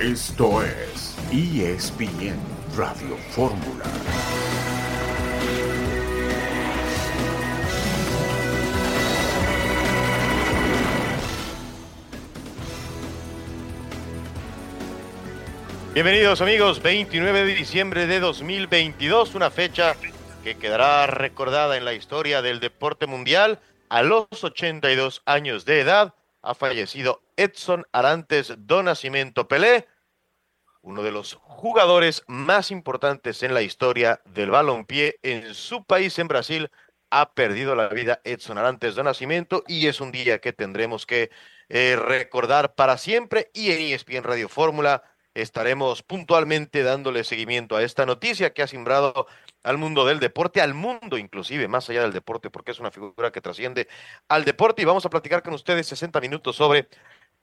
Esto 0.00 0.62
es 0.62 1.16
ESPN 1.32 2.38
Radio 2.76 3.16
Fórmula. 3.32 3.84
Bienvenidos 15.92 16.42
amigos, 16.42 16.80
29 16.80 17.44
de 17.44 17.54
diciembre 17.56 18.06
de 18.06 18.20
2022, 18.20 19.34
una 19.34 19.50
fecha 19.50 19.96
que 20.44 20.56
quedará 20.56 21.08
recordada 21.08 21.76
en 21.76 21.84
la 21.84 21.94
historia 21.94 22.40
del 22.40 22.60
deporte 22.60 23.08
mundial. 23.08 23.58
A 23.88 24.04
los 24.04 24.28
82 24.30 25.22
años 25.26 25.64
de 25.64 25.80
edad 25.80 26.14
ha 26.48 26.54
fallecido 26.54 27.20
Edson 27.36 27.86
Arantes 27.92 28.54
do 28.56 28.82
Nascimento 28.82 29.48
Pelé, 29.48 29.86
uno 30.80 31.02
de 31.02 31.10
los 31.10 31.34
jugadores 31.34 32.24
más 32.26 32.70
importantes 32.70 33.42
en 33.42 33.52
la 33.52 33.60
historia 33.60 34.22
del 34.24 34.50
balompié 34.50 35.18
en 35.22 35.52
su 35.52 35.84
país, 35.84 36.18
en 36.18 36.28
Brasil, 36.28 36.70
ha 37.10 37.34
perdido 37.34 37.74
la 37.74 37.88
vida 37.88 38.22
Edson 38.24 38.56
Arantes 38.56 38.94
do 38.94 39.04
Nascimento 39.04 39.62
y 39.68 39.88
es 39.88 40.00
un 40.00 40.10
día 40.10 40.40
que 40.40 40.54
tendremos 40.54 41.04
que 41.04 41.30
eh, 41.68 41.96
recordar 41.96 42.74
para 42.74 42.96
siempre. 42.96 43.50
Y 43.52 43.70
en 43.72 43.80
ESPN 43.80 44.24
Radio 44.24 44.48
Fórmula 44.48 45.02
estaremos 45.34 46.02
puntualmente 46.02 46.82
dándole 46.82 47.24
seguimiento 47.24 47.76
a 47.76 47.82
esta 47.82 48.06
noticia 48.06 48.54
que 48.54 48.62
ha 48.62 48.66
simbrado 48.66 49.26
al 49.62 49.78
mundo 49.78 50.04
del 50.04 50.20
deporte, 50.20 50.60
al 50.60 50.74
mundo 50.74 51.18
inclusive, 51.18 51.68
más 51.68 51.88
allá 51.90 52.02
del 52.02 52.12
deporte, 52.12 52.50
porque 52.50 52.70
es 52.70 52.80
una 52.80 52.90
figura 52.90 53.32
que 53.32 53.40
trasciende 53.40 53.88
al 54.28 54.44
deporte 54.44 54.82
y 54.82 54.84
vamos 54.84 55.04
a 55.06 55.10
platicar 55.10 55.42
con 55.42 55.54
ustedes 55.54 55.86
60 55.86 56.20
minutos 56.20 56.56
sobre 56.56 56.88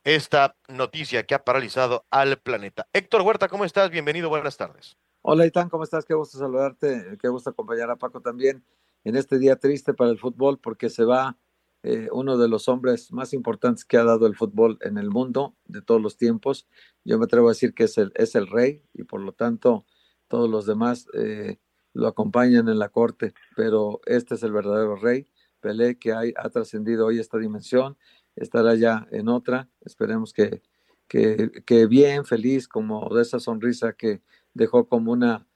esta 0.04 0.56
noticia 0.68 1.24
que 1.26 1.34
ha 1.34 1.44
paralizado 1.44 2.06
al 2.10 2.38
planeta. 2.38 2.86
Héctor 2.92 3.22
Huerta, 3.22 3.48
¿cómo 3.48 3.64
estás? 3.64 3.90
Bienvenido, 3.90 4.28
buenas 4.28 4.56
tardes. 4.56 4.96
Hola, 5.22 5.46
Itán, 5.46 5.68
¿cómo 5.68 5.82
estás? 5.82 6.04
Qué 6.04 6.14
gusto 6.14 6.38
saludarte, 6.38 7.18
qué 7.20 7.28
gusto 7.28 7.50
acompañar 7.50 7.90
a 7.90 7.96
Paco 7.96 8.20
también 8.20 8.64
en 9.02 9.16
este 9.16 9.38
día 9.38 9.56
triste 9.56 9.94
para 9.94 10.10
el 10.10 10.18
fútbol 10.18 10.58
porque 10.58 10.88
se 10.88 11.04
va 11.04 11.36
eh, 11.82 12.08
uno 12.12 12.36
de 12.36 12.48
los 12.48 12.68
hombres 12.68 13.12
más 13.12 13.32
importantes 13.32 13.84
que 13.84 13.96
ha 13.96 14.04
dado 14.04 14.26
el 14.26 14.34
fútbol 14.34 14.78
en 14.80 14.98
el 14.98 15.10
mundo 15.10 15.56
de 15.64 15.82
todos 15.82 16.00
los 16.00 16.16
tiempos. 16.16 16.66
Yo 17.04 17.18
me 17.18 17.24
atrevo 17.24 17.48
a 17.48 17.52
decir 17.52 17.74
que 17.74 17.84
es 17.84 17.98
el, 17.98 18.12
es 18.16 18.34
el 18.34 18.48
rey 18.48 18.82
y 18.94 19.04
por 19.04 19.20
lo 19.20 19.32
tanto 19.32 19.86
todos 20.28 20.50
los 20.50 20.66
demás 20.66 21.06
eh, 21.14 21.58
lo 21.96 22.08
acompañan 22.08 22.68
en 22.68 22.78
la 22.78 22.90
corte, 22.90 23.32
pero 23.56 24.00
este 24.04 24.34
es 24.34 24.42
el 24.42 24.52
verdadero 24.52 24.96
rey. 24.96 25.26
Pelé 25.60 25.98
que 25.98 26.12
ha 26.12 26.50
trascendido 26.50 27.06
hoy 27.06 27.18
esta 27.18 27.38
dimensión, 27.38 27.96
estará 28.36 28.74
ya 28.74 29.06
en 29.10 29.28
otra. 29.28 29.68
Esperemos 29.80 30.32
que, 30.32 30.62
que, 31.08 31.86
bien, 31.86 32.24
feliz, 32.26 32.68
como 32.68 33.08
de 33.14 33.22
esa 33.22 33.40
sonrisa 33.40 33.94
que 33.94 34.22
dejó 34.52 34.88
como 34.88 35.10
una, 35.12 35.46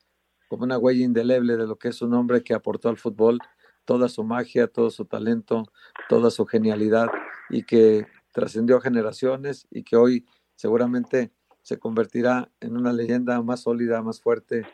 como 0.49 0.65
una 0.65 0.79
huella 0.79 1.05
indeleble 1.05 1.57
de 1.57 1.67
lo 1.67 1.77
que 1.77 1.89
es 1.89 2.01
un 2.01 2.15
hombre 2.15 2.43
que 2.43 2.55
aportó 2.55 2.89
al 2.89 2.97
fútbol 2.97 3.39
toda 3.85 4.09
su 4.09 4.25
magia, 4.25 4.67
todo 4.67 4.91
su 4.91 5.05
talento, 5.05 5.65
toda 6.09 6.31
su 6.31 6.47
genialidad 6.47 7.09
y 7.51 7.65
que 7.65 8.07
trascendió 8.33 8.81
generaciones 8.81 9.67
y 9.71 9.83
que 9.83 9.97
hoy 9.97 10.27
seguramente 10.55 11.33
se 11.63 11.79
convertirá 11.79 12.51
en 12.61 12.77
una 12.77 12.93
leyenda 12.93 13.43
más 13.43 13.61
sólida, 13.61 14.03
más 14.03 14.21
fuerte, 14.21 14.67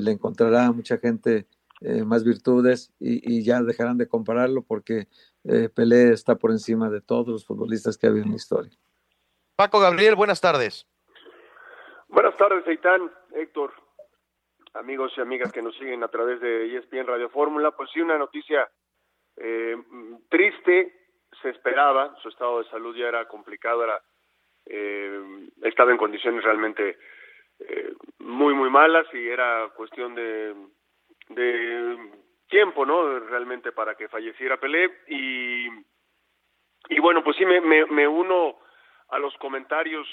le 0.00 0.10
encontrará 0.12 0.66
a 0.66 0.72
mucha 0.72 0.98
gente 0.98 1.46
eh, 1.80 2.04
más 2.04 2.24
virtudes 2.24 2.94
y, 2.98 3.44
ya 3.44 3.60
dejarán 3.62 3.98
de 3.98 4.08
compararlo 4.08 4.62
porque 4.62 5.08
eh, 5.44 5.68
Pelé 5.68 6.12
está 6.12 6.36
por 6.36 6.50
encima 6.50 6.88
de 6.88 7.00
todos 7.00 7.28
los 7.28 7.46
futbolistas 7.46 7.98
que 7.98 8.06
ha 8.06 8.10
habido 8.10 8.24
en 8.24 8.30
la 8.30 8.36
historia. 8.36 8.72
Paco 9.56 9.80
Gabriel, 9.80 10.14
buenas 10.14 10.40
tardes. 10.40 10.86
Buenas 12.08 12.36
tardes, 12.36 12.66
Aitán, 12.66 13.10
Héctor, 13.34 13.72
amigos 14.74 15.12
y 15.16 15.20
amigas 15.20 15.52
que 15.52 15.62
nos 15.62 15.76
siguen 15.76 16.02
a 16.02 16.08
través 16.08 16.40
de 16.40 16.76
ESPN 16.76 17.06
Radio 17.06 17.28
Fórmula, 17.28 17.72
pues 17.72 17.90
sí, 17.92 18.00
una 18.00 18.18
noticia 18.18 18.68
eh, 19.36 19.76
triste, 20.28 20.92
se 21.42 21.50
esperaba, 21.50 22.16
su 22.22 22.28
estado 22.28 22.62
de 22.62 22.70
salud 22.70 22.94
ya 22.96 23.08
era 23.08 23.26
complicado, 23.26 23.84
era, 23.84 24.00
eh, 24.66 25.50
estaba 25.62 25.90
en 25.90 25.98
condiciones 25.98 26.44
realmente 26.44 26.98
eh, 27.60 27.92
muy, 28.18 28.54
muy 28.54 28.70
malas 28.70 29.06
y 29.12 29.28
era 29.28 29.68
cuestión 29.76 30.14
de, 30.14 30.54
tiempo, 32.48 32.86
¿no? 32.86 33.18
Realmente 33.20 33.72
para 33.72 33.96
que 33.96 34.08
falleciera 34.08 34.58
Pelé 34.58 34.90
y, 35.08 35.68
bueno, 37.00 37.24
pues 37.24 37.36
sí, 37.36 37.44
me, 37.44 37.60
me, 37.60 37.86
me 37.86 38.06
uno 38.06 38.56
a 39.08 39.18
los 39.18 39.34
comentarios, 39.38 40.06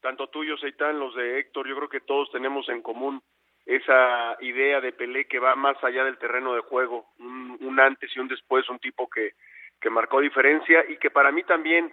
tanto 0.00 0.28
tuyos, 0.28 0.62
Eitan, 0.62 0.98
los 0.98 1.14
de 1.14 1.38
Héctor, 1.38 1.66
yo 1.68 1.76
creo 1.76 1.88
que 1.88 2.00
todos 2.00 2.30
tenemos 2.30 2.68
en 2.68 2.82
común 2.82 3.22
esa 3.64 4.36
idea 4.40 4.80
de 4.80 4.92
Pelé 4.92 5.26
que 5.26 5.40
va 5.40 5.56
más 5.56 5.82
allá 5.82 6.04
del 6.04 6.18
terreno 6.18 6.54
de 6.54 6.60
juego, 6.60 7.08
un, 7.18 7.58
un 7.60 7.80
antes 7.80 8.14
y 8.14 8.20
un 8.20 8.28
después, 8.28 8.68
un 8.68 8.78
tipo 8.78 9.08
que, 9.08 9.32
que 9.80 9.90
marcó 9.90 10.20
diferencia 10.20 10.84
y 10.88 10.98
que 10.98 11.10
para 11.10 11.32
mí 11.32 11.42
también, 11.42 11.92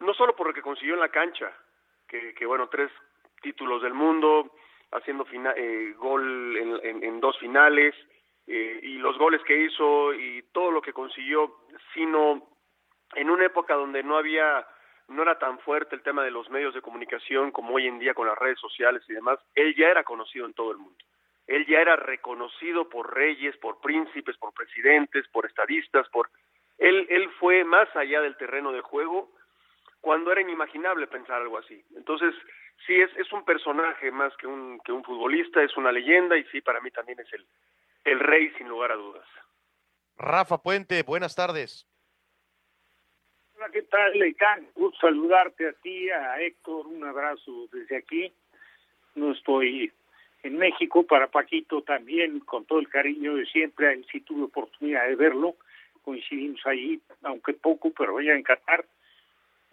no 0.00 0.12
solo 0.14 0.36
por 0.36 0.48
lo 0.48 0.54
que 0.54 0.62
consiguió 0.62 0.94
en 0.94 1.00
la 1.00 1.08
cancha, 1.08 1.50
que, 2.06 2.34
que 2.34 2.46
bueno, 2.46 2.68
tres 2.68 2.90
títulos 3.44 3.82
del 3.82 3.94
mundo, 3.94 4.50
haciendo 4.90 5.24
fina, 5.26 5.52
eh, 5.56 5.94
gol 5.96 6.56
en, 6.82 7.20
dos 7.20 7.38
finales, 7.38 7.94
eh, 8.46 8.80
y 8.82 8.98
los 8.98 9.16
goles 9.18 9.40
que 9.46 9.64
hizo 9.64 10.12
y 10.14 10.42
todo 10.52 10.70
lo 10.70 10.82
que 10.82 10.92
consiguió, 10.92 11.58
sino 11.92 12.42
en 13.14 13.30
una 13.30 13.44
época 13.44 13.74
donde 13.74 14.02
no 14.02 14.16
había 14.16 14.66
no 15.08 15.22
era 15.22 15.38
tan 15.38 15.58
fuerte 15.58 15.94
el 15.94 16.02
tema 16.02 16.24
de 16.24 16.30
los 16.30 16.48
medios 16.48 16.72
de 16.72 16.80
comunicación 16.80 17.50
como 17.50 17.74
hoy 17.74 17.86
en 17.86 17.98
día 17.98 18.14
con 18.14 18.26
las 18.26 18.38
redes 18.38 18.58
sociales 18.58 19.02
y 19.06 19.12
demás, 19.12 19.38
él 19.54 19.74
ya 19.76 19.88
era 19.88 20.02
conocido 20.02 20.46
en 20.46 20.54
todo 20.54 20.72
el 20.72 20.78
mundo. 20.78 20.96
Él 21.46 21.66
ya 21.66 21.80
era 21.80 21.94
reconocido 21.96 22.88
por 22.88 23.14
reyes, 23.14 23.54
por 23.58 23.82
príncipes, 23.82 24.38
por 24.38 24.54
presidentes, 24.54 25.28
por 25.28 25.44
estadistas, 25.44 26.08
por 26.08 26.30
él 26.78 27.06
él 27.10 27.28
fue 27.38 27.64
más 27.64 27.94
allá 27.94 28.22
del 28.22 28.36
terreno 28.38 28.72
de 28.72 28.80
juego 28.80 29.30
cuando 30.00 30.32
era 30.32 30.40
inimaginable 30.40 31.06
pensar 31.06 31.40
algo 31.40 31.58
así. 31.58 31.82
Entonces, 31.96 32.34
sí 32.86 33.00
es 33.00 33.10
es 33.16 33.32
un 33.32 33.44
personaje 33.44 34.10
más 34.10 34.36
que 34.36 34.46
un 34.46 34.80
que 34.80 34.92
un 34.92 35.04
futbolista, 35.04 35.62
es 35.62 35.76
una 35.76 35.92
leyenda 35.92 36.36
y 36.36 36.44
sí 36.44 36.60
para 36.60 36.80
mí 36.80 36.90
también 36.90 37.20
es 37.20 37.32
el 37.32 37.46
el 38.04 38.20
rey 38.20 38.50
sin 38.58 38.68
lugar 38.68 38.92
a 38.92 38.96
dudas. 38.96 39.26
Rafa 40.16 40.58
Puente, 40.58 41.02
buenas 41.02 41.34
tardes. 41.34 41.88
Hola, 43.56 43.70
¿qué 43.70 43.82
tal, 43.82 44.18
Leitán? 44.18 44.68
Gusto 44.74 44.98
saludarte 45.00 45.68
a 45.68 45.72
ti, 45.74 46.10
a 46.10 46.40
Héctor, 46.40 46.86
un 46.86 47.04
abrazo 47.04 47.68
desde 47.72 47.96
aquí. 47.96 48.32
No 49.14 49.32
estoy 49.32 49.92
en 50.44 50.58
México, 50.58 51.04
para 51.04 51.28
Paquito 51.28 51.82
también, 51.82 52.40
con 52.40 52.66
todo 52.66 52.78
el 52.78 52.88
cariño 52.88 53.34
de 53.34 53.46
siempre, 53.46 53.92
él 53.92 54.06
sí 54.12 54.20
tuve 54.20 54.44
oportunidad 54.44 55.06
de 55.08 55.16
verlo, 55.16 55.56
coincidimos 56.02 56.60
ahí, 56.66 57.00
aunque 57.22 57.54
poco, 57.54 57.90
pero 57.96 58.12
voy 58.12 58.28
a 58.28 58.36
encantar. 58.36 58.84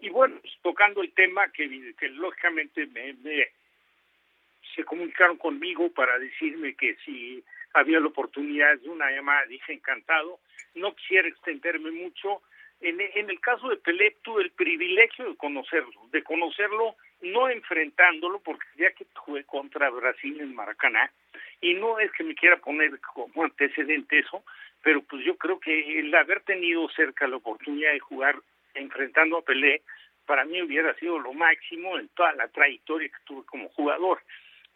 Y 0.02 0.10
bueno, 0.10 0.36
tocando 0.62 1.00
el 1.00 1.12
tema 1.12 1.48
que, 1.52 1.94
que 1.96 2.08
lógicamente 2.08 2.86
me, 2.86 3.14
me, 3.22 3.46
se 4.74 4.84
comunicaron 4.84 5.38
conmigo 5.38 5.90
para 5.92 6.18
decirme 6.18 6.74
que 6.74 6.96
si 7.04 7.42
había 7.72 8.00
la 8.00 8.08
oportunidad 8.08 8.76
de 8.78 8.88
una 8.88 9.12
llamada, 9.12 9.46
dije 9.46 9.72
encantado, 9.72 10.40
no 10.74 10.92
quisiera 10.96 11.28
extenderme 11.28 11.92
mucho, 11.92 12.42
en, 12.80 13.00
en, 13.00 13.30
el 13.30 13.38
caso 13.38 13.68
de 13.68 13.76
Pelé 13.76 14.16
tuve 14.22 14.42
el 14.42 14.50
privilegio 14.50 15.30
de 15.30 15.36
conocerlo, 15.36 16.08
de 16.10 16.24
conocerlo 16.24 16.96
no 17.20 17.48
enfrentándolo, 17.48 18.40
porque 18.40 18.66
ya 18.76 18.90
que 18.90 19.06
jugué 19.14 19.44
contra 19.44 19.88
Brasil 19.88 20.40
en 20.40 20.52
Maracaná, 20.52 21.12
y 21.60 21.74
no 21.74 22.00
es 22.00 22.10
que 22.10 22.24
me 22.24 22.34
quiera 22.34 22.56
poner 22.56 22.98
como 23.14 23.44
antecedente 23.44 24.18
eso, 24.18 24.42
pero 24.82 25.00
pues 25.02 25.24
yo 25.24 25.36
creo 25.36 25.60
que 25.60 26.00
el 26.00 26.12
haber 26.12 26.40
tenido 26.40 26.88
cerca 26.88 27.28
la 27.28 27.36
oportunidad 27.36 27.92
de 27.92 28.00
jugar 28.00 28.42
enfrentando 28.74 29.38
a 29.38 29.42
Pelé, 29.42 29.82
para 30.26 30.44
mí 30.44 30.62
hubiera 30.62 30.94
sido 30.94 31.18
lo 31.18 31.32
máximo 31.32 31.98
en 31.98 32.08
toda 32.10 32.32
la 32.34 32.48
trayectoria 32.48 33.08
que 33.08 33.24
tuve 33.24 33.44
como 33.46 33.68
jugador. 33.70 34.20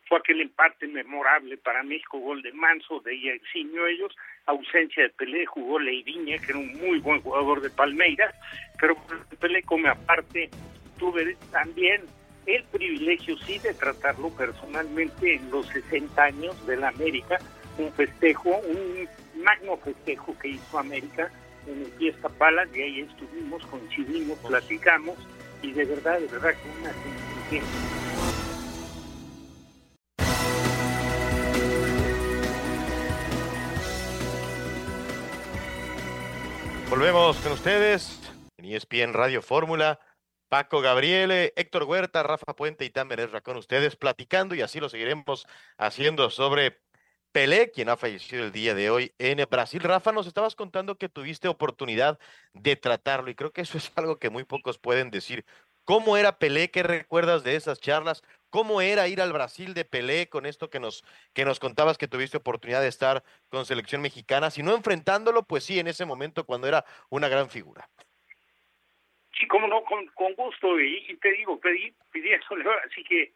Fue 0.08 0.18
aquel 0.18 0.40
empate 0.40 0.86
memorable 0.86 1.56
para 1.56 1.82
México, 1.82 2.18
gol 2.18 2.42
de 2.42 2.52
Manso, 2.52 3.00
de 3.00 3.20
Yacinho 3.20 3.86
ellos, 3.86 4.14
ausencia 4.46 5.02
de 5.02 5.10
Pelé, 5.10 5.46
jugó 5.46 5.78
Leiviña, 5.78 6.38
que 6.38 6.52
era 6.52 6.58
un 6.58 6.72
muy 6.78 6.98
buen 7.00 7.20
jugador 7.20 7.60
de 7.60 7.70
Palmeiras, 7.70 8.34
pero 8.78 8.96
Pelé 9.40 9.62
come 9.62 9.88
aparte, 9.88 10.48
tuve 10.98 11.36
también 11.50 12.02
el 12.46 12.62
privilegio 12.64 13.36
sí 13.38 13.58
de 13.58 13.74
tratarlo 13.74 14.30
personalmente 14.36 15.34
en 15.34 15.50
los 15.50 15.66
60 15.68 16.22
años 16.22 16.66
de 16.66 16.76
la 16.76 16.88
América, 16.88 17.38
un 17.78 17.92
festejo, 17.92 18.50
un 18.58 19.08
magno 19.42 19.76
festejo 19.78 20.38
que 20.38 20.48
hizo 20.48 20.78
América 20.78 21.30
en 21.66 21.82
el 21.82 21.92
Fiesta 21.92 22.28
Palas, 22.28 22.68
y 22.74 22.82
ahí 22.82 23.00
estuvimos, 23.00 23.64
coincidimos, 23.66 24.38
platicamos, 24.38 25.16
y 25.62 25.72
de 25.72 25.84
verdad, 25.84 26.20
de 26.20 26.26
verdad 26.26 26.54
que 26.54 26.68
una 26.80 26.92
sensación 26.92 27.96
Volvemos 36.88 37.36
con 37.38 37.52
ustedes 37.52 38.20
en 38.56 38.64
ESPN 38.66 39.12
Radio 39.12 39.42
Fórmula. 39.42 39.98
Paco 40.48 40.80
Gabriele, 40.80 41.52
Héctor 41.56 41.82
Huerta, 41.82 42.22
Rafa 42.22 42.54
Puente 42.54 42.84
y 42.84 42.90
Tamer 42.90 43.42
con 43.42 43.56
ustedes 43.56 43.96
platicando 43.96 44.54
y 44.54 44.62
así 44.62 44.78
lo 44.78 44.88
seguiremos 44.88 45.46
haciendo 45.76 46.30
sobre 46.30 46.80
Pelé, 47.36 47.70
quien 47.70 47.90
ha 47.90 47.98
fallecido 47.98 48.46
el 48.46 48.50
día 48.50 48.74
de 48.74 48.88
hoy 48.88 49.12
en 49.18 49.36
Brasil. 49.50 49.82
Rafa, 49.82 50.10
nos 50.10 50.26
estabas 50.26 50.56
contando 50.56 50.96
que 50.96 51.10
tuviste 51.10 51.48
oportunidad 51.48 52.18
de 52.54 52.76
tratarlo 52.76 53.28
y 53.28 53.34
creo 53.34 53.52
que 53.52 53.60
eso 53.60 53.76
es 53.76 53.92
algo 53.94 54.18
que 54.18 54.30
muy 54.30 54.44
pocos 54.44 54.78
pueden 54.78 55.10
decir. 55.10 55.44
¿Cómo 55.84 56.16
era 56.16 56.38
Pelé? 56.38 56.70
¿Qué 56.70 56.82
recuerdas 56.82 57.44
de 57.44 57.56
esas 57.56 57.78
charlas? 57.78 58.22
¿Cómo 58.48 58.80
era 58.80 59.06
ir 59.06 59.20
al 59.20 59.34
Brasil 59.34 59.74
de 59.74 59.84
Pelé 59.84 60.30
con 60.30 60.46
esto 60.46 60.70
que 60.70 60.80
nos, 60.80 61.04
que 61.34 61.44
nos 61.44 61.60
contabas 61.60 61.98
que 61.98 62.08
tuviste 62.08 62.38
oportunidad 62.38 62.80
de 62.80 62.88
estar 62.88 63.22
con 63.50 63.66
selección 63.66 64.00
mexicana? 64.00 64.50
Si 64.50 64.62
no 64.62 64.74
enfrentándolo, 64.74 65.42
pues 65.42 65.62
sí, 65.62 65.78
en 65.78 65.88
ese 65.88 66.06
momento 66.06 66.46
cuando 66.46 66.68
era 66.68 66.86
una 67.10 67.28
gran 67.28 67.50
figura. 67.50 67.86
Sí, 69.38 69.46
cómo 69.46 69.68
no, 69.68 69.84
con, 69.84 70.08
gusto. 70.36 70.80
Y, 70.80 71.14
te 71.20 71.32
digo, 71.32 71.60
pedí, 71.60 71.94
pedí 72.10 72.32
eso, 72.32 72.54
así 72.90 73.04
que 73.04 73.30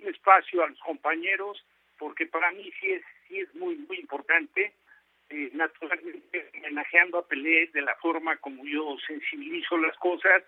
un 0.00 0.08
espacio 0.08 0.62
a 0.62 0.68
los 0.68 0.78
compañeros, 0.78 1.60
porque 1.98 2.26
para 2.26 2.52
mí 2.52 2.72
sí 2.80 2.92
es 2.92 3.02
es 3.40 3.54
muy, 3.54 3.76
muy 3.76 3.98
importante. 3.98 4.72
Eh, 5.30 5.50
naturalmente, 5.54 6.50
homenajeando 6.58 7.18
a 7.18 7.26
Pelé 7.26 7.70
de 7.72 7.82
la 7.82 7.94
forma 7.96 8.36
como 8.36 8.64
yo 8.64 8.96
sensibilizo 9.06 9.78
las 9.78 9.96
cosas, 9.96 10.42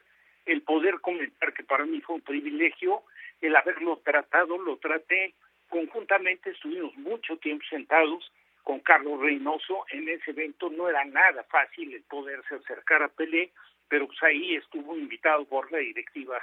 el 0.47 0.63
poder 0.63 1.01
comentar 1.01 1.55
que 1.55 1.65
para 1.65 1.87
mí 1.87 2.01
fue 2.01 2.17
un 2.17 2.23
privilegio, 2.23 3.03
el 3.41 3.57
haberlo 3.57 3.97
tratado, 4.05 4.59
lo 4.59 4.77
traté 4.77 5.35
conjuntamente, 5.69 6.51
estuvimos 6.51 6.95
mucho 6.97 7.37
tiempo 7.39 7.65
sentados 7.69 8.31
con 8.63 8.81
Carlos 8.81 9.21
Reynoso 9.21 9.85
en 9.91 10.09
ese 10.09 10.31
evento, 10.31 10.71
no 10.71 10.89
era 10.89 11.05
nada 11.05 11.45
fácil 11.45 11.95
el 11.95 12.03
poderse 12.03 12.57
acercar 12.57 13.03
a 13.03 13.09
Pelé, 13.09 13.53
pero 13.89 14.07
pues 14.07 14.23
ahí 14.23 14.57
estuvo 14.57 14.97
invitado 14.97 15.45
por 15.47 15.71
la 15.73 15.79
directiva 15.79 16.43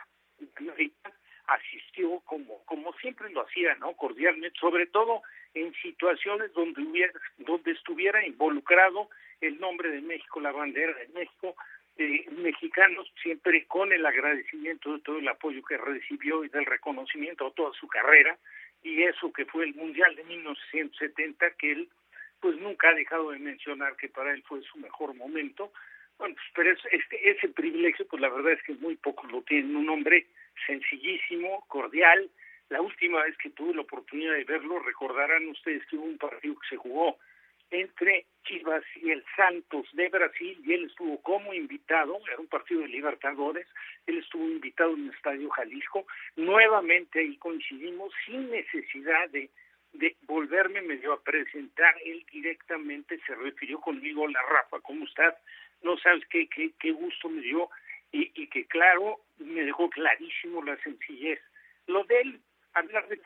asistió 1.53 2.19
como 2.25 2.63
como 2.65 2.93
siempre 2.93 3.29
lo 3.29 3.41
hacía, 3.41 3.75
¿no? 3.75 3.93
Cordialmente, 3.93 4.57
sobre 4.59 4.87
todo 4.87 5.21
en 5.53 5.73
situaciones 5.81 6.53
donde 6.53 6.81
hubiera, 6.81 7.13
donde 7.37 7.71
estuviera 7.71 8.25
involucrado 8.25 9.09
el 9.41 9.59
nombre 9.59 9.89
de 9.89 10.01
México, 10.01 10.39
la 10.39 10.51
bandera 10.51 10.93
de 10.93 11.07
México, 11.09 11.55
eh, 11.97 12.25
mexicanos 12.31 13.11
siempre 13.21 13.65
con 13.65 13.91
el 13.91 14.05
agradecimiento 14.05 14.93
de 14.93 14.99
todo 15.01 15.19
el 15.19 15.27
apoyo 15.27 15.61
que 15.63 15.77
recibió 15.77 16.43
y 16.43 16.49
del 16.49 16.65
reconocimiento 16.65 17.47
a 17.47 17.51
toda 17.51 17.73
su 17.73 17.87
carrera 17.87 18.37
y 18.83 19.03
eso 19.03 19.31
que 19.31 19.45
fue 19.45 19.65
el 19.65 19.75
Mundial 19.75 20.15
de 20.15 20.23
1970 20.23 21.51
que 21.51 21.71
él 21.71 21.89
pues 22.39 22.57
nunca 22.57 22.89
ha 22.89 22.93
dejado 22.93 23.31
de 23.31 23.39
mencionar 23.39 23.95
que 23.95 24.09
para 24.09 24.33
él 24.33 24.43
fue 24.47 24.61
su 24.63 24.79
mejor 24.79 25.13
momento. 25.13 25.71
Bueno, 26.21 26.35
pues, 26.35 26.47
pero 26.53 26.71
este, 26.91 27.31
ese 27.31 27.49
privilegio 27.49 28.05
pues 28.07 28.21
la 28.21 28.29
verdad 28.29 28.51
es 28.51 28.61
que 28.61 28.75
muy 28.75 28.95
pocos 28.95 29.29
lo 29.31 29.41
tienen. 29.41 29.75
Un 29.75 29.89
hombre 29.89 30.27
sencillísimo, 30.67 31.65
cordial, 31.67 32.29
la 32.69 32.79
última 32.79 33.23
vez 33.23 33.35
que 33.37 33.49
tuve 33.49 33.73
la 33.73 33.81
oportunidad 33.81 34.35
de 34.35 34.43
verlo, 34.43 34.77
recordarán 34.77 35.47
ustedes 35.47 35.83
que 35.87 35.95
hubo 35.95 36.05
un 36.05 36.19
partido 36.19 36.53
que 36.59 36.67
se 36.69 36.77
jugó 36.77 37.17
entre 37.71 38.27
Chivas 38.43 38.83
y 38.97 39.09
el 39.09 39.25
Santos 39.35 39.87
de 39.93 40.09
Brasil 40.09 40.61
y 40.63 40.73
él 40.73 40.85
estuvo 40.85 41.19
como 41.23 41.55
invitado, 41.55 42.19
era 42.27 42.37
un 42.37 42.47
partido 42.47 42.81
de 42.81 42.89
Libertadores, 42.89 43.65
él 44.05 44.19
estuvo 44.19 44.45
invitado 44.45 44.93
en 44.93 45.05
el 45.05 45.15
Estadio 45.15 45.49
Jalisco, 45.49 46.05
nuevamente 46.35 47.19
ahí 47.19 47.35
coincidimos 47.37 48.13
sin 48.27 48.51
necesidad 48.51 49.27
de, 49.31 49.49
de 49.93 50.15
volverme 50.27 50.83
medio 50.83 51.13
a 51.13 51.23
presentar, 51.23 51.95
él 52.05 52.23
directamente 52.31 53.19
se 53.25 53.33
refirió 53.33 53.81
conmigo, 53.81 54.27
la 54.27 54.41
Rafa, 54.43 54.79
¿cómo 54.81 55.05
estás? 55.05 55.33
No 55.83 55.97
sabes 55.97 56.23
qué, 56.29 56.47
qué, 56.47 56.71
qué 56.79 56.91
gusto 56.91 57.29
me 57.29 57.41
dio 57.41 57.69
y, 58.11 58.31
y 58.35 58.47
que 58.47 58.65
claro, 58.65 59.19
me 59.39 59.63
dejó 59.63 59.89
clarísimo 59.89 60.63
la 60.63 60.77
sencillez. 60.83 61.39
Lo 61.87 62.03
de 62.03 62.21
él 62.21 62.39
hablar 62.73 63.07
de 63.07 63.19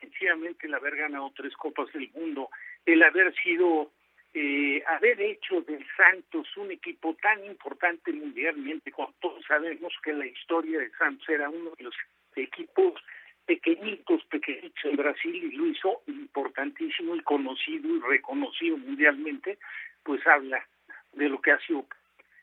sencillamente 0.00 0.66
el 0.66 0.74
haber 0.74 0.96
ganado 0.96 1.32
tres 1.36 1.54
copas 1.56 1.92
del 1.92 2.10
mundo, 2.12 2.50
el 2.86 3.02
haber 3.02 3.34
sido, 3.36 3.90
eh, 4.32 4.82
haber 4.86 5.20
hecho 5.20 5.60
del 5.62 5.84
Santos 5.96 6.48
un 6.56 6.70
equipo 6.70 7.14
tan 7.20 7.44
importante 7.44 8.12
mundialmente, 8.12 8.92
cuando 8.92 9.14
todos 9.20 9.44
sabemos 9.46 9.92
que 10.02 10.12
la 10.12 10.26
historia 10.26 10.78
de 10.78 10.90
Santos 10.92 11.28
era 11.28 11.48
uno 11.48 11.72
de 11.76 11.84
los 11.84 11.94
equipos 12.36 13.00
pequeñitos, 13.46 14.24
pequeñitos 14.24 14.84
en 14.84 14.96
Brasil 14.96 15.34
y 15.34 15.56
lo 15.56 15.66
hizo 15.66 16.02
importantísimo 16.06 17.14
y 17.14 17.20
conocido 17.20 17.94
y 17.94 18.00
reconocido 18.00 18.76
mundialmente, 18.78 19.58
pues 20.04 20.24
habla 20.26 20.66
de 21.12 21.28
lo 21.28 21.40
que 21.40 21.52
ha 21.52 21.58
sido. 21.60 21.86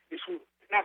Es 0.09 0.25
un, 0.27 0.41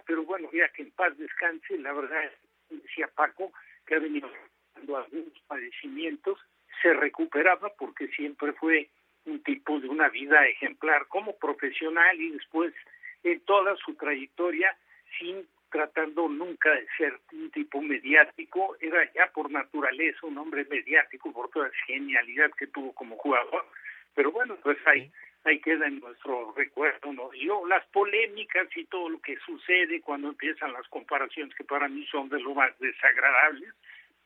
pero 0.07 0.25
bueno, 0.25 0.49
ya 0.53 0.69
que 0.69 0.83
en 0.83 0.91
paz 0.93 1.17
descanse, 1.19 1.79
la 1.79 1.93
verdad, 1.93 2.31
decía 2.71 3.09
Paco, 3.09 3.53
que 3.87 3.95
ha 3.95 3.99
venido 3.99 4.31
dando 4.75 4.97
algunos 4.97 5.39
padecimientos, 5.47 6.39
se 6.83 6.93
recuperaba 6.93 7.71
porque 7.79 8.09
siempre 8.09 8.53
fue 8.53 8.89
un 9.25 9.43
tipo 9.43 9.81
de 9.81 9.89
una 9.89 10.09
vida 10.09 10.47
ejemplar 10.47 11.07
como 11.09 11.37
profesional 11.37 12.21
y 12.21 12.31
después 12.31 12.73
en 13.23 13.41
toda 13.41 13.77
su 13.77 13.95
trayectoria 13.95 14.77
sin 15.19 15.47
tratando 15.71 16.29
nunca 16.29 16.71
de 16.71 16.87
ser 16.97 17.19
un 17.33 17.51
tipo 17.51 17.83
mediático, 17.83 18.77
era 18.81 19.13
ya 19.13 19.27
por 19.33 19.51
naturaleza 19.51 20.27
un 20.27 20.39
hombre 20.39 20.65
mediático 20.71 21.33
por 21.33 21.51
toda 21.51 21.67
la 21.69 21.75
genialidad 21.87 22.51
que 22.53 22.69
tuvo 22.69 22.93
como 22.93 23.17
jugador, 23.17 23.67
pero 24.15 24.31
bueno, 24.31 24.57
pues 24.63 24.79
ahí, 24.87 25.11
ahí 25.47 25.61
queda 25.61 25.87
en 25.87 26.01
nuestro 26.01 26.53
recuerdo, 26.57 27.13
¿no? 27.13 27.33
Yo, 27.35 27.67
las 27.67 27.87
polémicas 27.87 28.69
y 28.77 28.85
todo 28.87 29.09
lo 29.09 29.21
que 29.21 29.37
sucede 29.45 30.01
cuando 30.01 30.29
empiezan 30.29 30.73
las 30.73 30.87
comparaciones 30.89 31.55
que 31.55 31.65
para 31.65 31.89
mí 31.89 32.07
son 32.11 32.29
de 32.29 32.41
lo 32.41 32.55
más 32.55 32.77
desagradables, 32.79 33.73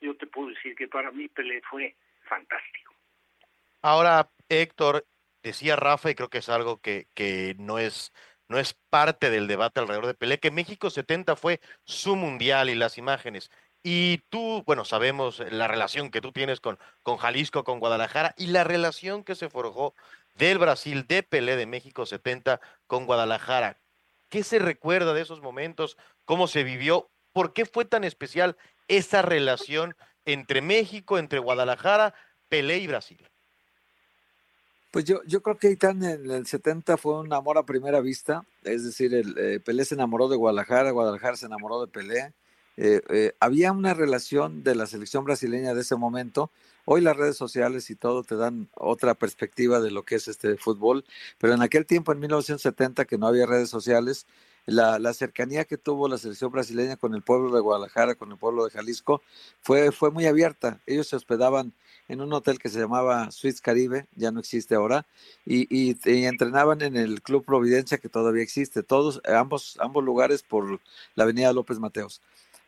yo 0.01 0.17
te 0.17 0.27
puedo 0.27 0.49
decir 0.49 0.75
que 0.75 0.89
para 0.89 1.11
mí 1.11 1.29
Pelé 1.29 1.61
fue 1.63 1.95
fantástico. 2.25 2.95
Ahora, 3.83 4.31
Héctor, 4.49 5.05
decía 5.43 5.77
Rafa, 5.77 6.11
y 6.11 6.15
creo 6.15 6.29
que 6.29 6.39
es 6.39 6.49
algo 6.49 6.81
que, 6.81 7.07
que 7.15 7.55
no 7.59 7.79
es 7.79 8.13
no 8.49 8.59
es 8.59 8.75
parte 8.91 9.31
del 9.31 9.47
debate 9.47 9.79
alrededor 9.79 10.09
de 10.09 10.15
Pelé, 10.15 10.41
que 10.41 10.51
México 10.51 10.91
70 10.91 11.37
fue 11.37 11.61
su 11.85 12.17
mundial 12.17 12.69
y 12.69 12.75
las 12.75 12.99
imágenes. 12.99 13.49
Y 13.85 14.19
tú, 14.29 14.65
bueno, 14.67 14.85
sabemos 14.85 15.39
la 15.53 15.69
relación 15.69 16.11
que 16.11 16.21
tú 16.21 16.33
tienes 16.33 16.61
con, 16.61 16.77
con 17.05 17.17
Jalisco, 17.17 17.63
con 17.63 17.79
Guadalajara, 17.79 18.35
y 18.37 18.49
la 18.49 18.65
relación 18.65 19.23
que 19.23 19.37
se 19.37 19.49
forjó 19.49 19.95
del 20.35 20.59
Brasil, 20.59 21.07
de 21.07 21.23
Pelé 21.23 21.57
de 21.57 21.67
México 21.67 22.07
70 22.07 22.61
con 22.87 23.07
Guadalajara. 23.07 23.79
¿Qué 24.29 24.43
se 24.43 24.59
recuerda 24.59 25.13
de 25.13 25.23
esos 25.23 25.41
momentos? 25.41 25.97
¿Cómo 26.25 26.47
se 26.47 26.65
vivió? 26.65 27.11
¿Por 27.33 27.53
qué 27.53 27.67
fue 27.67 27.85
tan 27.85 28.05
especial 28.05 28.57
esa 28.89 29.23
relación 29.23 29.97
entre 30.25 30.63
México, 30.63 31.19
entre 31.19 31.39
Guadalajara, 31.39 32.15
Pelé 32.49 32.79
y 32.79 32.87
Brasil? 32.87 33.29
Pues 34.91 35.05
yo, 35.05 35.23
yo 35.25 35.41
creo 35.41 35.57
que 35.57 35.71
Itán 35.71 36.03
en 36.03 36.31
el 36.31 36.47
70 36.47 36.97
fue 36.97 37.21
un 37.21 37.33
amor 37.33 37.59
a 37.59 37.63
primera 37.65 38.01
vista, 38.01 38.45
es 38.65 38.85
decir, 38.85 39.15
el, 39.15 39.39
eh, 39.39 39.61
Pelé 39.61 39.85
se 39.85 39.95
enamoró 39.95 40.29
de 40.29 40.37
Guadalajara, 40.37 40.91
Guadalajara 40.91 41.37
se 41.37 41.47
enamoró 41.47 41.81
de 41.81 41.87
Pelé. 41.87 42.33
Eh, 42.77 43.01
eh, 43.11 43.33
había 43.41 43.73
una 43.73 43.95
relación 43.95 44.63
de 44.63 44.75
la 44.75 44.87
selección 44.87 45.25
brasileña 45.25 45.75
de 45.75 45.81
ese 45.83 45.97
momento. 45.97 46.51
Hoy 46.85 47.01
las 47.01 47.17
redes 47.17 47.37
sociales 47.37 47.91
y 47.91 47.95
todo 47.95 48.25
te 48.25 48.37
dan 48.37 48.69
otra 48.75 49.15
perspectiva 49.15 49.81
de 49.81 49.91
lo 49.91 50.05
que 50.05 50.17
es 50.17 50.29
este 50.29 50.57
fútbol, 50.57 51.05
pero 51.39 51.55
en 51.55 51.63
aquel 51.63 51.87
tiempo, 51.87 52.13
en 52.13 52.21
1970, 52.21 53.05
que 53.05 53.19
no 53.19 53.27
había 53.27 53.47
redes 53.47 53.69
sociales, 53.69 54.27
la, 54.67 55.13
cercanía 55.15 55.65
que 55.65 55.77
tuvo 55.77 56.09
la 56.09 56.19
selección 56.19 56.53
brasileña 56.53 56.97
con 56.97 57.15
el 57.15 57.23
pueblo 57.23 57.55
de 57.55 57.61
Guadalajara, 57.61 58.15
con 58.15 58.31
el 58.33 58.39
pueblo 58.39 58.65
de 58.65 58.71
Jalisco, 58.71 59.23
fue, 59.61 59.93
fue 59.93 60.11
muy 60.11 60.27
abierta. 60.27 60.81
Ellos 60.87 61.09
se 61.09 61.17
hospedaban 61.17 61.73
en 62.09 62.21
un 62.21 62.33
hotel 62.33 62.59
que 62.59 62.69
se 62.69 62.81
llamaba 62.81 63.31
Suites 63.31 63.61
Caribe, 63.61 64.07
ya 64.17 64.31
no 64.31 64.41
existe 64.41 64.75
ahora, 64.75 65.07
y, 65.45 65.67
y, 65.71 65.97
entrenaban 66.25 66.83
en 66.83 66.97
el 66.97 67.23
Club 67.23 67.45
Providencia 67.45 67.99
que 67.99 68.09
todavía 68.09 68.43
existe, 68.43 68.83
todos, 68.83 69.21
ambos, 69.25 69.77
ambos 69.81 70.05
lugares 70.05 70.43
por 70.43 70.81
la 71.15 71.25
Avenida 71.25 71.53
López 71.53 71.79
Mateos. 71.79 72.21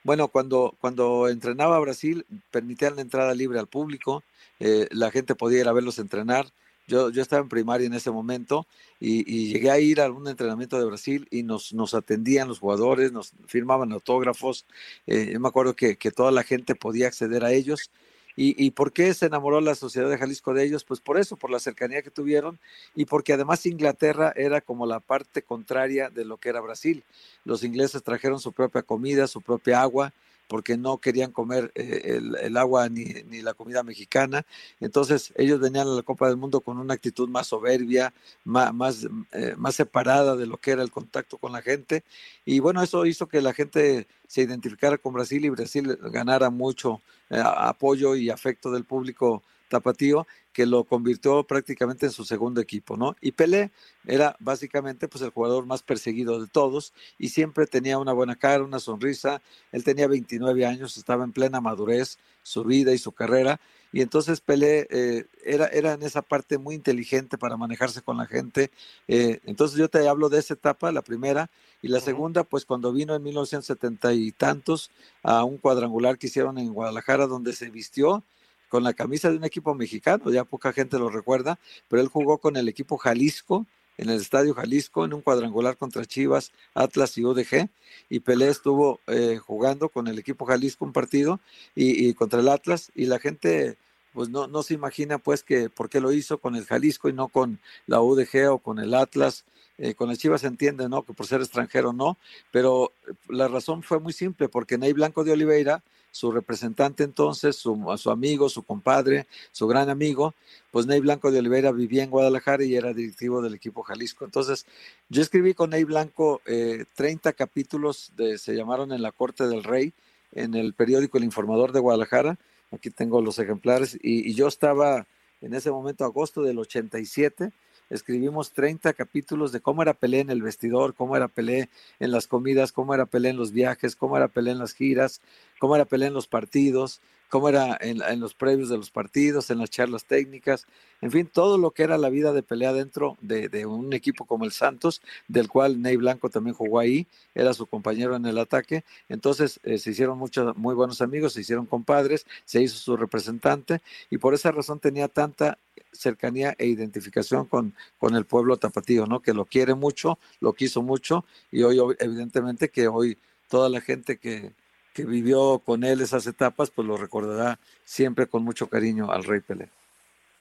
Bueno, 0.05 0.29
cuando, 0.29 0.77
cuando 0.81 1.29
entrenaba 1.29 1.79
Brasil, 1.79 2.27
permitían 2.51 2.97
la 2.97 3.03
entrada 3.03 3.35
libre 3.35 3.59
al 3.59 3.69
público, 3.69 4.25
eh, 4.59 4.89
la 4.91 5.11
gente 5.11 5.35
podía 5.35 5.61
ir 5.61 5.69
a 5.69 5.73
verlos 5.73 5.99
entrenar. 5.99 6.47
Yo, 6.89 7.11
yo 7.11 7.23
estaba 7.23 7.43
en 7.43 7.49
primaria 7.49 7.87
en 7.87 7.95
ese 7.95 8.11
momento 8.11 8.67
y, 8.99 9.53
llegué 9.53 9.71
a 9.71 9.79
ir 9.79 10.01
a 10.01 10.11
un 10.11 10.27
entrenamiento 10.27 10.79
de 10.79 10.85
Brasil 10.85 11.29
y 11.31 11.45
nos, 11.45 11.73
nos 11.73 11.95
atendían 11.95 12.49
los 12.49 12.59
jugadores, 12.59 13.13
nos 13.13 13.33
firmaban 13.47 13.93
autógrafos. 13.93 14.67
Eh, 15.07 15.31
yo 15.33 15.41
me 15.41 15.49
acuerdo 15.49 15.75
que, 15.77 15.97
que 15.97 16.11
toda 16.11 16.33
la 16.33 16.43
gente 16.43 16.75
podía 16.75 17.07
acceder 17.07 17.45
a 17.45 17.53
ellos 17.53 17.91
¿Y, 18.35 18.71
por 18.71 18.93
qué 18.93 19.13
se 19.13 19.27
enamoró 19.27 19.61
la 19.61 19.75
sociedad 19.75 20.09
de 20.09 20.17
Jalisco 20.17 20.55
de 20.55 20.65
ellos? 20.65 20.85
Pues 20.85 21.01
por 21.01 21.19
eso, 21.19 21.37
por 21.37 21.51
la 21.51 21.59
cercanía 21.59 22.03
que 22.03 22.11
tuvieron 22.11 22.59
y 22.95 23.05
porque 23.05 23.35
además 23.35 23.67
Inglaterra 23.67 24.33
era 24.35 24.61
como 24.61 24.87
la 24.87 25.01
parte 25.01 25.43
contraria 25.43 26.09
de 26.09 26.25
lo 26.25 26.39
que 26.39 26.49
era 26.49 26.61
Brasil. 26.61 27.05
Los 27.45 27.63
ingleses 27.63 28.03
trajeron 28.03 28.41
su 28.41 28.53
propia 28.53 28.83
comida, 28.83 29.27
su 29.27 29.43
propia 29.43 29.83
agua, 29.83 30.13
porque 30.53 30.77
no 30.77 30.99
querían 30.99 31.33
comer 31.33 31.73
eh, 31.75 32.21
el, 32.43 32.57
agua 32.59 32.87
ni, 32.91 33.07
la 33.41 33.55
comida 33.55 33.83
mexicana. 33.83 34.45
Entonces 34.81 35.33
ellos 35.35 35.59
venían 35.61 35.89
a 35.89 35.93
la 35.93 36.03
Copa 36.03 36.29
del 36.29 36.37
Mundo 36.37 36.61
con 36.61 36.77
una 36.77 36.93
actitud 36.93 37.27
más 37.27 37.47
soberbia, 37.47 38.13
más, 38.45 39.09
eh, 39.33 39.55
más 39.57 39.77
separada 39.77 40.37
de 40.37 40.45
lo 40.45 40.59
que 40.59 40.73
era 40.73 40.83
el 40.83 40.91
contacto 40.91 41.39
con 41.39 41.53
la 41.53 41.63
gente. 41.63 42.05
Y 42.45 42.59
bueno, 42.59 42.83
eso 42.83 43.07
hizo 43.07 43.29
que 43.29 43.41
la 43.41 43.55
gente 43.55 44.07
se 44.29 44.43
identificara 44.43 44.99
con 44.99 45.15
Brasil 45.15 45.43
y 45.43 45.49
Brasil 45.49 45.99
ganara 46.11 46.51
mucho 46.51 47.01
apoyo 47.31 48.15
y 48.15 48.29
afecto 48.29 48.71
del 48.71 48.85
público 48.85 49.43
tapatío 49.71 50.27
que 50.53 50.67
lo 50.67 50.85
convirtió 50.85 51.45
prácticamente 51.45 52.07
en 52.07 52.13
su 52.13 52.25
segundo 52.25 52.61
equipo, 52.61 52.97
¿no? 52.97 53.17
Y 53.21 53.33
Pelé 53.33 53.71
era 54.07 54.37
básicamente 54.39 55.09
pues 55.09 55.23
el 55.23 55.31
jugador 55.31 55.67
más 55.67 55.83
perseguido 55.83 56.41
de 56.41 56.49
todos 56.49 56.93
y 57.19 57.31
siempre 57.31 57.67
tenía 57.67 57.99
una 57.99 58.13
buena 58.13 58.37
cara, 58.37 58.65
una 58.65 58.81
sonrisa. 58.81 59.41
Él 59.73 59.85
tenía 59.85 60.07
29 60.07 60.67
años, 60.67 60.97
estaba 60.97 61.25
en 61.25 61.33
plena 61.33 61.61
madurez, 61.61 62.19
su 62.43 62.65
vida 62.65 62.93
y 62.93 62.99
su 62.99 63.13
carrera. 63.13 63.61
Y 63.93 64.01
entonces 64.01 64.41
Pelé 64.41 64.87
eh, 64.91 65.27
era, 65.45 65.67
era 65.67 65.93
en 65.93 66.03
esa 66.03 66.23
parte 66.23 66.57
muy 66.59 66.75
inteligente 66.75 67.37
para 67.37 67.57
manejarse 67.57 68.01
con 68.01 68.17
la 68.17 68.27
gente. 68.27 68.71
Eh, 69.07 69.41
entonces 69.45 69.79
yo 69.79 69.89
te 69.89 70.07
hablo 70.09 70.31
de 70.31 70.39
esa 70.39 70.55
etapa, 70.55 70.91
la 70.93 71.03
primera, 71.03 71.51
y 71.83 71.89
la 71.89 72.01
segunda, 72.01 72.45
pues 72.45 72.65
cuando 72.65 72.93
vino 72.93 73.15
en 73.15 73.23
1970 73.23 74.15
y 74.15 74.33
tantos 74.33 74.91
a 75.23 75.45
un 75.45 75.59
cuadrangular 75.59 76.17
que 76.17 76.29
hicieron 76.29 76.57
en 76.59 76.73
Guadalajara 76.73 77.27
donde 77.27 77.53
se 77.53 77.71
vistió 77.71 78.25
con 78.73 78.85
la 78.85 78.95
camisa 78.95 79.31
de 79.31 79.37
un 79.37 79.45
equipo 79.45 79.75
mexicano, 79.75 80.31
ya 80.31 80.45
poca 80.45 80.73
gente 80.73 80.99
lo 80.99 81.11
recuerda, 81.11 81.59
pero 81.89 82.01
él 82.01 82.09
jugó 82.09 82.39
con 82.39 82.57
el 82.57 82.71
equipo 82.71 82.97
Jalisco, 82.97 83.67
en 83.99 84.09
el 84.09 84.19
Estadio 84.19 84.55
Jalisco, 84.55 85.05
en 85.05 85.13
un 85.13 85.21
cuadrangular 85.21 85.77
contra 85.77 86.07
Chivas, 86.07 86.53
Atlas 86.73 87.19
y 87.19 87.23
UDG, 87.23 87.69
y 88.09 88.21
Pelé 88.21 88.49
estuvo 88.49 88.99
eh, 89.09 89.37
jugando 89.37 89.91
con 89.91 90.07
el 90.07 90.19
equipo 90.19 90.47
Jalisco 90.47 90.87
un 90.87 90.95
partido 90.95 91.39
y, 91.75 92.15
contra 92.15 92.41
el 92.41 92.49
Atlas, 92.49 92.91
y 92.95 93.05
la 93.05 93.19
gente 93.19 93.77
pues 94.15 94.31
no, 94.31 94.47
no 94.47 94.63
se 94.63 94.73
imagina 94.73 95.19
pues 95.19 95.43
que 95.43 95.69
por 95.69 95.91
qué 95.91 96.01
lo 96.01 96.11
hizo 96.11 96.39
con 96.39 96.57
el 96.57 96.65
Jalisco 96.65 97.11
y 97.11 97.13
no 97.13 97.29
con 97.29 97.61
la 97.87 98.01
UDG 98.01 98.53
o 98.53 98.59
con 98.59 98.79
el 98.79 98.95
Atlas, 98.95 99.45
eh, 99.77 99.95
con 99.95 100.11
el 100.11 100.17
Chivas 100.17 100.41
se 100.41 100.47
entiende, 100.47 100.89
¿no? 100.89 101.03
Que 101.03 101.13
por 101.13 101.27
ser 101.27 101.43
extranjero 101.43 101.93
no, 101.93 102.17
pero 102.51 102.95
la 103.29 103.49
razón 103.49 103.83
fue 103.83 104.01
muy 104.01 104.15
simple, 104.15 104.49
porque 104.49 104.79
Ney 104.79 104.95
Blanco 104.95 105.25
de 105.25 105.33
Oliveira 105.33 105.83
su 106.13 106.31
representante 106.31 107.03
entonces, 107.03 107.57
su, 107.57 107.75
amigo, 108.11 108.49
su 108.49 108.63
compadre, 108.63 109.27
su 109.51 109.67
gran 109.67 109.91
amigo, 109.91 110.35
pues 110.71 110.87
Ney 110.87 111.01
Blanco 111.01 111.33
de 111.33 111.41
Oliveira 111.41 111.73
vivía 111.73 112.05
en 112.05 112.11
Guadalajara 112.11 112.63
y 112.65 112.77
era 112.77 112.93
directivo 112.93 113.43
del 113.43 113.55
equipo 113.55 113.83
Jalisco. 113.83 114.25
Entonces, 114.25 114.67
yo 115.09 115.23
escribí 115.23 115.55
con 115.55 115.71
Ney 115.71 115.83
Blanco 115.83 116.41
eh, 116.47 116.85
30 116.95 117.33
capítulos, 117.33 118.13
de, 118.17 118.39
se 118.39 118.55
llamaron 118.55 118.93
En 118.93 119.03
la 119.03 119.11
Corte 119.11 119.49
del 119.49 119.65
Rey, 119.65 119.93
en 120.33 120.55
el 120.55 120.75
periódico 120.75 121.19
El 121.19 121.25
Informador 121.25 121.73
de 121.73 121.81
Guadalajara. 121.81 122.39
Aquí 122.71 122.91
tengo 122.91 123.21
los 123.21 123.39
ejemplares 123.39 123.99
y, 124.01 124.31
y 124.31 124.35
yo 124.35 124.47
estaba 124.47 125.07
en 125.43 125.55
ese 125.55 125.73
momento, 125.73 126.05
agosto 126.05 126.43
del 126.43 126.59
87, 126.59 127.51
escribimos 127.91 128.53
30 128.53 128.93
capítulos 128.95 129.51
de 129.53 129.61
cómo 129.61 129.83
era 129.83 129.93
Pelé 129.93 130.21
en 130.21 130.31
el 130.31 130.41
vestidor, 130.41 130.95
cómo 130.95 131.17
era 131.17 131.29
Pelé 131.29 131.69
en 131.99 132.13
las 132.13 132.27
comidas, 132.27 132.73
cómo 132.73 132.95
era 132.95 133.07
Pelé 133.07 133.31
en 133.31 133.37
los 133.37 133.53
viajes, 133.53 133.97
cómo 133.97 134.17
era 134.17 134.29
Pelé 134.29 134.53
en 134.53 134.59
las 134.59 134.73
giras, 134.73 135.21
cómo 135.63 135.77
era 135.77 135.85
Pelé 135.85 136.07
en 136.07 136.13
los 136.13 136.27
partidos, 136.27 137.01
cómo 137.29 137.49
era 137.49 137.79
en, 137.81 138.19
los 138.19 138.35
previos 138.35 138.69
de 138.69 138.77
los 138.77 138.91
partidos, 138.91 139.49
en 139.49 139.59
las 139.59 139.71
charlas 139.71 140.05
técnicas, 140.05 140.67
en 141.01 141.13
fin, 141.13 141.31
todo 141.33 141.57
lo 141.57 141.71
que 141.71 141.85
era 141.85 141.97
la 141.99 142.09
vida 142.09 142.33
de 142.33 142.43
pelea 142.43 142.73
dentro 142.73 143.17
de, 143.21 143.65
un 143.65 143.93
equipo 143.93 144.25
como 144.25 144.45
el 144.45 144.51
Santos, 144.51 145.03
del 145.29 145.49
cual 145.49 145.81
Ney 145.81 145.97
Blanco 145.99 146.31
también 146.31 146.57
jugó 146.57 146.81
ahí, 146.81 147.07
era 147.33 147.55
su 147.55 147.67
compañero 147.67 148.17
en 148.17 148.27
el 148.27 148.39
ataque, 148.39 148.83
entonces 149.09 149.61
eh, 149.63 149.79
se 149.79 149.93
hicieron 149.93 150.19
muchos 150.19 150.57
muy 150.57 150.75
buenos 150.75 151.01
amigos, 151.01 151.35
se 151.35 151.43
hicieron 151.43 151.67
compadres, 151.67 152.27
se 152.45 152.61
hizo 152.61 152.77
su 152.79 152.97
representante 152.97 153.83
y 154.11 154.19
por 154.19 154.35
esa 154.35 154.51
razón 154.51 154.81
tenía 154.81 155.07
tanta 155.07 155.59
cercanía 155.93 156.57
e 156.59 156.67
identificación 156.67 157.47
con, 157.47 157.73
con 157.99 158.17
el 158.17 158.25
pueblo 158.25 158.57
tapatío, 158.57 159.07
¿no? 159.07 159.21
Que 159.21 159.33
lo 159.33 159.45
quiere 159.45 159.75
mucho, 159.75 160.19
lo 160.41 160.55
quiso 160.55 160.83
mucho 160.83 161.25
y 161.53 161.63
hoy 161.63 161.79
evidentemente 162.01 162.69
que 162.69 162.89
hoy 162.89 163.17
toda 163.49 163.69
la 163.69 163.81
gente 163.81 164.17
que, 164.17 164.55
que 164.93 165.05
vivió 165.05 165.61
con 165.61 165.85
él 165.85 166.01
esas 166.01 166.27
etapas, 166.27 166.71
pues 166.71 166.87
lo 166.87 166.97
recordará 166.97 167.59
siempre 167.85 168.27
con 168.27 168.45
mucho 168.45 168.69
cariño 168.69 169.11
al 169.11 169.25
Rey 169.25 169.41
Pelé. 169.41 169.69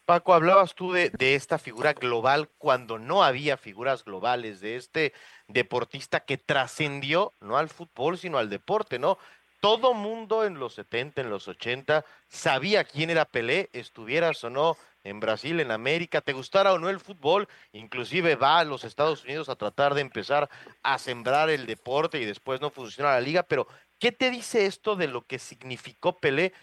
Paco, 0.06 0.34
hablabas 0.34 0.76
tú 0.76 0.92
de, 0.92 1.10
de, 1.10 1.36
esta 1.36 1.58
figura 1.58 1.94
global 1.94 2.50
cuando 2.58 3.00
no 3.00 3.24
había 3.24 3.56
figuras 3.56 4.04
globales, 4.04 4.60
de 4.60 4.76
este 4.76 5.14
deportista 5.48 6.22
que 6.22 6.38
trascendió 6.38 7.34
no 7.40 7.58
al 7.58 7.70
fútbol, 7.70 8.18
sino 8.18 8.38
al 8.38 8.50
deporte, 8.50 9.00
¿no? 9.00 9.18
Todo 9.62 9.94
mundo 9.94 10.44
en 10.44 10.60
los 10.60 10.74
70, 10.74 11.22
en 11.22 11.30
los 11.30 11.48
80, 11.48 12.04
sabía 12.28 12.84
quién 12.84 13.12
era 13.12 13.26
Pelé, 13.26 13.70
estuvieras 13.74 14.44
o 14.44 14.50
no 14.50 14.76
en 15.04 15.20
Brasil, 15.20 15.60
en 15.60 15.72
América, 15.72 16.22
te 16.22 16.34
gustara 16.34 16.74
o 16.74 16.80
no 16.80 16.90
el 16.90 17.00
fútbol, 17.00 17.48
inclusive 17.72 18.36
va 18.36 18.60
a 18.60 18.64
los 18.64 18.84
Estados 18.84 19.24
Unidos 19.24 19.50
a 19.50 19.56
tratar 19.56 19.94
de 19.94 20.02
empezar 20.02 20.50
a 20.84 20.98
sembrar 20.98 21.50
el 21.50 21.66
deporte 21.66 22.20
y 22.20 22.26
después 22.26 22.62
no 22.62 22.70
funciona 22.70 23.12
la 23.12 23.22
liga, 23.22 23.44
pero 23.44 23.68
¿Qué 24.02 24.12
te 24.12 24.32
dice 24.32 24.66
esto 24.66 24.96
de 24.96 25.08
lo 25.08 25.28
que 25.28 25.38
significó 25.38 26.20
Pelé 26.20 26.54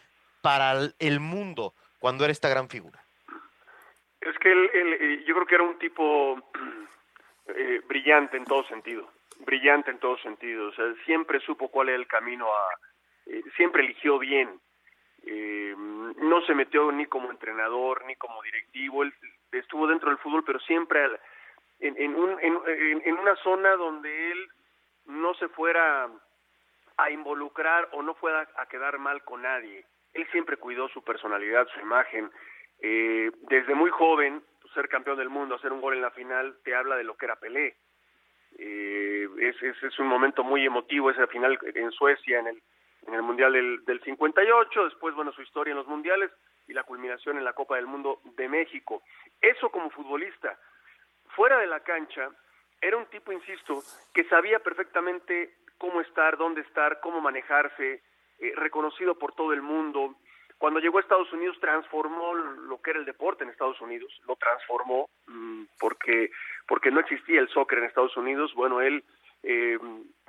para 0.42 0.72
el 0.98 1.20
mundo 1.20 1.72
cuando 2.00 2.24
era 2.24 2.32
esta 2.32 2.48
gran 2.48 2.68
figura? 2.68 3.00
Es 4.20 4.36
que 4.40 4.50
él, 4.50 4.70
eh, 4.74 5.24
yo 5.24 5.36
creo 5.36 5.46
que 5.46 5.54
era 5.54 5.62
un 5.62 5.78
tipo 5.78 6.36
eh, 7.46 7.80
brillante 7.86 8.36
en 8.36 8.44
todo 8.44 8.64
sentido, 8.64 9.08
brillante 9.46 9.92
en 9.92 10.00
todo 10.00 10.18
sentido. 10.18 10.66
O 10.66 10.72
sea, 10.72 10.92
siempre 11.04 11.38
supo 11.38 11.68
cuál 11.68 11.90
era 11.90 11.98
el 11.98 12.08
camino 12.08 12.52
a, 12.52 12.70
eh, 13.26 13.44
siempre 13.56 13.84
eligió 13.84 14.18
bien. 14.18 14.60
no 15.24 16.40
se 16.42 16.54
metió 16.54 16.90
ni 16.90 17.06
como 17.06 17.30
entrenador 17.30 18.04
ni 18.06 18.16
como 18.16 18.42
directivo. 18.42 19.04
Él 19.04 19.14
estuvo 19.52 19.86
dentro 19.86 20.10
del 20.10 20.18
fútbol, 20.18 20.42
pero 20.44 20.58
siempre 20.58 21.04
en, 21.78 21.94
en, 22.02 22.16
un, 22.16 22.36
en 22.40 23.16
una 23.16 23.36
zona 23.36 23.76
donde 23.76 24.32
él 24.32 24.48
no 25.06 25.34
se 25.34 25.48
fuera 25.48 26.10
a 26.98 27.10
involucrar 27.10 27.88
o 27.92 28.02
no 28.02 28.14
pueda 28.14 28.46
a 28.56 28.66
quedar 28.66 28.98
mal 28.98 29.22
con 29.24 29.42
nadie. 29.42 29.86
Él 30.12 30.26
siempre 30.32 30.56
cuidó 30.56 30.88
su 30.88 31.02
personalidad, 31.02 31.66
su 31.68 31.80
imagen. 31.80 32.30
Eh, 32.80 33.30
desde 33.48 33.74
muy 33.74 33.90
joven, 33.90 34.42
ser 34.74 34.88
campeón 34.88 35.16
del 35.16 35.28
mundo, 35.28 35.54
hacer 35.54 35.72
un 35.72 35.80
gol 35.80 35.94
en 35.94 36.02
la 36.02 36.10
final, 36.10 36.56
te 36.64 36.74
habla 36.74 36.96
de 36.96 37.04
lo 37.04 37.16
que 37.16 37.26
era 37.26 37.36
Pelé. 37.36 37.76
Eh, 38.58 39.28
es, 39.38 39.62
es, 39.62 39.82
es, 39.82 39.98
un 39.98 40.08
momento 40.08 40.42
muy 40.42 40.66
emotivo 40.66 41.10
esa 41.10 41.26
final 41.28 41.58
en 41.62 41.90
Suecia, 41.92 42.40
en 42.40 42.48
el, 42.48 42.62
en 43.06 43.14
el 43.14 43.22
Mundial 43.22 43.52
del, 43.52 43.84
del 43.84 44.00
58, 44.02 44.84
después, 44.84 45.14
bueno, 45.14 45.32
su 45.32 45.42
historia 45.42 45.70
en 45.70 45.78
los 45.78 45.86
Mundiales 45.86 46.30
y 46.66 46.72
la 46.72 46.82
culminación 46.82 47.38
en 47.38 47.44
la 47.44 47.52
Copa 47.52 47.76
del 47.76 47.86
Mundo 47.86 48.20
de 48.36 48.48
México. 48.48 49.02
Eso 49.40 49.70
como 49.70 49.90
futbolista. 49.90 50.58
Fuera 51.36 51.58
de 51.58 51.66
la 51.68 51.80
cancha, 51.80 52.28
era 52.80 52.96
un 52.96 53.06
tipo, 53.06 53.32
insisto, 53.32 53.82
que 54.12 54.24
sabía 54.24 54.58
perfectamente 54.58 55.54
cómo 55.78 56.00
estar, 56.00 56.36
dónde 56.36 56.60
estar, 56.62 57.00
cómo 57.00 57.20
manejarse, 57.20 58.02
eh, 58.38 58.52
reconocido 58.56 59.18
por 59.18 59.32
todo 59.32 59.52
el 59.52 59.62
mundo. 59.62 60.16
Cuando 60.58 60.80
llegó 60.80 60.98
a 60.98 61.00
Estados 61.00 61.32
Unidos 61.32 61.56
transformó 61.60 62.34
lo 62.34 62.80
que 62.82 62.90
era 62.90 62.98
el 62.98 63.06
deporte 63.06 63.44
en 63.44 63.50
Estados 63.50 63.80
Unidos, 63.80 64.12
lo 64.26 64.36
transformó 64.36 65.08
mm, 65.26 65.64
porque 65.78 66.30
porque 66.66 66.90
no 66.90 67.00
existía 67.00 67.40
el 67.40 67.48
soccer 67.48 67.78
en 67.78 67.84
Estados 67.84 68.16
Unidos. 68.16 68.52
Bueno, 68.54 68.80
él 68.80 69.04
eh, 69.42 69.78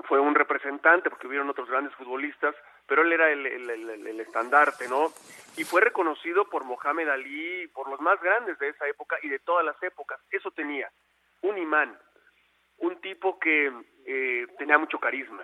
fue 0.07 0.19
un 0.19 0.35
representante 0.35 1.09
porque 1.09 1.27
hubieron 1.27 1.49
otros 1.49 1.69
grandes 1.69 1.93
futbolistas, 1.95 2.55
pero 2.87 3.01
él 3.01 3.11
era 3.11 3.31
el, 3.31 3.45
el, 3.45 4.19
estandarte, 4.19 4.87
¿no? 4.87 5.11
Y 5.57 5.63
fue 5.63 5.81
reconocido 5.81 6.45
por 6.45 6.63
Mohamed 6.63 7.09
Ali, 7.09 7.67
por 7.67 7.89
los 7.89 7.99
más 7.99 8.21
grandes 8.21 8.57
de 8.59 8.69
esa 8.69 8.87
época 8.87 9.17
y 9.21 9.29
de 9.29 9.39
todas 9.39 9.65
las 9.65 9.81
épocas. 9.81 10.19
Eso 10.31 10.51
tenía, 10.51 10.89
un 11.41 11.57
imán, 11.57 11.97
un 12.79 12.99
tipo 13.01 13.39
que 13.39 13.71
eh, 14.05 14.47
tenía 14.57 14.77
mucho 14.77 14.99
carisma, 14.99 15.43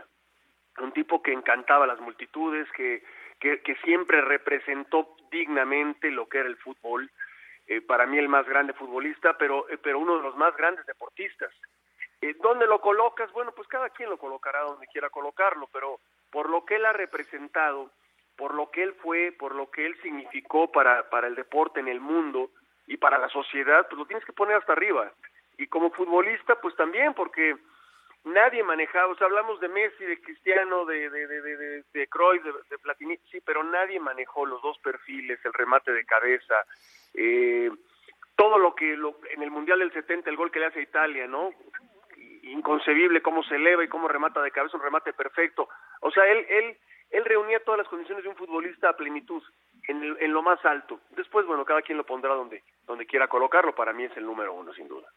un 0.80 0.92
tipo 0.92 1.22
que 1.22 1.32
encantaba 1.32 1.86
a 1.86 1.88
las 1.88 2.00
multitudes, 2.00 2.68
que, 2.72 3.04
que, 3.40 3.76
siempre 3.84 4.22
representó 4.22 5.16
dignamente 5.32 6.12
lo 6.12 6.28
que 6.28 6.40
era 6.40 6.48
el 6.48 6.58
fútbol, 6.58 7.10
eh, 7.68 7.82
para 7.82 8.06
mí 8.06 8.18
el 8.18 8.30
más 8.30 8.46
grande 8.46 8.74
futbolista, 8.74 9.38
pero, 9.38 9.70
eh, 9.70 9.78
pero 9.78 10.00
uno 10.00 10.18
de 10.18 10.24
los 10.24 10.36
más 10.36 10.56
grandes 10.56 10.86
deportistas. 10.86 11.52
¿Dónde 12.42 12.66
lo 12.66 12.82
colocas? 12.82 13.32
Bueno, 13.34 13.52
pues 13.52 13.68
cada 13.68 13.92
quien 13.92 14.10
lo 14.10 14.18
colocará 14.18 14.62
donde 14.62 14.88
quiera 14.88 15.12
colocarlo, 15.12 15.70
pero 15.72 16.00
por 16.32 16.50
lo 16.50 16.66
que 16.66 16.78
él 16.78 16.86
ha 16.86 16.94
representado, 16.94 17.92
por 18.36 18.56
lo 18.56 18.72
que 18.72 18.82
él 18.82 18.96
fue, 18.96 19.32
por 19.32 19.54
lo 19.54 19.70
que 19.70 19.86
él 19.86 19.96
significó 20.02 20.72
para, 20.72 21.08
para 21.12 21.28
el 21.28 21.36
deporte 21.36 21.82
en 21.82 21.88
el 21.88 22.00
mundo 22.00 22.50
y 22.88 22.98
para 22.98 23.20
la 23.20 23.30
sociedad, 23.30 23.86
pues 23.88 24.00
lo 24.00 24.08
tienes 24.08 24.26
que 24.26 24.34
poner 24.34 24.58
hasta 24.58 24.74
arriba 24.74 25.12
y 25.58 25.68
como 25.68 25.92
futbolista 25.92 26.56
pues 26.62 26.76
también 26.76 27.14
porque 27.14 27.56
nadie 28.26 28.64
manejaba, 28.64 29.14
o 29.14 29.16
sea, 29.16 29.28
hablamos 29.28 29.60
de 29.60 29.70
Messi, 29.70 30.04
de 30.04 30.20
Cristiano, 30.22 30.86
de 30.86 31.10
de 31.10 31.28
de 31.28 31.42
de, 31.42 31.84
de, 31.94 32.08
Cruyff, 32.08 32.44
de, 32.44 32.78
Platini, 32.80 33.18
sí, 33.32 33.40
pero 33.46 33.64
nadie 33.64 34.00
manejó 34.00 34.46
los 34.46 34.62
dos 34.62 34.78
perfiles, 34.80 35.40
el 35.46 35.54
remate 35.54 35.92
de 35.92 36.06
cabeza, 36.06 36.56
eh, 37.14 37.70
todo 38.36 38.58
lo 38.58 38.76
que 38.76 38.98
lo, 38.98 39.18
en 39.30 39.44
el 39.44 39.52
Mundial 39.52 39.80
del 39.80 39.94
70, 39.94 40.30
el 40.30 40.36
gol 40.36 40.52
que 40.52 40.60
le 40.60 40.66
hace 40.66 40.80
a 40.80 40.84
Italia, 40.84 41.28
¿no? 41.28 41.52
Inconcebible 42.44 43.22
cómo 43.22 43.44
se 43.44 43.56
eleva 43.56 43.84
y 43.84 43.88
cómo 43.88 44.08
remata 44.08 44.42
de 44.42 44.52
cabeza, 44.52 44.78
un 44.78 44.84
remate 44.84 45.14
perfecto. 45.14 45.70
O 46.02 46.12
sea, 46.12 46.28
él 46.28 46.46
él 46.50 46.78
él 47.12 47.26
reunía 47.26 47.64
todas 47.64 47.78
las 47.78 47.88
condiciones 47.88 48.24
de 48.24 48.30
un 48.30 48.36
futbolista 48.36 48.90
a 48.90 48.98
plenitud, 48.98 49.42
en, 49.88 50.18
en 50.20 50.34
lo 50.34 50.42
más 50.42 50.64
alto. 50.66 51.00
Después, 51.12 51.46
bueno, 51.46 51.64
cada 51.64 51.82
quien 51.82 51.98
lo 51.98 52.06
pondrá 52.06 52.34
donde, 52.34 52.64
donde 52.86 53.06
quiera 53.06 53.28
colocarlo. 53.28 53.76
Para 53.76 53.94
mí 53.94 54.04
es 54.04 54.18
el 54.18 54.26
número 54.26 54.54
uno, 54.54 54.74
sin 54.74 54.88
duda. 54.88 55.08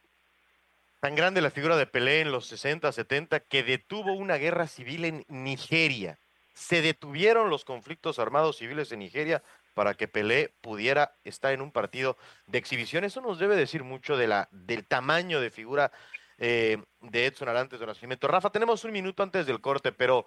Tan 1.00 1.14
grande 1.14 1.40
la 1.40 1.50
figura 1.50 1.76
de 1.76 1.86
Pelé 1.86 2.22
en 2.22 2.32
los 2.32 2.46
60, 2.46 2.90
70, 2.90 3.38
que 3.40 3.62
detuvo 3.62 4.14
una 4.14 4.36
guerra 4.36 4.66
civil 4.66 5.04
en 5.04 5.24
Nigeria. 5.28 6.18
Se 6.54 6.82
detuvieron 6.82 7.50
los 7.50 7.64
conflictos 7.64 8.18
armados 8.18 8.56
civiles 8.56 8.90
en 8.90 8.98
Nigeria 8.98 9.44
para 9.74 9.94
que 9.94 10.08
Pelé 10.08 10.52
pudiera 10.60 11.14
estar 11.22 11.52
en 11.52 11.60
un 11.60 11.70
partido 11.70 12.16
de 12.46 12.58
exhibición. 12.58 13.04
Eso 13.04 13.20
nos 13.20 13.38
debe 13.38 13.54
decir 13.54 13.84
mucho 13.84 14.16
del 14.16 14.86
tamaño 14.88 15.40
de 15.40 15.52
figura 15.52 15.92
eh, 16.36 16.82
de 17.00 17.26
Edson 17.26 17.48
Arantes 17.48 17.78
de 17.78 17.86
Nacimiento. 17.86 18.26
Rafa, 18.26 18.50
tenemos 18.50 18.82
un 18.82 18.90
minuto 18.90 19.22
antes 19.22 19.46
del 19.46 19.60
corte, 19.60 19.92
pero 19.92 20.26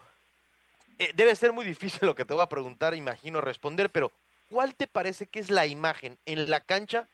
eh, 1.00 1.12
debe 1.16 1.36
ser 1.36 1.52
muy 1.52 1.66
difícil 1.66 2.00
lo 2.04 2.16
que 2.16 2.24
te 2.24 2.34
voy 2.34 2.44
a 2.44 2.48
preguntar, 2.48 2.96
imagino 2.96 3.42
responder, 3.42 3.90
pero 3.90 4.14
¿cuál 4.50 4.74
te 4.76 4.88
parece 4.88 5.28
que 5.28 5.40
es 5.42 5.50
la 5.50 5.68
imagen 5.68 6.18
en 6.26 6.50
la 6.50 6.62
cancha 6.62 7.10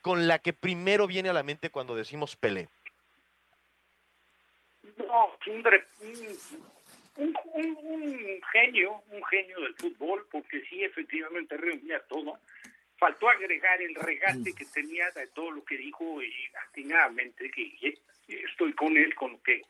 con 0.00 0.26
la 0.26 0.38
que 0.38 0.54
primero 0.54 1.06
viene 1.06 1.28
a 1.28 1.34
la 1.34 1.42
mente 1.42 1.68
cuando 1.68 1.94
decimos 1.94 2.34
Pelé? 2.34 2.70
No, 4.98 5.36
un, 7.16 7.36
un, 7.44 8.40
genio, 8.52 9.02
un 9.10 9.24
genio 9.24 9.60
del 9.60 9.74
fútbol, 9.74 10.26
porque 10.30 10.60
sí, 10.62 10.84
efectivamente 10.84 11.56
reunía 11.56 12.00
todo. 12.08 12.38
Faltó 12.96 13.28
agregar 13.28 13.80
el 13.80 13.94
regate 13.94 14.52
que 14.52 14.64
tenía 14.66 15.10
de 15.10 15.26
todo 15.28 15.50
lo 15.50 15.64
que 15.64 15.76
dijo 15.76 16.22
y 16.22 16.32
atinadamente, 16.68 17.50
que 17.50 17.98
estoy 18.28 18.72
con 18.72 18.96
él, 18.96 19.14
con 19.14 19.32
lo 19.32 19.42
que 19.42 19.62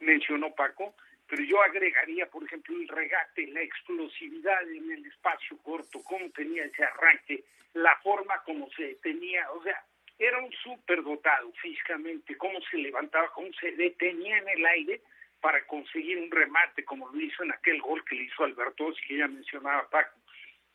mencionó 0.00 0.54
Paco, 0.54 0.94
pero 1.28 1.42
yo 1.42 1.62
agregaría, 1.62 2.26
por 2.26 2.44
ejemplo, 2.44 2.76
el 2.76 2.88
regate, 2.88 3.46
la 3.48 3.62
explosividad 3.62 4.62
en 4.70 4.92
el 4.92 5.06
espacio 5.06 5.58
corto, 5.58 6.02
cómo 6.04 6.30
tenía 6.30 6.64
ese 6.64 6.84
arranque, 6.84 7.44
la 7.74 7.96
forma 7.96 8.42
como 8.44 8.70
se 8.70 8.94
tenía, 8.96 9.50
o 9.50 9.62
sea, 9.62 9.82
era 10.18 10.38
un 10.38 10.50
súper 10.52 11.02
dotado 11.02 11.52
físicamente, 11.60 12.36
cómo 12.36 12.60
se 12.70 12.78
levantaba, 12.78 13.28
cómo 13.32 13.48
se 13.60 13.72
detenía 13.72 14.38
en 14.38 14.48
el 14.48 14.66
aire 14.66 15.00
para 15.40 15.64
conseguir 15.66 16.18
un 16.18 16.30
remate, 16.30 16.84
como 16.84 17.08
lo 17.08 17.20
hizo 17.20 17.44
en 17.44 17.52
aquel 17.52 17.80
gol 17.80 18.04
que 18.04 18.16
le 18.16 18.22
hizo 18.24 18.44
Alberto, 18.44 18.92
que 19.06 19.18
ya 19.18 19.28
mencionaba 19.28 19.88
Paco. 19.90 20.16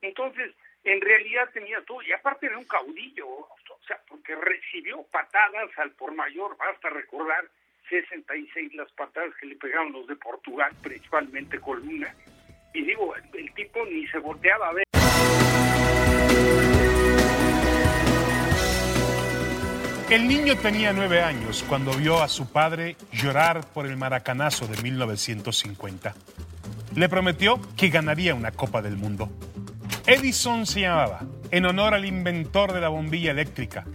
Entonces, 0.01 0.53
en 0.83 1.01
realidad 1.01 1.49
tenía 1.53 1.81
todo, 1.81 2.01
y 2.01 2.11
aparte 2.11 2.47
era 2.47 2.57
un 2.57 2.65
caudillo, 2.65 3.27
o 3.27 3.79
sea, 3.87 3.99
porque 4.07 4.35
recibió 4.35 5.03
patadas 5.11 5.69
al 5.77 5.91
por 5.91 6.13
mayor, 6.13 6.55
basta 6.57 6.89
recordar 6.89 7.45
66 7.89 8.73
las 8.75 8.91
patadas 8.93 9.35
que 9.35 9.47
le 9.47 9.55
pegaron 9.55 9.91
los 9.91 10.07
de 10.07 10.15
Portugal, 10.15 10.71
principalmente 10.81 11.59
Coluna. 11.59 12.15
Y 12.73 12.83
digo, 12.83 13.13
el 13.33 13.53
tipo 13.53 13.85
ni 13.85 14.07
se 14.07 14.19
volteaba 14.19 14.69
a 14.69 14.73
ver. 14.73 14.90
El 20.11 20.27
niño 20.27 20.57
tenía 20.57 20.91
nueve 20.91 21.21
años 21.21 21.63
cuando 21.69 21.93
vio 21.93 22.21
a 22.21 22.27
su 22.27 22.45
padre 22.47 22.97
llorar 23.13 23.65
por 23.67 23.85
el 23.85 23.95
maracanazo 23.95 24.67
de 24.67 24.75
1950. 24.81 26.13
Le 26.95 27.07
prometió 27.07 27.61
que 27.77 27.87
ganaría 27.87 28.35
una 28.35 28.51
Copa 28.51 28.81
del 28.81 28.97
Mundo. 28.97 29.29
Edison 30.05 30.65
se 30.65 30.81
llamaba, 30.81 31.21
en 31.49 31.65
honor 31.65 31.93
al 31.93 32.03
inventor 32.03 32.73
de 32.73 32.81
la 32.81 32.89
bombilla 32.89 33.31
eléctrica. 33.31 33.85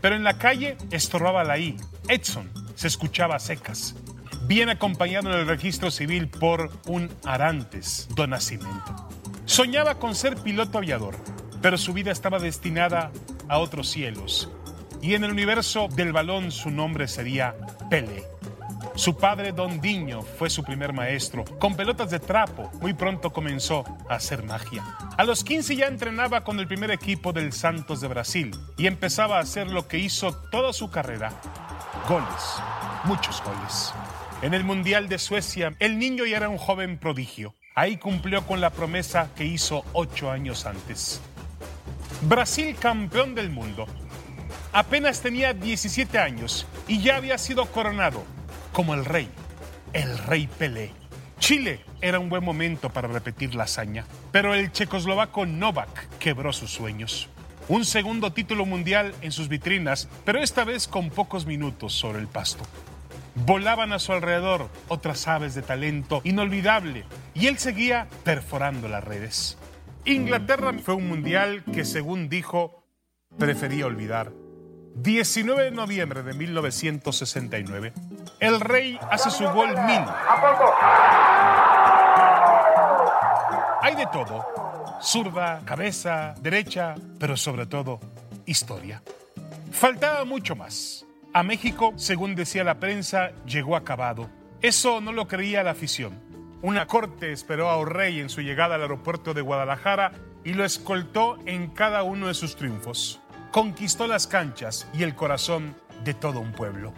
Pero 0.00 0.16
en 0.16 0.24
la 0.24 0.38
calle 0.38 0.78
estorbaba 0.90 1.44
la 1.44 1.58
I. 1.58 1.76
Edson 2.08 2.50
se 2.74 2.86
escuchaba 2.86 3.38
secas. 3.38 3.94
Bien 4.46 4.70
acompañado 4.70 5.30
en 5.30 5.38
el 5.38 5.46
registro 5.46 5.90
civil 5.90 6.28
por 6.28 6.70
un 6.86 7.10
Arantes 7.26 8.08
do 8.14 8.26
Nascimento. 8.26 9.10
Soñaba 9.44 9.96
con 9.96 10.14
ser 10.14 10.36
piloto 10.36 10.78
aviador, 10.78 11.14
pero 11.60 11.76
su 11.76 11.92
vida 11.92 12.10
estaba 12.10 12.38
destinada 12.38 13.10
a 13.50 13.58
otros 13.58 13.90
cielos 13.90 14.50
y 15.02 15.14
en 15.14 15.24
el 15.24 15.30
universo 15.30 15.88
del 15.88 16.12
balón 16.12 16.50
su 16.50 16.70
nombre 16.70 17.08
sería 17.08 17.54
Pele. 17.90 18.24
Su 18.94 19.16
padre, 19.16 19.52
Don 19.52 19.80
Diño, 19.80 20.22
fue 20.22 20.50
su 20.50 20.64
primer 20.64 20.92
maestro. 20.92 21.44
Con 21.60 21.76
pelotas 21.76 22.10
de 22.10 22.18
trapo, 22.18 22.68
muy 22.80 22.94
pronto 22.94 23.32
comenzó 23.32 23.84
a 24.08 24.16
hacer 24.16 24.42
magia. 24.42 24.82
A 25.16 25.22
los 25.22 25.44
15 25.44 25.76
ya 25.76 25.86
entrenaba 25.86 26.42
con 26.42 26.58
el 26.58 26.66
primer 26.66 26.90
equipo 26.90 27.32
del 27.32 27.52
Santos 27.52 28.00
de 28.00 28.08
Brasil 28.08 28.50
y 28.76 28.88
empezaba 28.88 29.36
a 29.38 29.42
hacer 29.42 29.68
lo 29.68 29.86
que 29.86 29.98
hizo 29.98 30.34
toda 30.50 30.72
su 30.72 30.90
carrera. 30.90 31.32
Goles, 32.08 32.60
muchos 33.04 33.40
goles. 33.44 33.94
En 34.42 34.52
el 34.52 34.64
Mundial 34.64 35.08
de 35.08 35.18
Suecia, 35.18 35.76
el 35.78 35.98
niño 35.98 36.26
ya 36.26 36.38
era 36.38 36.48
un 36.48 36.58
joven 36.58 36.98
prodigio. 36.98 37.54
Ahí 37.76 37.98
cumplió 37.98 38.44
con 38.48 38.60
la 38.60 38.70
promesa 38.70 39.30
que 39.36 39.44
hizo 39.44 39.84
ocho 39.92 40.30
años 40.30 40.66
antes. 40.66 41.20
Brasil 42.22 42.74
campeón 42.80 43.36
del 43.36 43.50
mundo 43.50 43.86
Apenas 44.72 45.20
tenía 45.22 45.54
17 45.54 46.18
años 46.18 46.66
y 46.86 47.00
ya 47.00 47.16
había 47.16 47.38
sido 47.38 47.66
coronado 47.66 48.24
como 48.72 48.94
el 48.94 49.04
rey, 49.04 49.28
el 49.92 50.18
rey 50.18 50.46
Pelé. 50.46 50.92
Chile 51.38 51.80
era 52.00 52.18
un 52.18 52.28
buen 52.28 52.44
momento 52.44 52.90
para 52.90 53.08
repetir 53.08 53.54
la 53.54 53.64
hazaña, 53.64 54.04
pero 54.30 54.54
el 54.54 54.70
checoslovaco 54.70 55.46
Novak 55.46 56.08
quebró 56.18 56.52
sus 56.52 56.70
sueños. 56.70 57.28
Un 57.68 57.84
segundo 57.84 58.32
título 58.32 58.66
mundial 58.66 59.14
en 59.20 59.32
sus 59.32 59.48
vitrinas, 59.48 60.08
pero 60.24 60.40
esta 60.40 60.64
vez 60.64 60.86
con 60.86 61.10
pocos 61.10 61.46
minutos 61.46 61.94
sobre 61.94 62.18
el 62.18 62.26
pasto. 62.26 62.64
Volaban 63.46 63.92
a 63.92 63.98
su 63.98 64.12
alrededor 64.12 64.68
otras 64.88 65.28
aves 65.28 65.54
de 65.54 65.62
talento 65.62 66.20
inolvidable 66.24 67.04
y 67.34 67.46
él 67.46 67.58
seguía 67.58 68.08
perforando 68.24 68.88
las 68.88 69.04
redes. 69.04 69.56
Inglaterra 70.04 70.72
fue 70.82 70.94
un 70.94 71.08
mundial 71.08 71.62
que, 71.64 71.84
según 71.84 72.28
dijo, 72.28 72.82
prefería 73.38 73.86
olvidar. 73.86 74.32
19 75.00 75.62
de 75.62 75.70
noviembre 75.70 76.24
de 76.24 76.34
1969, 76.34 77.92
el 78.40 78.60
rey 78.60 78.98
hace 79.12 79.30
su 79.30 79.44
gol 79.44 79.68
min. 79.86 80.04
Hay 83.80 83.94
de 83.94 84.06
todo, 84.12 84.44
zurda, 85.00 85.60
cabeza, 85.64 86.34
derecha, 86.40 86.96
pero 87.20 87.36
sobre 87.36 87.66
todo 87.66 88.00
historia. 88.44 89.00
Faltaba 89.70 90.24
mucho 90.24 90.56
más. 90.56 91.06
A 91.32 91.44
México, 91.44 91.92
según 91.94 92.34
decía 92.34 92.64
la 92.64 92.80
prensa, 92.80 93.30
llegó 93.46 93.76
acabado. 93.76 94.28
Eso 94.62 95.00
no 95.00 95.12
lo 95.12 95.28
creía 95.28 95.62
la 95.62 95.70
afición. 95.70 96.20
Una 96.60 96.88
corte 96.88 97.30
esperó 97.30 97.70
a 97.70 97.84
rey 97.84 98.18
en 98.18 98.28
su 98.28 98.40
llegada 98.40 98.74
al 98.74 98.82
aeropuerto 98.82 99.32
de 99.32 99.42
Guadalajara 99.42 100.10
y 100.42 100.54
lo 100.54 100.64
escoltó 100.64 101.38
en 101.46 101.68
cada 101.68 102.02
uno 102.02 102.26
de 102.26 102.34
sus 102.34 102.56
triunfos 102.56 103.20
conquistó 103.50 104.06
las 104.06 104.26
canchas 104.26 104.86
y 104.92 105.02
el 105.02 105.14
corazón 105.14 105.74
de 106.04 106.14
todo 106.14 106.40
un 106.40 106.52
pueblo. 106.52 106.92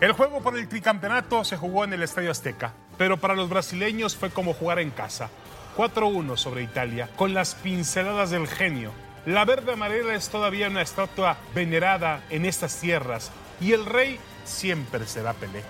El 0.00 0.12
juego 0.12 0.40
por 0.42 0.58
el 0.58 0.68
tricampeonato 0.68 1.44
se 1.44 1.56
jugó 1.56 1.84
en 1.84 1.92
el 1.92 2.02
Estadio 2.02 2.30
Azteca, 2.30 2.74
pero 2.98 3.16
para 3.16 3.34
los 3.34 3.48
brasileños 3.48 4.14
fue 4.16 4.30
como 4.30 4.52
jugar 4.52 4.78
en 4.78 4.90
casa. 4.90 5.30
4-1 5.76 6.36
sobre 6.36 6.62
Italia, 6.62 7.10
con 7.16 7.34
las 7.34 7.54
pinceladas 7.54 8.30
del 8.30 8.46
genio. 8.46 8.92
La 9.26 9.44
verde 9.44 9.72
amarela 9.72 10.14
es 10.14 10.28
todavía 10.28 10.68
una 10.68 10.82
estatua 10.82 11.36
venerada 11.54 12.24
en 12.30 12.44
estas 12.44 12.80
tierras 12.80 13.32
y 13.60 13.72
el 13.72 13.84
rey 13.84 14.18
siempre 14.44 15.06
será 15.06 15.34
Pelé. 15.34 15.62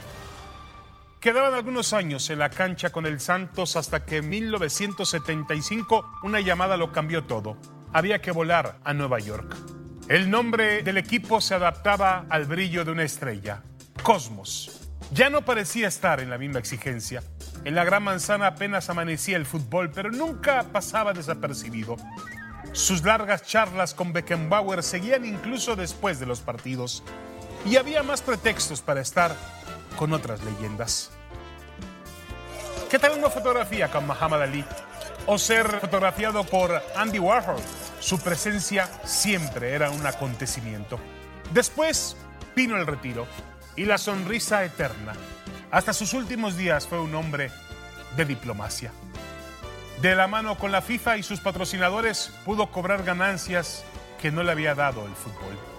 Quedaban 1.21 1.55
algunos 1.55 1.93
años 1.93 2.29
en 2.31 2.39
la 2.39 2.51
cancha 2.51 2.91
con 2.91 3.07
el 3.07 3.19
Santos 3.19 3.75
hasta 3.75 4.05
que 4.05 4.19
en 4.19 4.29
1975 4.29 6.19
una 6.23 6.41
llamada 6.41 6.77
lo 6.77 6.93
cambió 6.93 7.25
todo. 7.25 7.57
Había 7.93 8.21
que 8.21 8.31
volar 8.31 8.79
a 8.85 8.93
Nueva 8.93 9.19
York. 9.19 9.57
El 10.09 10.31
nombre 10.31 10.85
del 10.85 10.99
equipo 10.99 11.41
se 11.41 11.57
adaptaba 11.57 12.27
al 12.31 12.45
brillo 12.45 12.85
de 12.85 12.93
una 12.93 13.03
estrella, 13.03 13.65
Cosmos. 14.05 14.89
Ya 15.11 15.31
no 15.31 15.45
parecía 15.45 15.89
estar 15.89 16.21
en 16.21 16.31
la 16.31 16.39
misma 16.39 16.61
exigencia. 16.61 17.25
En 17.65 17.75
la 17.75 17.83
Gran 17.83 18.05
Manzana 18.05 18.47
apenas 18.47 18.89
amanecía 18.89 19.37
el 19.37 19.47
fútbol, 19.47 19.91
pero 19.91 20.13
nunca 20.13 20.63
pasaba 20.71 21.13
desapercibido. 21.13 21.97
Sus 22.71 23.03
largas 23.03 23.43
charlas 23.43 23.95
con 23.95 24.13
Beckenbauer 24.13 24.85
seguían 24.85 25.25
incluso 25.25 25.75
después 25.75 26.21
de 26.21 26.27
los 26.27 26.41
partidos. 26.41 27.03
Y 27.65 27.75
había 27.75 28.05
más 28.05 28.23
pretextos 28.23 28.83
para 28.83 29.01
estar 29.01 29.35
con 29.97 30.13
otras 30.13 30.41
leyendas. 30.45 31.11
¿Qué 32.89 33.01
tal 33.01 33.19
una 33.19 33.29
fotografía 33.29 33.91
con 33.91 34.07
Muhammad 34.07 34.43
Ali? 34.43 34.65
¿O 35.29 35.39
ser 35.39 35.81
fotografiado 35.81 36.45
por 36.45 36.81
Andy 36.95 37.19
Warhol? 37.19 37.61
Su 37.99 38.21
presencia 38.21 38.89
siempre 39.05 39.73
era 39.73 39.91
un 39.91 40.07
acontecimiento. 40.07 41.01
Después 41.53 42.17
vino 42.55 42.77
el 42.77 42.87
retiro 42.87 43.27
y 43.75 43.87
la 43.87 43.99
sonrisa 43.99 44.65
eterna. 44.65 45.15
Hasta 45.73 45.93
sus 45.93 46.15
últimos 46.15 46.57
días 46.57 46.87
fue 46.87 47.01
un 47.01 47.13
hombre 47.17 47.51
de 48.17 48.25
diplomacia. 48.25 48.93
De 50.01 50.15
la 50.15 50.29
mano 50.29 50.57
con 50.59 50.71
la 50.71 50.81
FIFA 50.81 51.17
y 51.17 51.25
sus 51.25 51.41
patrocinadores 51.41 52.33
pudo 52.45 52.71
cobrar 52.71 53.03
ganancias 53.03 53.83
que 54.23 54.31
no 54.31 54.45
le 54.45 54.53
había 54.53 54.77
dado 54.77 55.07
el 55.07 55.15
fútbol. 55.15 55.76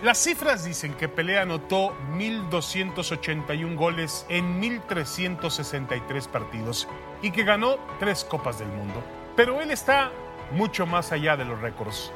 Las 0.00 0.18
cifras 0.18 0.64
dicen 0.64 0.94
que 0.94 1.08
Pelé 1.08 1.40
anotó 1.40 1.92
1.281 2.12 3.74
goles 3.74 4.24
en 4.28 4.62
1.363 4.62 6.28
partidos 6.28 6.86
y 7.20 7.32
que 7.32 7.42
ganó 7.42 7.78
tres 7.98 8.24
Copas 8.24 8.60
del 8.60 8.68
Mundo. 8.68 9.02
Pero 9.34 9.60
él 9.60 9.72
está 9.72 10.12
mucho 10.52 10.86
más 10.86 11.10
allá 11.10 11.36
de 11.36 11.44
los 11.44 11.60
récords. 11.60 12.12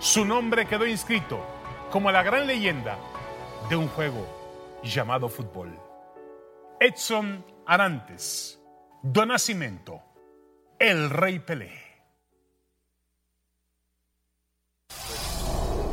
Su 0.00 0.26
nombre 0.26 0.66
quedó 0.66 0.86
inscrito 0.86 1.40
como 1.90 2.12
la 2.12 2.22
gran 2.22 2.46
leyenda 2.46 2.98
de 3.70 3.76
un 3.76 3.88
juego 3.88 4.26
llamado 4.82 5.30
fútbol. 5.30 5.80
Edson 6.78 7.42
Arantes, 7.66 8.60
Don 9.02 9.28
Nacimiento, 9.28 10.02
el 10.78 11.08
Rey 11.08 11.38
Pelé. 11.38 11.72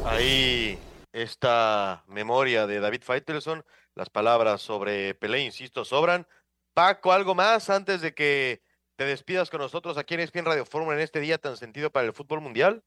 Ahí 0.05 0.77
esta 1.13 2.03
memoria 2.07 2.67
de 2.67 2.79
David 2.79 3.03
Faitelson, 3.03 3.63
las 3.95 4.09
palabras 4.09 4.61
sobre 4.61 5.13
Pelé, 5.15 5.39
insisto, 5.39 5.85
sobran. 5.85 6.25
Paco, 6.73 7.11
¿algo 7.11 7.35
más 7.35 7.69
antes 7.69 8.01
de 8.01 8.13
que 8.13 8.61
te 8.95 9.05
despidas 9.05 9.49
con 9.49 9.59
nosotros 9.59 9.97
aquí 9.97 10.13
en 10.13 10.21
ESPN 10.21 10.45
Radio 10.45 10.65
Fórmula 10.65 10.95
en 10.95 11.03
este 11.03 11.19
día 11.19 11.37
tan 11.37 11.57
sentido 11.57 11.91
para 11.91 12.05
el 12.05 12.13
fútbol 12.13 12.41
mundial? 12.41 12.83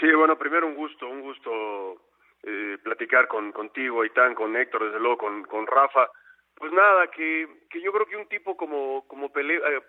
Sí, 0.00 0.10
bueno, 0.12 0.38
primero 0.38 0.66
un 0.66 0.74
gusto, 0.74 1.06
un 1.06 1.20
gusto 1.20 2.10
eh, 2.42 2.78
platicar 2.82 3.28
con 3.28 3.52
contigo, 3.52 4.02
Aitán, 4.02 4.34
con 4.34 4.56
Héctor, 4.56 4.86
desde 4.86 5.00
luego 5.00 5.18
con, 5.18 5.44
con 5.44 5.66
Rafa. 5.66 6.08
Pues 6.54 6.72
nada, 6.72 7.08
que, 7.08 7.48
que 7.68 7.80
yo 7.82 7.92
creo 7.92 8.06
que 8.06 8.16
un 8.16 8.28
tipo 8.28 8.56
como, 8.56 9.06
como 9.06 9.32
Pelé 9.32 9.56
eh, 9.56 9.82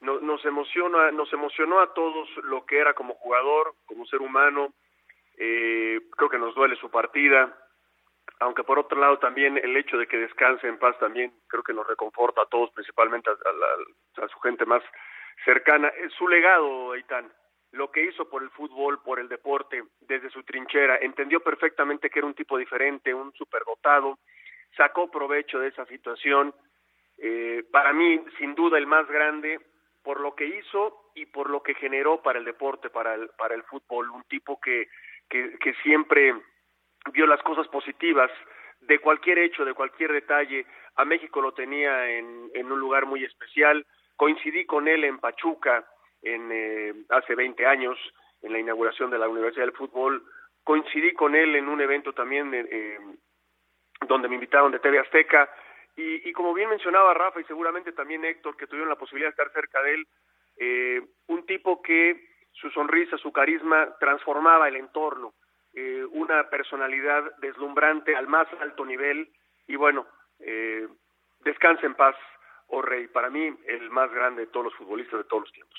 nos 0.00 0.44
emociona, 0.44 1.10
nos 1.10 1.32
emocionó 1.32 1.80
a 1.80 1.92
todos 1.94 2.28
lo 2.44 2.64
que 2.64 2.78
era 2.78 2.94
como 2.94 3.14
jugador, 3.14 3.74
como 3.86 4.06
ser 4.06 4.20
humano, 4.20 4.74
eh, 5.36 6.00
creo 6.16 6.30
que 6.30 6.38
nos 6.38 6.54
duele 6.54 6.76
su 6.76 6.90
partida, 6.90 7.56
aunque 8.40 8.64
por 8.64 8.78
otro 8.78 8.98
lado 8.98 9.18
también 9.18 9.58
el 9.58 9.76
hecho 9.76 9.96
de 9.96 10.06
que 10.06 10.16
descanse 10.16 10.66
en 10.66 10.78
paz 10.78 10.98
también 10.98 11.32
creo 11.48 11.62
que 11.62 11.72
nos 11.72 11.86
reconforta 11.86 12.42
a 12.42 12.46
todos, 12.46 12.70
principalmente 12.72 13.30
a, 13.30 14.28
su 14.28 14.38
gente 14.40 14.66
más 14.66 14.82
cercana. 15.44 15.92
Su 16.18 16.28
legado, 16.28 16.92
Aitán, 16.92 17.32
lo 17.72 17.90
que 17.90 18.02
hizo 18.02 18.28
por 18.28 18.42
el 18.42 18.50
fútbol, 18.50 19.02
por 19.02 19.20
el 19.20 19.28
deporte, 19.28 19.84
desde 20.00 20.30
su 20.30 20.42
trinchera, 20.42 20.98
entendió 20.98 21.40
perfectamente 21.40 22.10
que 22.10 22.18
era 22.18 22.26
un 22.26 22.34
tipo 22.34 22.58
diferente, 22.58 23.14
un 23.14 23.32
superdotado, 23.32 24.18
sacó 24.76 25.10
provecho 25.10 25.58
de 25.58 25.68
esa 25.68 25.86
situación. 25.86 26.54
Eh, 27.18 27.64
para 27.70 27.92
mí, 27.92 28.22
sin 28.38 28.54
duda, 28.54 28.76
el 28.78 28.86
más 28.86 29.06
grande 29.08 29.60
por 30.02 30.20
lo 30.20 30.34
que 30.34 30.46
hizo 30.46 31.10
y 31.14 31.26
por 31.26 31.50
lo 31.50 31.62
que 31.62 31.74
generó 31.74 32.22
para 32.22 32.38
el 32.38 32.44
deporte, 32.44 32.90
para 32.90 33.14
el, 33.14 33.28
para 33.30 33.54
el 33.54 33.64
fútbol, 33.64 34.10
un 34.10 34.22
tipo 34.24 34.60
que 34.60 34.88
que, 35.28 35.74
siempre 35.82 36.34
vio 37.12 37.26
las 37.26 37.42
cosas 37.42 37.68
positivas 37.68 38.30
de 38.80 38.98
cualquier 38.98 39.38
hecho, 39.38 39.64
de 39.64 39.74
cualquier 39.74 40.12
detalle. 40.12 40.66
A 40.96 41.04
México 41.04 41.40
lo 41.40 41.52
tenía 41.52 42.10
en, 42.10 42.50
en 42.54 42.70
un 42.70 42.78
lugar 42.78 43.06
muy 43.06 43.24
especial. 43.24 43.84
Coincidí 44.16 44.64
con 44.64 44.88
él 44.88 45.04
en 45.04 45.18
Pachuca 45.18 45.84
en, 46.22 46.50
eh, 46.52 46.94
hace 47.10 47.34
20 47.34 47.66
años, 47.66 47.98
en 48.42 48.52
la 48.52 48.58
inauguración 48.58 49.10
de 49.10 49.18
la 49.18 49.28
Universidad 49.28 49.66
del 49.66 49.76
Fútbol. 49.76 50.22
Coincidí 50.64 51.12
con 51.12 51.34
él 51.34 51.54
en 51.56 51.68
un 51.68 51.80
evento 51.80 52.12
también 52.12 52.52
eh, 52.54 52.98
donde 54.06 54.28
me 54.28 54.34
invitaron 54.34 54.72
de 54.72 54.80
TV 54.80 54.98
Azteca. 54.98 55.50
Y, 55.96 56.28
y, 56.28 56.32
como 56.32 56.52
bien 56.52 56.68
mencionaba 56.68 57.14
Rafa 57.14 57.40
y 57.40 57.44
seguramente 57.44 57.92
también 57.92 58.24
Héctor, 58.24 58.56
que 58.56 58.66
tuvieron 58.66 58.90
la 58.90 58.98
posibilidad 58.98 59.28
de 59.28 59.30
estar 59.30 59.50
cerca 59.52 59.82
de 59.82 59.94
él, 59.94 60.06
eh, 60.58 61.02
un 61.28 61.46
tipo 61.46 61.80
que 61.82 62.35
su 62.60 62.70
sonrisa, 62.70 63.18
su 63.18 63.32
carisma 63.32 63.96
transformaba 64.00 64.68
el 64.68 64.76
entorno, 64.76 65.34
eh, 65.74 66.04
una 66.12 66.48
personalidad 66.48 67.22
deslumbrante 67.38 68.16
al 68.16 68.26
más 68.26 68.46
alto 68.60 68.84
nivel 68.84 69.30
y 69.66 69.76
bueno, 69.76 70.06
eh, 70.40 70.88
descansa 71.40 71.86
en 71.86 71.94
paz, 71.94 72.16
oh 72.68 72.82
rey, 72.82 73.08
para 73.08 73.30
mí 73.30 73.54
el 73.66 73.90
más 73.90 74.10
grande 74.10 74.42
de 74.42 74.46
todos 74.48 74.64
los 74.64 74.74
futbolistas 74.74 75.18
de 75.18 75.24
todos 75.24 75.42
los 75.42 75.52
tiempos. 75.52 75.78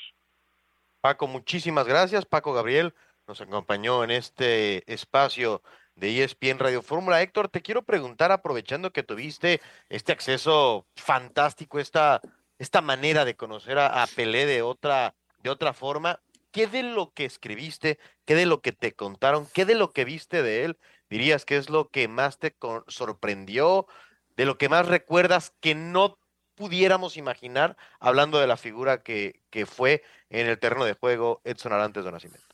Paco, 1.01 1.27
muchísimas 1.27 1.87
gracias. 1.87 2.25
Paco 2.25 2.53
Gabriel 2.53 2.93
nos 3.27 3.41
acompañó 3.41 4.03
en 4.03 4.11
este 4.11 4.83
espacio 4.91 5.61
de 5.95 6.23
ESPN 6.23 6.59
Radio 6.59 6.81
Fórmula. 6.81 7.21
Héctor, 7.21 7.49
te 7.49 7.61
quiero 7.61 7.81
preguntar, 7.81 8.31
aprovechando 8.31 8.91
que 8.91 9.03
tuviste 9.03 9.61
este 9.89 10.11
acceso 10.11 10.85
fantástico, 10.95 11.79
esta, 11.79 12.21
esta 12.59 12.81
manera 12.81 13.25
de 13.25 13.35
conocer 13.35 13.79
a, 13.79 14.03
a 14.03 14.07
Pelé 14.07 14.45
de 14.45 14.61
otra, 14.61 15.15
de 15.39 15.49
otra 15.49 15.73
forma, 15.73 16.19
¿qué 16.51 16.67
de 16.67 16.83
lo 16.83 17.13
que 17.13 17.25
escribiste, 17.25 17.99
qué 18.25 18.35
de 18.35 18.45
lo 18.45 18.61
que 18.61 18.71
te 18.71 18.93
contaron, 18.93 19.47
qué 19.53 19.65
de 19.65 19.75
lo 19.75 19.91
que 19.91 20.05
viste 20.05 20.41
de 20.41 20.65
él 20.65 20.77
dirías 21.09 21.45
que 21.45 21.57
es 21.57 21.69
lo 21.69 21.89
que 21.89 22.07
más 22.07 22.39
te 22.39 22.55
sorprendió, 22.87 23.87
de 24.35 24.45
lo 24.45 24.57
que 24.57 24.69
más 24.69 24.87
recuerdas 24.87 25.53
que 25.59 25.75
no 25.75 26.17
pudiéramos 26.55 27.17
imaginar, 27.17 27.77
hablando 27.99 28.39
de 28.39 28.47
la 28.47 28.57
figura 28.57 29.03
que, 29.03 29.41
que 29.49 29.65
fue 29.65 30.03
en 30.29 30.47
el 30.47 30.59
terreno 30.59 30.85
de 30.85 30.93
juego 30.93 31.41
Edson 31.43 31.71
Arantes 31.71 32.03
de 32.03 32.11
Nacimiento? 32.11 32.47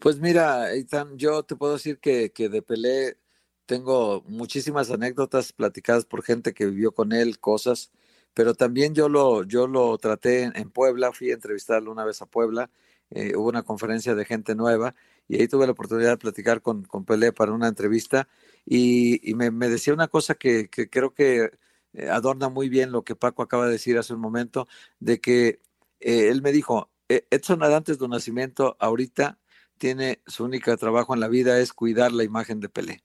Pues 0.00 0.18
mira, 0.18 0.74
Ethan, 0.74 1.16
yo 1.16 1.42
te 1.44 1.56
puedo 1.56 1.74
decir 1.74 1.98
que, 1.98 2.32
que 2.32 2.48
de 2.48 2.60
Pelé 2.60 3.16
tengo 3.64 4.22
muchísimas 4.26 4.90
anécdotas 4.90 5.52
platicadas 5.52 6.04
por 6.04 6.22
gente 6.22 6.52
que 6.52 6.66
vivió 6.66 6.92
con 6.92 7.12
él, 7.12 7.38
cosas, 7.38 7.90
pero 8.34 8.54
también 8.54 8.94
yo 8.94 9.08
lo, 9.08 9.44
yo 9.44 9.66
lo 9.66 9.96
traté 9.96 10.42
en 10.42 10.70
Puebla, 10.70 11.12
fui 11.12 11.30
a 11.30 11.34
entrevistarlo 11.34 11.90
una 11.90 12.04
vez 12.04 12.20
a 12.20 12.26
Puebla 12.26 12.70
eh, 13.10 13.36
hubo 13.36 13.48
una 13.48 13.62
conferencia 13.62 14.14
de 14.14 14.24
gente 14.24 14.54
nueva 14.54 14.94
y 15.28 15.40
ahí 15.40 15.48
tuve 15.48 15.66
la 15.66 15.72
oportunidad 15.72 16.10
de 16.10 16.16
platicar 16.18 16.62
con, 16.62 16.82
con 16.84 17.04
Pelé 17.04 17.32
para 17.32 17.52
una 17.52 17.68
entrevista 17.68 18.28
y, 18.64 19.34
me, 19.34 19.50
decía 19.68 19.94
una 19.94 20.08
cosa 20.08 20.34
que, 20.34 20.68
creo 20.68 21.14
que 21.14 21.50
eh, 21.92 22.08
adorna 22.08 22.48
muy 22.48 22.68
bien 22.68 22.92
lo 22.92 23.04
que 23.04 23.14
Paco 23.16 23.42
acaba 23.42 23.66
de 23.66 23.72
decir 23.72 23.96
hace 23.98 24.14
un 24.14 24.20
momento, 24.20 24.66
de 24.98 25.20
que 25.20 25.60
eh, 26.00 26.28
él 26.28 26.42
me 26.42 26.52
dijo, 26.52 26.90
Edson 27.08 27.62
Arantes 27.62 27.98
de 27.98 28.08
Nacimiento 28.08 28.76
ahorita 28.80 29.38
tiene 29.78 30.22
su 30.26 30.44
único 30.44 30.76
trabajo 30.76 31.14
en 31.14 31.20
la 31.20 31.28
vida 31.28 31.60
es 31.60 31.72
cuidar 31.72 32.12
la 32.12 32.24
imagen 32.24 32.60
de 32.60 32.68
Pelé, 32.68 33.04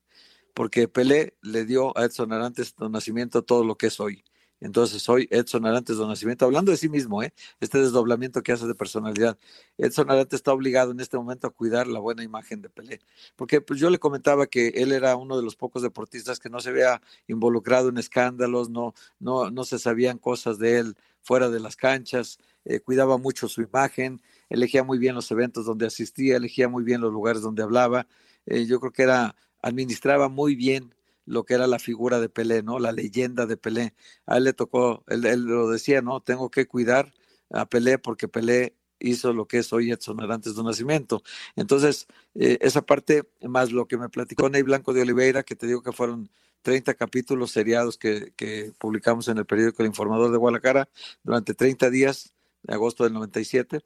porque 0.55 0.87
Pelé 0.87 1.37
le 1.41 1.65
dio 1.65 1.95
a 1.97 2.05
Edson 2.05 2.33
Arantes 2.33 2.75
de 2.75 2.89
Nacimiento 2.89 3.43
todo 3.43 3.63
lo 3.63 3.77
que 3.77 3.87
es 3.87 3.99
hoy. 3.99 4.23
Entonces, 4.61 5.01
soy 5.01 5.27
Edson 5.31 5.65
Arantes 5.65 5.97
de 5.97 6.05
Nacimiento, 6.05 6.45
hablando 6.45 6.71
de 6.71 6.77
sí 6.77 6.87
mismo, 6.87 7.23
¿eh? 7.23 7.33
este 7.59 7.79
desdoblamiento 7.79 8.43
que 8.43 8.51
hace 8.51 8.67
de 8.67 8.75
personalidad. 8.75 9.37
Edson 9.77 10.09
Arantes 10.11 10.37
está 10.37 10.53
obligado 10.53 10.91
en 10.91 10.99
este 10.99 11.17
momento 11.17 11.47
a 11.47 11.49
cuidar 11.49 11.87
la 11.87 11.99
buena 11.99 12.23
imagen 12.23 12.61
de 12.61 12.69
Pelé, 12.69 13.01
porque 13.35 13.59
pues, 13.59 13.79
yo 13.79 13.89
le 13.89 13.97
comentaba 13.97 14.45
que 14.45 14.67
él 14.69 14.91
era 14.91 15.15
uno 15.15 15.35
de 15.35 15.43
los 15.43 15.55
pocos 15.55 15.81
deportistas 15.81 16.39
que 16.39 16.49
no 16.49 16.59
se 16.59 16.69
había 16.69 17.01
involucrado 17.27 17.89
en 17.89 17.97
escándalos, 17.97 18.69
no, 18.69 18.93
no, 19.19 19.49
no 19.49 19.63
se 19.63 19.79
sabían 19.79 20.19
cosas 20.19 20.59
de 20.59 20.77
él 20.77 20.95
fuera 21.21 21.49
de 21.49 21.59
las 21.59 21.75
canchas, 21.75 22.37
eh, 22.63 22.79
cuidaba 22.79 23.17
mucho 23.17 23.47
su 23.47 23.61
imagen, 23.61 24.21
elegía 24.49 24.83
muy 24.83 24.99
bien 24.99 25.15
los 25.15 25.31
eventos 25.31 25.65
donde 25.65 25.87
asistía, 25.87 26.37
elegía 26.37 26.69
muy 26.69 26.83
bien 26.83 27.01
los 27.01 27.11
lugares 27.11 27.41
donde 27.41 27.63
hablaba. 27.63 28.07
Eh, 28.45 28.65
yo 28.67 28.79
creo 28.79 28.91
que 28.91 29.03
era, 29.03 29.35
administraba 29.61 30.29
muy 30.29 30.55
bien 30.55 30.93
lo 31.25 31.45
que 31.45 31.53
era 31.53 31.67
la 31.67 31.79
figura 31.79 32.19
de 32.19 32.29
Pelé, 32.29 32.63
¿no? 32.63 32.79
La 32.79 32.91
leyenda 32.91 33.45
de 33.45 33.57
Pelé. 33.57 33.93
A 34.25 34.37
él 34.37 34.45
le 34.45 34.53
tocó, 34.53 35.03
él, 35.07 35.21
lo 35.45 35.69
decía, 35.69 36.01
¿no? 36.01 36.21
Tengo 36.21 36.49
que 36.51 36.67
cuidar 36.67 37.13
a 37.49 37.65
Pelé 37.67 37.97
porque 37.97 38.27
Pelé 38.27 38.75
hizo 38.99 39.33
lo 39.33 39.47
que 39.47 39.59
es 39.59 39.73
hoy 39.73 39.91
Edson 39.91 40.21
Arantes 40.21 40.55
de 40.55 40.63
Nacimiento. 40.63 41.23
Entonces, 41.55 42.07
eh, 42.35 42.57
esa 42.61 42.83
parte, 42.83 43.23
más 43.41 43.71
lo 43.71 43.87
que 43.87 43.97
me 43.97 44.09
platicó 44.09 44.49
Ney 44.49 44.61
Blanco 44.61 44.93
de 44.93 45.01
Oliveira, 45.01 45.43
que 45.43 45.55
te 45.55 45.67
digo 45.67 45.81
que 45.81 45.91
fueron 45.91 46.29
30 46.61 46.93
capítulos 46.93 47.51
seriados 47.51 47.97
que, 47.97 48.33
que 48.35 48.71
publicamos 48.77 49.27
en 49.27 49.37
el 49.39 49.45
periódico 49.45 49.81
El 49.81 49.87
Informador 49.87 50.31
de 50.31 50.37
Guadalajara 50.37 50.89
durante 51.23 51.53
30 51.53 51.89
días 51.89 52.33
de 52.63 52.73
agosto 52.73 53.03
del 53.03 53.13
97 53.13 53.79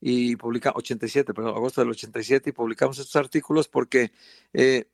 y 0.00 0.36
publicamos 0.36 0.78
87, 0.78 1.32
perdón, 1.32 1.54
agosto 1.54 1.80
del 1.80 1.90
87 1.90 2.50
y 2.50 2.52
publicamos 2.52 2.98
estos 2.98 3.16
artículos 3.16 3.68
porque 3.68 4.12
eh, 4.52 4.88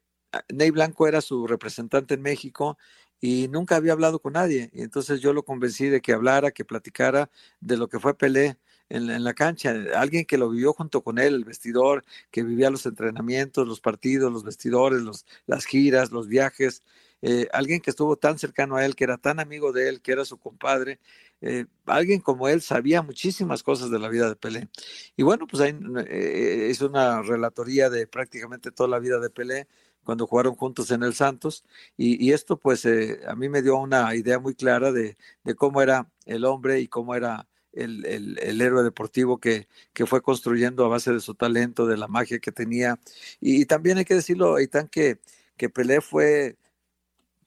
Ney 0.53 0.71
Blanco 0.71 1.07
era 1.07 1.21
su 1.21 1.47
representante 1.47 2.15
en 2.15 2.23
México 2.23 2.79
y 3.21 3.49
nunca 3.49 3.77
había 3.77 3.93
hablado 3.93 4.21
con 4.21 4.35
nadie. 4.35 4.71
Y 4.73 4.83
entonces 4.83 5.21
yo 5.21 5.33
lo 5.33 5.45
convencí 5.45 5.87
de 5.89 6.01
que 6.01 6.13
hablara, 6.13 6.51
que 6.51 6.65
platicara 6.65 7.31
de 7.61 7.77
lo 7.77 7.89
que 7.89 7.99
fue 7.99 8.17
Pelé 8.17 8.59
en, 8.89 9.25
la 9.25 9.35
cancha. 9.35 9.75
Alguien 9.97 10.25
que 10.25 10.39
lo 10.39 10.51
vivió 10.51 10.73
junto 10.73 11.03
con 11.03 11.19
él, 11.19 11.35
el 11.35 11.45
vestidor, 11.45 12.05
que 12.31 12.43
vivía 12.43 12.71
los 12.71 12.87
entrenamientos, 12.87 13.67
los 13.67 13.81
partidos, 13.81 14.33
los 14.33 14.45
vestidores, 14.45 15.03
los, 15.03 15.27
las 15.47 15.65
giras, 15.67 16.13
los 16.13 16.29
viajes. 16.29 16.83
Eh, 17.21 17.49
alguien 17.53 17.81
que 17.81 17.91
estuvo 17.91 18.17
tan 18.17 18.39
cercano 18.39 18.77
a 18.77 18.85
él, 18.85 18.95
que 18.95 19.05
era 19.05 19.19
tan 19.19 19.41
amigo 19.41 19.73
de 19.73 19.89
él, 19.89 20.01
que 20.01 20.13
era 20.13 20.25
su 20.25 20.39
compadre. 20.39 21.01
Eh, 21.41 21.67
alguien 21.87 22.21
como 22.21 22.49
él 22.49 22.63
sabía 22.63 23.03
muchísimas 23.03 23.63
cosas 23.63 23.91
de 23.91 23.99
la 23.99 24.09
vida 24.09 24.29
de 24.29 24.37
Pelé. 24.37 24.69
Y 25.17 25.23
bueno, 25.23 25.47
pues 25.47 25.63
ahí 25.63 25.77
eh, 26.07 26.69
es 26.71 26.81
una 26.81 27.23
relatoría 27.23 27.91
de 27.91 28.07
prácticamente 28.07 28.71
toda 28.71 28.89
la 28.89 28.99
vida 28.99 29.19
de 29.19 29.31
Pelé 29.31 29.67
cuando 30.09 30.27
jugaron 30.27 30.55
juntos 30.55 30.91
en 30.91 31.03
el 31.03 31.13
Santos. 31.13 31.67
Y, 31.99 32.33
esto 32.33 32.59
pues 32.59 32.87
eh, 32.87 33.21
a 33.29 33.37
mí 33.37 33.51
me 33.51 33.61
dio 33.61 33.77
una 33.77 34.15
idea 34.15 34.39
muy 34.39 34.55
clara 34.55 34.91
de, 34.91 35.19
cómo 35.55 35.83
era 35.83 36.11
el 36.25 36.47
hombre 36.47 36.81
y 36.81 36.89
cómo 36.89 37.15
era 37.15 37.47
el, 37.75 38.07
héroe 38.41 38.83
deportivo 38.83 39.39
que, 39.39 39.69
que, 39.93 40.07
fue 40.07 40.23
construyendo 40.23 40.87
a 40.87 40.89
base 40.89 41.13
de 41.13 41.21
su 41.21 41.35
talento, 41.35 41.87
de 41.87 41.99
la 41.99 42.09
magia 42.09 42.39
que 42.39 42.53
tenía. 42.53 42.99
Y, 43.39 43.67
también 43.67 43.99
hay 43.99 44.07
que 44.07 44.15
decirlo, 44.15 44.57
Aitán, 44.57 44.89
que, 44.89 45.19
que 45.59 45.69
Pelé 45.69 46.01
fue, 46.01 46.57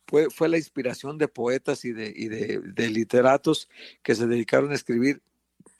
fue, 0.05 0.29
fue 0.29 0.47
la 0.47 0.57
inspiración 0.57 1.17
de 1.17 1.27
poetas 1.27 1.83
y, 1.83 1.93
de, 1.93 2.13
y 2.15 2.27
de, 2.27 2.59
de 2.59 2.89
literatos 2.89 3.69
que 4.03 4.13
se 4.13 4.27
dedicaron 4.27 4.69
a 4.71 4.75
escribir 4.75 5.23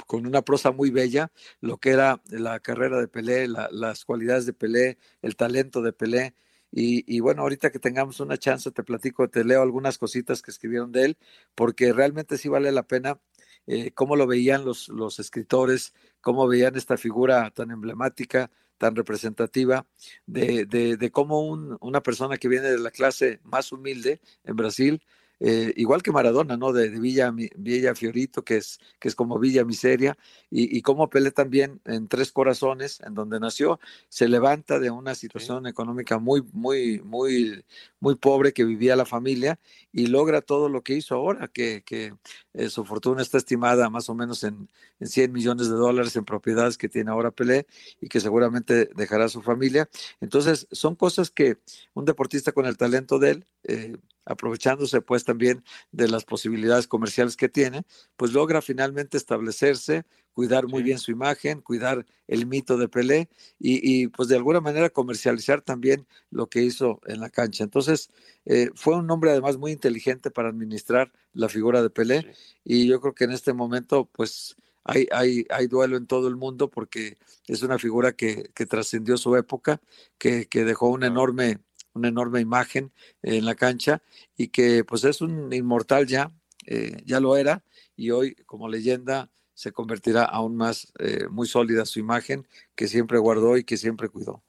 con 0.07 0.25
una 0.25 0.41
prosa 0.41 0.71
muy 0.71 0.89
bella 0.89 1.31
lo 1.59 1.77
que 1.77 1.91
era 1.91 2.23
la 2.31 2.59
carrera 2.59 2.99
de 2.99 3.07
Pelé, 3.07 3.47
la, 3.47 3.69
las 3.71 4.03
cualidades 4.03 4.47
de 4.47 4.53
Pelé, 4.53 4.97
el 5.21 5.35
talento 5.35 5.83
de 5.83 5.93
Pelé. 5.93 6.33
Y, 6.71 7.03
y, 7.13 7.19
bueno, 7.19 7.41
ahorita 7.41 7.71
que 7.71 7.79
tengamos 7.79 8.19
una 8.19 8.37
chance, 8.37 8.71
te 8.71 8.83
platico, 8.83 9.29
te 9.29 9.43
leo 9.43 9.61
algunas 9.61 9.97
cositas 9.97 10.41
que 10.41 10.51
escribieron 10.51 10.91
de 10.91 11.05
él, 11.05 11.17
porque 11.55 11.93
realmente 11.93 12.37
sí 12.37 12.47
vale 12.49 12.71
la 12.71 12.83
pena 12.87 13.19
eh, 13.67 13.91
cómo 13.91 14.15
lo 14.15 14.27
veían 14.27 14.65
los, 14.65 14.89
los 14.89 15.19
escritores, 15.19 15.93
cómo 16.21 16.47
veían 16.47 16.75
esta 16.75 16.97
figura 16.97 17.51
tan 17.51 17.71
emblemática, 17.71 18.49
tan 18.77 18.95
representativa, 18.95 19.85
de, 20.25 20.65
de, 20.65 20.97
de 20.97 21.11
cómo 21.11 21.41
un, 21.41 21.77
una 21.81 22.01
persona 22.01 22.37
que 22.37 22.47
viene 22.47 22.71
de 22.71 22.79
la 22.79 22.91
clase 22.91 23.39
más 23.43 23.71
humilde 23.71 24.21
en 24.43 24.55
Brasil, 24.55 25.03
eh, 25.43 25.73
igual 25.75 26.03
que 26.03 26.11
Maradona, 26.11 26.55
¿no? 26.55 26.71
De, 26.71 26.91
de, 26.91 26.99
Villa, 26.99 27.31
Villa 27.31 27.95
Fiorito, 27.95 28.43
que 28.43 28.57
es, 28.57 28.79
que 28.99 29.07
es 29.07 29.15
como 29.15 29.39
Villa 29.39 29.65
Miseria, 29.65 30.15
y, 30.51 30.77
y 30.77 30.83
como 30.83 31.09
Pelé 31.09 31.31
también 31.31 31.81
en 31.85 32.07
Tres 32.07 32.31
Corazones, 32.31 33.01
en 33.01 33.15
donde 33.15 33.39
nació, 33.39 33.79
se 34.07 34.27
levanta 34.27 34.77
de 34.77 34.91
una 34.91 35.15
situación 35.15 35.63
sí. 35.63 35.69
económica 35.69 36.19
muy, 36.19 36.43
muy, 36.53 37.01
muy, 37.03 37.65
muy 37.99 38.15
pobre 38.15 38.53
que 38.53 38.63
vivía 38.63 38.95
la 38.95 39.05
familia 39.05 39.59
y 39.91 40.07
logra 40.07 40.41
todo 40.41 40.69
lo 40.69 40.83
que 40.83 40.93
hizo 40.93 41.15
ahora, 41.15 41.47
que, 41.47 41.81
que 41.83 42.13
eh, 42.53 42.69
su 42.69 42.85
fortuna 42.85 43.23
está 43.23 43.39
estimada 43.39 43.89
más 43.89 44.09
o 44.09 44.13
menos 44.13 44.43
en, 44.43 44.69
en 44.99 45.07
100 45.07 45.31
millones 45.31 45.69
de 45.69 45.75
dólares 45.75 46.15
en 46.15 46.25
propiedades 46.25 46.77
que 46.77 46.87
tiene 46.87 47.09
ahora 47.09 47.31
Pelé 47.31 47.65
y 47.99 48.09
que 48.09 48.19
seguramente 48.19 48.89
dejará 48.95 49.25
a 49.25 49.29
su 49.29 49.41
familia. 49.41 49.89
Entonces, 50.19 50.67
son 50.71 50.95
cosas 50.95 51.31
que 51.31 51.57
un 51.95 52.05
deportista 52.05 52.51
con 52.51 52.67
el 52.67 52.77
talento 52.77 53.17
de 53.17 53.31
él, 53.31 53.45
eh, 53.63 53.97
aprovechándose 54.25 55.01
pues 55.01 55.23
también 55.23 55.63
de 55.91 56.07
las 56.07 56.25
posibilidades 56.25 56.87
comerciales 56.87 57.35
que 57.35 57.49
tiene, 57.49 57.83
pues 58.15 58.33
logra 58.33 58.61
finalmente 58.61 59.17
establecerse, 59.17 60.03
cuidar 60.33 60.67
muy 60.67 60.79
sí. 60.79 60.83
bien 60.83 60.99
su 60.99 61.11
imagen, 61.11 61.61
cuidar 61.61 62.05
el 62.27 62.45
mito 62.45 62.77
de 62.77 62.87
Pelé 62.87 63.29
y, 63.59 64.03
y, 64.03 64.07
pues 64.07 64.29
de 64.29 64.35
alguna 64.35 64.61
manera 64.61 64.89
comercializar 64.89 65.61
también 65.61 66.07
lo 66.29 66.47
que 66.47 66.63
hizo 66.63 67.01
en 67.05 67.19
la 67.19 67.29
cancha. 67.29 67.63
Entonces, 67.63 68.09
eh, 68.45 68.69
fue 68.75 68.95
un 68.95 69.09
hombre 69.11 69.31
además 69.31 69.57
muy 69.57 69.71
inteligente 69.71 70.31
para 70.31 70.49
administrar 70.49 71.11
la 71.33 71.49
figura 71.49 71.81
de 71.81 71.89
Pelé 71.89 72.21
sí. 72.21 72.55
y 72.63 72.87
yo 72.87 73.01
creo 73.01 73.13
que 73.13 73.25
en 73.25 73.31
este 73.31 73.53
momento 73.53 74.09
pues 74.11 74.55
hay, 74.83 75.07
hay, 75.11 75.45
hay 75.49 75.67
duelo 75.67 75.97
en 75.97 76.07
todo 76.07 76.27
el 76.27 76.35
mundo 76.35 76.69
porque 76.69 77.17
es 77.47 77.61
una 77.61 77.77
figura 77.77 78.13
que, 78.13 78.51
que 78.55 78.65
trascendió 78.65 79.17
su 79.17 79.35
época, 79.35 79.79
que, 80.17 80.47
que 80.47 80.63
dejó 80.63 80.89
una 80.89 81.07
enorme 81.07 81.59
una 81.93 82.07
enorme 82.07 82.39
imagen 82.39 82.91
en 83.21 83.45
la 83.45 83.55
cancha 83.55 84.01
y 84.37 84.49
que 84.49 84.83
pues 84.83 85.03
es 85.03 85.21
un 85.21 85.51
inmortal 85.53 86.07
ya, 86.07 86.31
eh, 86.65 87.01
ya 87.05 87.19
lo 87.19 87.37
era 87.37 87.63
y 87.95 88.11
hoy 88.11 88.35
como 88.45 88.69
leyenda 88.69 89.29
se 89.53 89.71
convertirá 89.71 90.23
aún 90.23 90.55
más 90.57 90.91
eh, 90.99 91.27
muy 91.29 91.47
sólida 91.47 91.85
su 91.85 91.99
imagen 91.99 92.47
que 92.75 92.87
siempre 92.87 93.19
guardó 93.19 93.57
y 93.57 93.63
que 93.63 93.77
siempre 93.77 94.09
cuidó. 94.09 94.41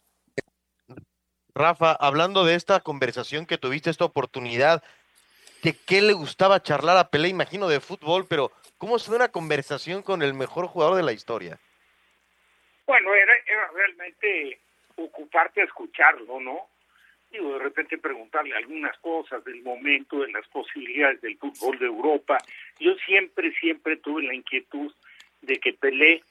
Rafa, 1.55 1.93
hablando 1.93 2.47
de 2.47 2.55
esta 2.55 2.81
conversación 2.81 3.45
que 3.45 3.59
tuviste, 3.59 3.91
esta 3.91 4.07
oportunidad, 4.07 4.83
¿de 5.63 5.75
qué 5.87 6.01
le 6.01 6.15
gustaba 6.15 6.63
charlar 6.63 6.97
a 6.97 7.11
Pelé? 7.11 7.29
Imagino 7.29 7.69
de 7.69 7.81
fútbol, 7.81 8.27
pero 8.27 8.53
¿cómo 8.79 8.99
se 8.99 9.11
da 9.11 9.17
una 9.17 9.29
conversación 9.29 10.03
con 10.03 10.23
el 10.23 10.33
mejor 10.33 10.67
jugador 10.67 10.97
de 10.97 11.03
la 11.03 11.13
historia? 11.13 11.61
Bueno, 12.87 13.15
era, 13.15 13.35
era 13.47 13.71
realmente 13.75 14.61
ocuparte 14.97 15.61
a 15.61 15.65
escucharlo, 15.65 16.41
¿no? 16.41 16.72
Digo, 17.33 17.55
de 17.55 17.59
repente 17.59 17.99
preguntarle 17.99 18.55
algunas 18.55 18.97
cosas 18.99 19.43
del 19.45 19.63
momento, 19.63 20.21
de 20.21 20.31
las 20.31 20.47
posibilidades 20.49 21.21
del 21.23 21.39
fútbol 21.39 21.79
de 21.79 21.87
Europa. 21.87 22.39
Yo 22.79 22.95
siempre, 23.07 23.53
siempre 23.53 23.97
tuve 23.97 24.23
la 24.23 24.35
inquietud 24.35 24.93
de 25.41 25.59
que 25.59 25.73
Pelé 25.73 26.23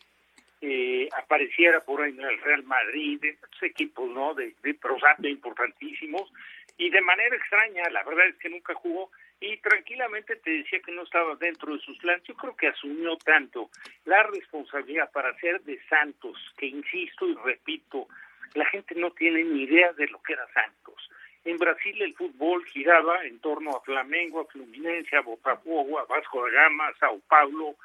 eh, 0.62 1.10
apareciera 1.18 1.82
por 1.82 2.02
ahí 2.02 2.12
en 2.12 2.22
el 2.22 2.40
Real 2.40 2.64
Madrid, 2.64 3.20
de 3.20 3.30
estos 3.30 3.64
equipos, 3.64 4.10
¿no? 4.12 4.36
De, 4.36 4.54
de 4.62 5.30
importantísimos, 5.30 6.32
y 6.78 6.90
de 6.90 7.02
manera 7.02 7.36
extraña, 7.36 7.90
la 7.90 8.04
verdad 8.04 8.28
es 8.28 8.36
que 8.38 8.50
nunca 8.50 8.74
jugó, 8.76 9.12
y 9.40 9.58
tranquilamente 9.58 10.36
te 10.36 10.52
decía 10.52 10.80
que 10.82 10.92
no 10.92 11.02
estaba 11.02 11.36
dentro 11.36 11.74
de 11.74 11.82
sus 11.82 11.98
planes. 11.98 12.24
Yo 12.24 12.36
creo 12.36 12.56
que 12.56 12.68
asumió 12.68 13.18
tanto 13.18 13.72
la 14.06 14.22
responsabilidad 14.24 15.12
para 15.12 15.36
ser 15.40 15.62
de 15.62 15.80
Santos, 15.90 16.38
que 16.58 16.68
insisto 16.68 17.28
y 17.28 17.34
repito, 17.44 18.08
la 18.54 18.66
gente 18.66 18.96
no 18.96 19.12
tiene 19.12 19.44
ni 19.44 19.64
idea 19.64 19.94
de 19.94 20.08
lo 20.08 20.22
que 20.22 20.34
era 20.34 20.48
Santos. 20.54 21.10
En 21.44 21.58
Brasil 21.58 22.00
el 22.02 22.14
fútbol 22.14 22.64
giraba 22.66 23.26
en 23.26 23.40
torno 23.40 23.72
a 23.76 23.82
Flamengo, 23.82 24.42
a 24.42 24.46
Fluminense, 24.46 25.16
a 25.16 25.22
Botafogo, 25.22 25.98
a 25.98 26.06
Vasco 26.06 26.46
da 26.46 26.52
Gama, 26.52 26.88
a 26.88 26.94
Sao 27.00 27.20
Paulo, 27.28 27.76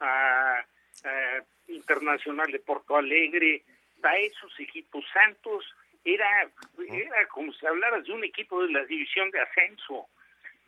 a, 0.00 0.64
a 1.04 1.42
Internacional 1.68 2.50
de 2.50 2.58
Porto 2.60 2.96
Alegre, 2.96 3.62
a 4.02 4.16
esos 4.16 4.58
equipos. 4.58 5.04
Santos 5.12 5.64
era, 6.04 6.48
era 6.88 7.28
como 7.28 7.52
si 7.52 7.66
hablaras 7.66 8.04
de 8.04 8.12
un 8.12 8.24
equipo 8.24 8.62
de 8.62 8.72
la 8.72 8.84
división 8.84 9.30
de 9.30 9.40
ascenso. 9.40 10.08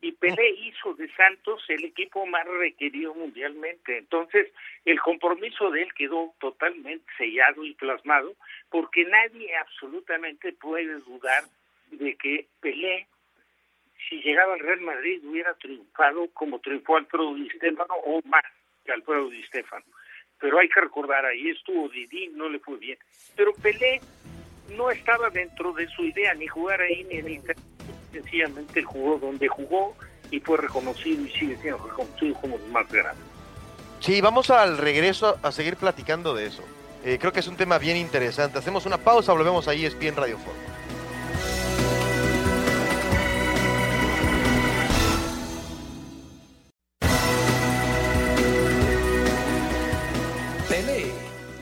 Y 0.04 0.12
Pelé 0.12 0.50
hizo 0.50 0.92
de 0.92 1.10
Santos 1.14 1.64
el 1.68 1.82
equipo 1.82 2.26
más 2.26 2.46
requerido 2.46 3.14
mundialmente. 3.14 3.96
Entonces, 3.96 4.52
el 4.84 5.00
compromiso 5.00 5.70
de 5.70 5.84
él 5.84 5.94
quedó 5.94 6.34
totalmente 6.40 7.10
sellado 7.16 7.64
y 7.64 7.72
plasmado, 7.72 8.34
porque 8.68 9.06
nadie 9.06 9.56
absolutamente 9.56 10.52
puede 10.52 11.00
dudar 11.00 11.44
de 11.90 12.14
que 12.16 12.48
Pelé, 12.60 13.06
si 14.06 14.20
llegaba 14.20 14.52
al 14.52 14.60
Real 14.60 14.82
Madrid, 14.82 15.22
hubiera 15.24 15.54
triunfado 15.54 16.28
como 16.34 16.58
triunfó 16.58 16.98
Alfredo 16.98 17.34
Di 17.36 17.48
Stefano 17.48 17.94
o 18.04 18.20
más 18.26 18.44
que 18.84 18.92
Alfredo 18.92 19.30
Di 19.30 19.42
Stefano. 19.44 19.86
Pero 20.38 20.58
hay 20.58 20.68
que 20.68 20.82
recordar, 20.82 21.24
ahí 21.24 21.48
estuvo 21.48 21.88
Didi, 21.88 22.28
no 22.28 22.50
le 22.50 22.58
fue 22.58 22.76
bien. 22.76 22.98
Pero 23.36 23.54
Pelé 23.54 24.02
no 24.76 24.90
estaba 24.90 25.30
dentro 25.30 25.72
de 25.72 25.86
su 25.88 26.04
idea, 26.04 26.34
ni 26.34 26.46
jugar 26.46 26.82
ahí 26.82 27.04
ni 27.04 27.20
en 27.20 27.28
sencillamente 28.14 28.82
jugó 28.82 29.18
donde 29.18 29.48
jugó 29.48 29.94
y 30.30 30.40
fue 30.40 30.56
reconocido 30.56 31.24
y 31.24 31.30
sigue 31.30 31.56
siendo 31.60 31.78
reconocido 31.84 32.34
como 32.40 32.56
el 32.56 32.66
más 32.72 32.90
grande. 32.90 33.22
Sí, 34.00 34.20
vamos 34.20 34.50
al 34.50 34.78
regreso 34.78 35.38
a 35.42 35.52
seguir 35.52 35.76
platicando 35.76 36.34
de 36.34 36.46
eso. 36.46 36.62
Eh, 37.04 37.18
creo 37.18 37.32
que 37.32 37.40
es 37.40 37.48
un 37.48 37.56
tema 37.56 37.78
bien 37.78 37.96
interesante. 37.96 38.58
Hacemos 38.58 38.86
una 38.86 38.98
pausa, 38.98 39.32
volvemos 39.32 39.68
ahí, 39.68 39.84
es 39.84 39.98
bien 39.98 40.16
Radio 40.16 40.38
Fórmula. 40.38 40.74
Pelé, 50.68 51.12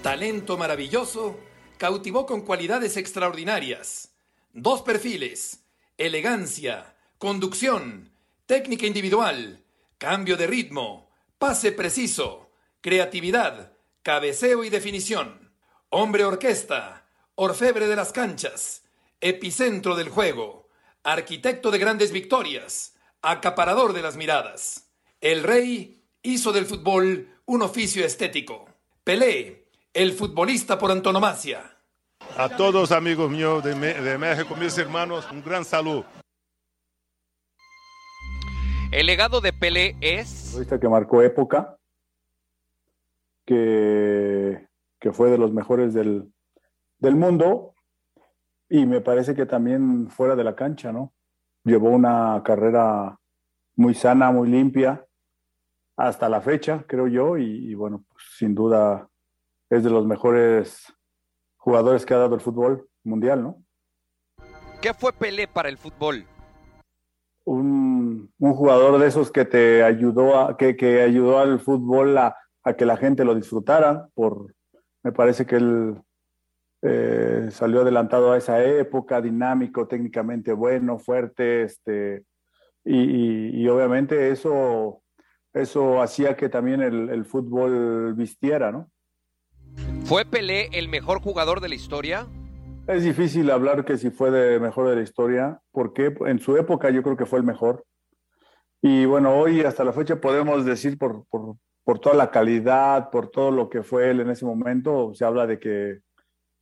talento 0.02 0.56
maravilloso, 0.56 1.38
cautivó 1.76 2.24
con 2.26 2.42
cualidades 2.42 2.96
extraordinarias. 2.96 4.12
Dos 4.52 4.82
perfiles, 4.82 5.61
elegancia, 6.06 6.96
conducción, 7.16 8.10
técnica 8.46 8.86
individual, 8.86 9.62
cambio 9.98 10.36
de 10.36 10.48
ritmo, 10.48 11.12
pase 11.38 11.70
preciso, 11.70 12.50
creatividad, 12.80 13.74
cabeceo 14.02 14.64
y 14.64 14.68
definición. 14.68 15.52
Hombre 15.90 16.24
orquesta, 16.24 17.06
orfebre 17.36 17.86
de 17.86 17.94
las 17.94 18.10
canchas, 18.10 18.82
epicentro 19.20 19.94
del 19.94 20.08
juego, 20.08 20.68
arquitecto 21.04 21.70
de 21.70 21.78
grandes 21.78 22.10
victorias, 22.10 22.96
acaparador 23.20 23.92
de 23.92 24.02
las 24.02 24.16
miradas. 24.16 24.90
El 25.20 25.44
rey 25.44 26.02
hizo 26.22 26.52
del 26.52 26.66
fútbol 26.66 27.32
un 27.44 27.62
oficio 27.62 28.04
estético. 28.04 28.68
Pelé, 29.04 29.68
el 29.94 30.14
futbolista 30.14 30.80
por 30.80 30.90
antonomasia. 30.90 31.78
A 32.36 32.48
todos 32.48 32.92
amigos 32.92 33.30
míos 33.30 33.62
de, 33.62 33.74
de 33.74 34.18
México, 34.18 34.56
mis 34.58 34.76
hermanos, 34.78 35.30
un 35.30 35.42
gran 35.42 35.64
saludo. 35.64 36.04
El 38.90 39.06
legado 39.06 39.40
de 39.40 39.52
Pelé 39.52 39.96
es... 40.00 40.58
Que 40.80 40.88
marcó 40.88 41.22
época, 41.22 41.76
que, 43.44 44.66
que 44.98 45.12
fue 45.12 45.30
de 45.30 45.38
los 45.38 45.52
mejores 45.52 45.92
del, 45.92 46.32
del, 46.98 47.16
mundo 47.16 47.74
y 48.68 48.86
me 48.86 49.00
parece 49.00 49.34
que 49.34 49.46
también 49.46 50.08
fuera 50.08 50.34
de 50.34 50.44
la 50.44 50.54
cancha, 50.54 50.90
¿no? 50.90 51.12
Llevó 51.64 51.90
una 51.90 52.42
carrera 52.44 53.18
muy 53.76 53.94
sana, 53.94 54.30
muy 54.30 54.48
limpia, 54.48 55.04
hasta 55.96 56.28
la 56.28 56.40
fecha, 56.40 56.84
creo 56.86 57.08
yo, 57.08 57.36
y, 57.36 57.70
y 57.70 57.74
bueno, 57.74 58.04
pues, 58.08 58.24
sin 58.36 58.54
duda 58.54 59.08
es 59.68 59.84
de 59.84 59.90
los 59.90 60.06
mejores 60.06 60.92
jugadores 61.62 62.04
que 62.04 62.12
ha 62.12 62.18
dado 62.18 62.34
el 62.34 62.40
fútbol 62.40 62.88
mundial, 63.04 63.42
¿no? 63.42 63.62
¿Qué 64.80 64.92
fue 64.92 65.12
Pelé 65.12 65.46
para 65.46 65.68
el 65.68 65.78
fútbol? 65.78 66.24
Un, 67.44 68.32
un 68.38 68.54
jugador 68.54 68.98
de 68.98 69.06
esos 69.06 69.30
que 69.30 69.44
te 69.44 69.84
ayudó 69.84 70.38
a, 70.38 70.56
que, 70.56 70.76
que 70.76 71.02
ayudó 71.02 71.38
al 71.38 71.60
fútbol 71.60 72.18
a, 72.18 72.36
a, 72.64 72.74
que 72.74 72.84
la 72.84 72.96
gente 72.96 73.24
lo 73.24 73.36
disfrutara, 73.36 74.08
por 74.14 74.54
me 75.04 75.12
parece 75.12 75.46
que 75.46 75.56
él 75.56 76.02
eh, 76.82 77.48
salió 77.50 77.82
adelantado 77.82 78.32
a 78.32 78.38
esa 78.38 78.62
época, 78.64 79.20
dinámico, 79.20 79.86
técnicamente 79.86 80.52
bueno, 80.52 80.98
fuerte, 80.98 81.62
este, 81.62 82.24
y, 82.84 83.68
obviamente 83.68 84.30
eso, 84.30 85.02
eso 85.52 86.02
hacía 86.02 86.36
que 86.36 86.48
también 86.48 86.82
el, 86.82 87.08
el, 87.08 87.24
fútbol 87.24 88.14
vistiera, 88.14 88.72
¿no? 88.72 88.90
¿Fue 90.04 90.24
Pelé 90.24 90.68
el 90.72 90.88
mejor 90.88 91.20
jugador 91.20 91.60
de 91.60 91.68
la 91.68 91.74
historia? 91.74 92.26
Es 92.86 93.04
difícil 93.04 93.50
hablar 93.50 93.84
que 93.84 93.96
si 93.96 94.10
fue 94.10 94.30
de 94.30 94.58
mejor 94.58 94.88
de 94.88 94.96
la 94.96 95.02
historia, 95.02 95.60
porque 95.70 96.14
en 96.26 96.38
su 96.40 96.56
época 96.56 96.90
yo 96.90 97.02
creo 97.02 97.16
que 97.16 97.26
fue 97.26 97.38
el 97.38 97.44
mejor. 97.44 97.84
Y 98.80 99.04
bueno, 99.04 99.38
hoy 99.38 99.60
hasta 99.60 99.84
la 99.84 99.92
fecha 99.92 100.20
podemos 100.20 100.64
decir 100.64 100.98
por, 100.98 101.24
por, 101.26 101.56
por 101.84 102.00
toda 102.00 102.16
la 102.16 102.30
calidad, 102.30 103.10
por 103.10 103.28
todo 103.28 103.50
lo 103.50 103.68
que 103.68 103.82
fue 103.82 104.10
él 104.10 104.20
en 104.20 104.30
ese 104.30 104.44
momento, 104.44 105.14
se 105.14 105.24
habla 105.24 105.46
de 105.46 105.58
que 105.58 106.00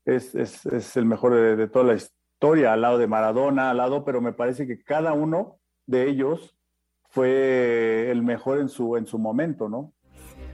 es, 0.04 0.34
es, 0.34 0.66
es 0.66 0.96
el 0.96 1.06
mejor 1.06 1.34
de, 1.34 1.68
toda 1.68 1.84
la 1.86 1.94
historia, 1.94 2.72
al 2.72 2.82
lado 2.82 2.98
de 2.98 3.06
Maradona, 3.06 3.70
al 3.70 3.78
lado, 3.78 4.04
pero 4.04 4.20
me 4.20 4.32
parece 4.32 4.66
que 4.66 4.82
cada 4.82 5.12
uno 5.12 5.58
de 5.86 6.08
ellos 6.08 6.56
fue 7.08 8.10
el 8.10 8.22
mejor 8.22 8.58
en 8.58 8.68
su, 8.68 8.96
en 8.96 9.06
su 9.06 9.18
momento, 9.18 9.68
¿no? 9.68 9.92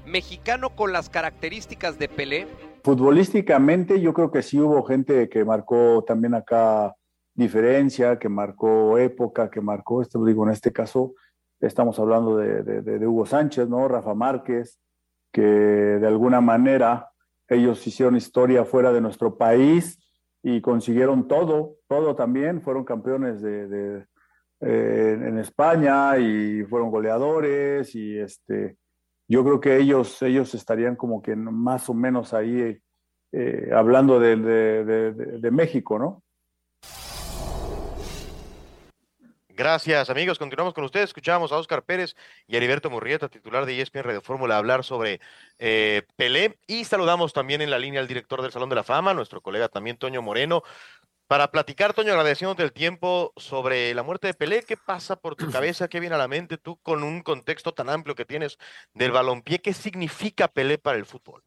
Mexicano 0.06 0.74
con 0.76 0.92
las 0.92 1.10
características 1.10 1.98
de 1.98 2.08
Pelé. 2.08 2.46
Futbolísticamente 2.82 4.00
yo 4.00 4.14
creo 4.14 4.30
que 4.30 4.42
sí 4.42 4.60
hubo 4.60 4.84
gente 4.84 5.28
que 5.28 5.44
marcó 5.44 6.04
también 6.06 6.34
acá 6.34 6.94
diferencia, 7.34 8.18
que 8.18 8.28
marcó 8.28 8.96
época, 8.98 9.50
que 9.50 9.60
marcó, 9.60 10.02
esto 10.02 10.24
digo, 10.24 10.44
en 10.44 10.52
este 10.52 10.72
caso 10.72 11.14
estamos 11.60 11.98
hablando 11.98 12.36
de, 12.36 13.06
Hugo 13.06 13.26
Sánchez, 13.26 13.68
¿no? 13.68 13.88
Rafa 13.88 14.14
Márquez, 14.14 14.78
que 15.32 15.42
de 15.42 16.06
alguna 16.06 16.40
manera 16.40 17.10
ellos 17.48 17.86
hicieron 17.86 18.16
historia 18.16 18.64
fuera 18.64 18.92
de 18.92 19.00
nuestro 19.00 19.36
país 19.36 19.98
y 20.42 20.60
consiguieron 20.60 21.28
todo, 21.28 21.76
todo 21.88 22.14
también. 22.14 22.62
Fueron 22.62 22.84
campeones 22.84 23.42
de, 23.42 24.06
eh, 24.60 25.18
en 25.20 25.38
España 25.38 26.18
y 26.18 26.64
fueron 26.64 26.90
goleadores 26.90 27.94
y 27.94 28.18
este, 28.18 28.76
yo 29.28 29.44
creo 29.44 29.60
que 29.60 29.76
ellos, 29.78 30.20
ellos 30.22 30.54
estarían 30.54 30.96
como 30.96 31.22
que 31.22 31.34
más 31.36 31.88
o 31.88 31.94
menos 31.94 32.34
ahí 32.34 32.80
eh, 33.32 33.70
hablando 33.74 34.20
de, 34.20 34.36
de 34.36 35.50
México, 35.50 35.98
¿no? 35.98 36.22
Gracias, 39.56 40.10
amigos. 40.10 40.38
Continuamos 40.38 40.74
con 40.74 40.84
ustedes. 40.84 41.08
Escuchamos 41.08 41.50
a 41.50 41.56
Oscar 41.56 41.82
Pérez 41.82 42.14
y 42.46 42.54
a 42.54 42.58
Heriberto 42.58 42.90
Murrieta, 42.90 43.30
titular 43.30 43.64
de 43.64 43.80
ESPN 43.80 44.02
Radio 44.02 44.20
Fórmula, 44.20 44.58
hablar 44.58 44.84
sobre 44.84 45.18
eh, 45.58 46.02
Pelé. 46.14 46.58
Y 46.66 46.84
saludamos 46.84 47.32
también 47.32 47.62
en 47.62 47.70
la 47.70 47.78
línea 47.78 48.02
al 48.02 48.06
director 48.06 48.42
del 48.42 48.52
Salón 48.52 48.68
de 48.68 48.74
la 48.74 48.82
Fama, 48.82 49.14
nuestro 49.14 49.40
colega 49.40 49.70
también 49.70 49.96
Toño 49.96 50.20
Moreno, 50.20 50.62
para 51.26 51.50
platicar, 51.50 51.94
Toño, 51.94 52.12
agradeciéndote 52.12 52.64
el 52.64 52.74
tiempo 52.74 53.32
sobre 53.36 53.94
la 53.94 54.02
muerte 54.02 54.26
de 54.26 54.34
Pelé. 54.34 54.62
¿Qué 54.62 54.76
pasa 54.76 55.16
por 55.16 55.36
tu 55.36 55.50
cabeza? 55.50 55.88
¿Qué 55.88 56.00
viene 56.00 56.16
a 56.16 56.18
la 56.18 56.28
mente 56.28 56.58
tú 56.58 56.76
con 56.82 57.02
un 57.02 57.22
contexto 57.22 57.72
tan 57.72 57.88
amplio 57.88 58.14
que 58.14 58.26
tienes 58.26 58.58
del 58.92 59.10
balompié? 59.10 59.60
¿Qué 59.60 59.72
significa 59.72 60.48
Pelé 60.48 60.76
para 60.76 60.98
el 60.98 61.06
fútbol? 61.06 61.42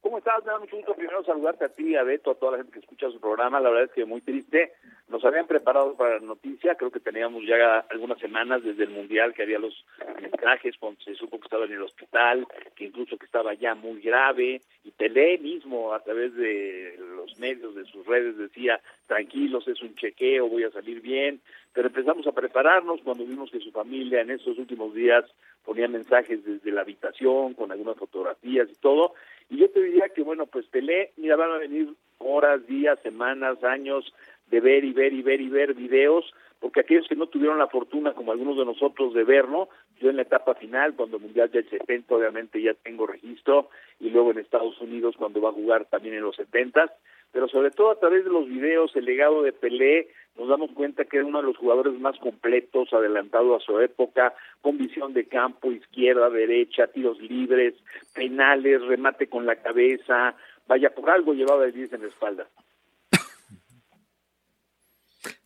¿Cómo 0.00 0.16
estás? 0.16 0.42
Me 0.46 0.52
da 0.52 0.58
mucho 0.60 0.76
gusto 0.76 0.94
primero 0.94 1.22
saludarte 1.24 1.66
a 1.66 1.68
ti, 1.68 1.94
a 1.94 2.04
Beto, 2.04 2.30
a 2.30 2.36
toda 2.36 2.52
la 2.52 2.58
gente 2.58 2.72
que 2.72 2.78
escucha 2.78 3.10
su 3.10 3.20
programa. 3.20 3.60
La 3.60 3.68
verdad 3.68 3.84
es 3.84 3.92
que 3.92 4.06
muy 4.06 4.22
triste. 4.22 4.72
Nos 5.08 5.24
habían 5.24 5.46
preparado 5.46 5.94
para 5.94 6.18
la 6.18 6.26
noticia. 6.26 6.74
Creo 6.74 6.90
que 6.90 6.98
teníamos 6.98 7.44
ya 7.46 7.78
algunas 7.90 8.18
semanas 8.18 8.64
desde 8.64 8.84
el 8.84 8.90
Mundial 8.90 9.34
que 9.34 9.44
había 9.44 9.58
los 9.58 9.84
mensajes 10.20 10.76
cuando 10.78 11.00
se 11.00 11.14
supo 11.14 11.38
que 11.38 11.44
estaba 11.44 11.64
en 11.64 11.72
el 11.74 11.82
hospital, 11.82 12.46
que 12.74 12.86
incluso 12.86 13.16
que 13.16 13.26
estaba 13.26 13.54
ya 13.54 13.74
muy 13.74 14.00
grave. 14.00 14.60
Y 14.84 14.90
Pelé 14.90 15.38
mismo, 15.38 15.92
a 15.92 16.00
través 16.00 16.34
de 16.34 16.98
los 17.16 17.38
medios, 17.38 17.74
de 17.76 17.84
sus 17.84 18.04
redes, 18.04 18.36
decía, 18.36 18.80
tranquilos, 19.06 19.68
es 19.68 19.80
un 19.80 19.94
chequeo, 19.94 20.48
voy 20.48 20.64
a 20.64 20.70
salir 20.70 21.00
bien. 21.00 21.40
Pero 21.72 21.88
empezamos 21.88 22.26
a 22.26 22.32
prepararnos 22.32 23.00
cuando 23.02 23.24
vimos 23.24 23.50
que 23.50 23.60
su 23.60 23.70
familia 23.70 24.22
en 24.22 24.30
estos 24.30 24.58
últimos 24.58 24.92
días 24.94 25.24
ponía 25.64 25.88
mensajes 25.88 26.44
desde 26.44 26.72
la 26.72 26.80
habitación 26.80 27.54
con 27.54 27.70
algunas 27.70 27.96
fotografías 27.96 28.68
y 28.70 28.74
todo 28.76 29.14
y 29.48 29.58
yo 29.58 29.70
te 29.70 29.80
diría 29.80 30.08
que, 30.08 30.22
bueno, 30.22 30.46
pues 30.46 30.66
Pelé, 30.66 31.12
mira, 31.16 31.36
van 31.36 31.52
a 31.52 31.58
venir 31.58 31.94
horas, 32.18 32.66
días, 32.66 32.98
semanas, 33.02 33.62
años 33.62 34.12
de 34.50 34.60
ver 34.60 34.84
y 34.84 34.92
ver 34.92 35.12
y 35.12 35.22
ver 35.22 35.40
y 35.40 35.48
ver 35.48 35.74
videos, 35.74 36.32
porque 36.60 36.80
aquellos 36.80 37.06
que 37.08 37.16
no 37.16 37.26
tuvieron 37.26 37.58
la 37.58 37.68
fortuna, 37.68 38.12
como 38.12 38.32
algunos 38.32 38.56
de 38.56 38.64
nosotros, 38.64 39.12
de 39.14 39.24
verlo, 39.24 39.68
yo 40.00 40.10
en 40.10 40.16
la 40.16 40.22
etapa 40.22 40.54
final, 40.54 40.94
cuando 40.94 41.16
el 41.16 41.22
Mundial 41.22 41.50
del 41.50 41.68
70, 41.68 42.14
obviamente 42.14 42.60
ya 42.60 42.74
tengo 42.74 43.06
registro, 43.06 43.68
y 44.00 44.10
luego 44.10 44.30
en 44.30 44.38
Estados 44.38 44.80
Unidos, 44.80 45.16
cuando 45.18 45.40
va 45.40 45.50
a 45.50 45.54
jugar 45.54 45.84
también 45.86 46.14
en 46.14 46.22
los 46.22 46.36
70, 46.36 46.92
pero 47.32 47.48
sobre 47.48 47.70
todo 47.70 47.90
a 47.90 48.00
través 48.00 48.24
de 48.24 48.30
los 48.30 48.48
videos, 48.48 48.94
el 48.96 49.04
legado 49.04 49.42
de 49.42 49.52
Pelé, 49.52 50.08
nos 50.38 50.48
damos 50.48 50.70
cuenta 50.72 51.04
que 51.04 51.18
era 51.18 51.26
uno 51.26 51.40
de 51.40 51.46
los 51.46 51.56
jugadores 51.56 51.94
más 51.98 52.18
completos, 52.18 52.92
adelantado 52.92 53.54
a 53.54 53.60
su 53.60 53.78
época, 53.80 54.34
con 54.60 54.78
visión 54.78 55.12
de 55.12 55.26
campo, 55.26 55.72
izquierda, 55.72 56.30
derecha, 56.30 56.86
tiros 56.88 57.20
libres, 57.20 57.74
penales, 58.14 58.82
remate 58.82 59.28
con 59.28 59.46
la 59.46 59.56
cabeza, 59.56 60.34
vaya, 60.66 60.90
por 60.90 61.10
algo 61.10 61.32
llevaba 61.32 61.64
el 61.64 61.72
10 61.72 61.94
en 61.94 62.02
la 62.02 62.08
espalda. 62.08 62.46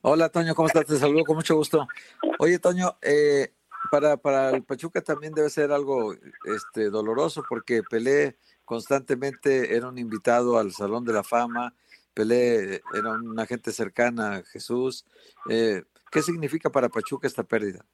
Hola, 0.03 0.31
Toño, 0.31 0.55
¿cómo 0.55 0.67
estás? 0.67 0.87
Te 0.87 0.97
saludo 0.97 1.25
con 1.25 1.37
mucho 1.37 1.55
gusto. 1.57 1.87
Oye, 2.39 2.59
Toño, 2.59 2.97
eh, 3.03 3.53
para, 3.91 4.17
para 4.17 4.49
el 4.49 4.65
Pachuca 4.65 5.03
también 5.03 5.35
debe 5.35 5.51
ser 5.51 5.73
algo 5.73 6.15
este, 6.47 6.89
doloroso 6.89 7.45
porque 7.47 7.83
Pelé 7.83 8.39
constantemente 8.65 9.77
era 9.77 9.89
un 9.89 9.99
invitado 9.99 10.57
al 10.57 10.73
Salón 10.73 11.05
de 11.05 11.13
la 11.13 11.23
Fama, 11.23 11.75
Pelé 12.15 12.81
era 12.95 13.11
una 13.11 13.45
gente 13.45 13.73
cercana 13.73 14.37
a 14.37 14.43
Jesús. 14.43 15.05
Eh, 15.51 15.83
¿Qué 16.11 16.23
significa 16.23 16.71
para 16.71 16.89
Pachuca 16.89 17.27
esta 17.27 17.43
pérdida? 17.43 17.85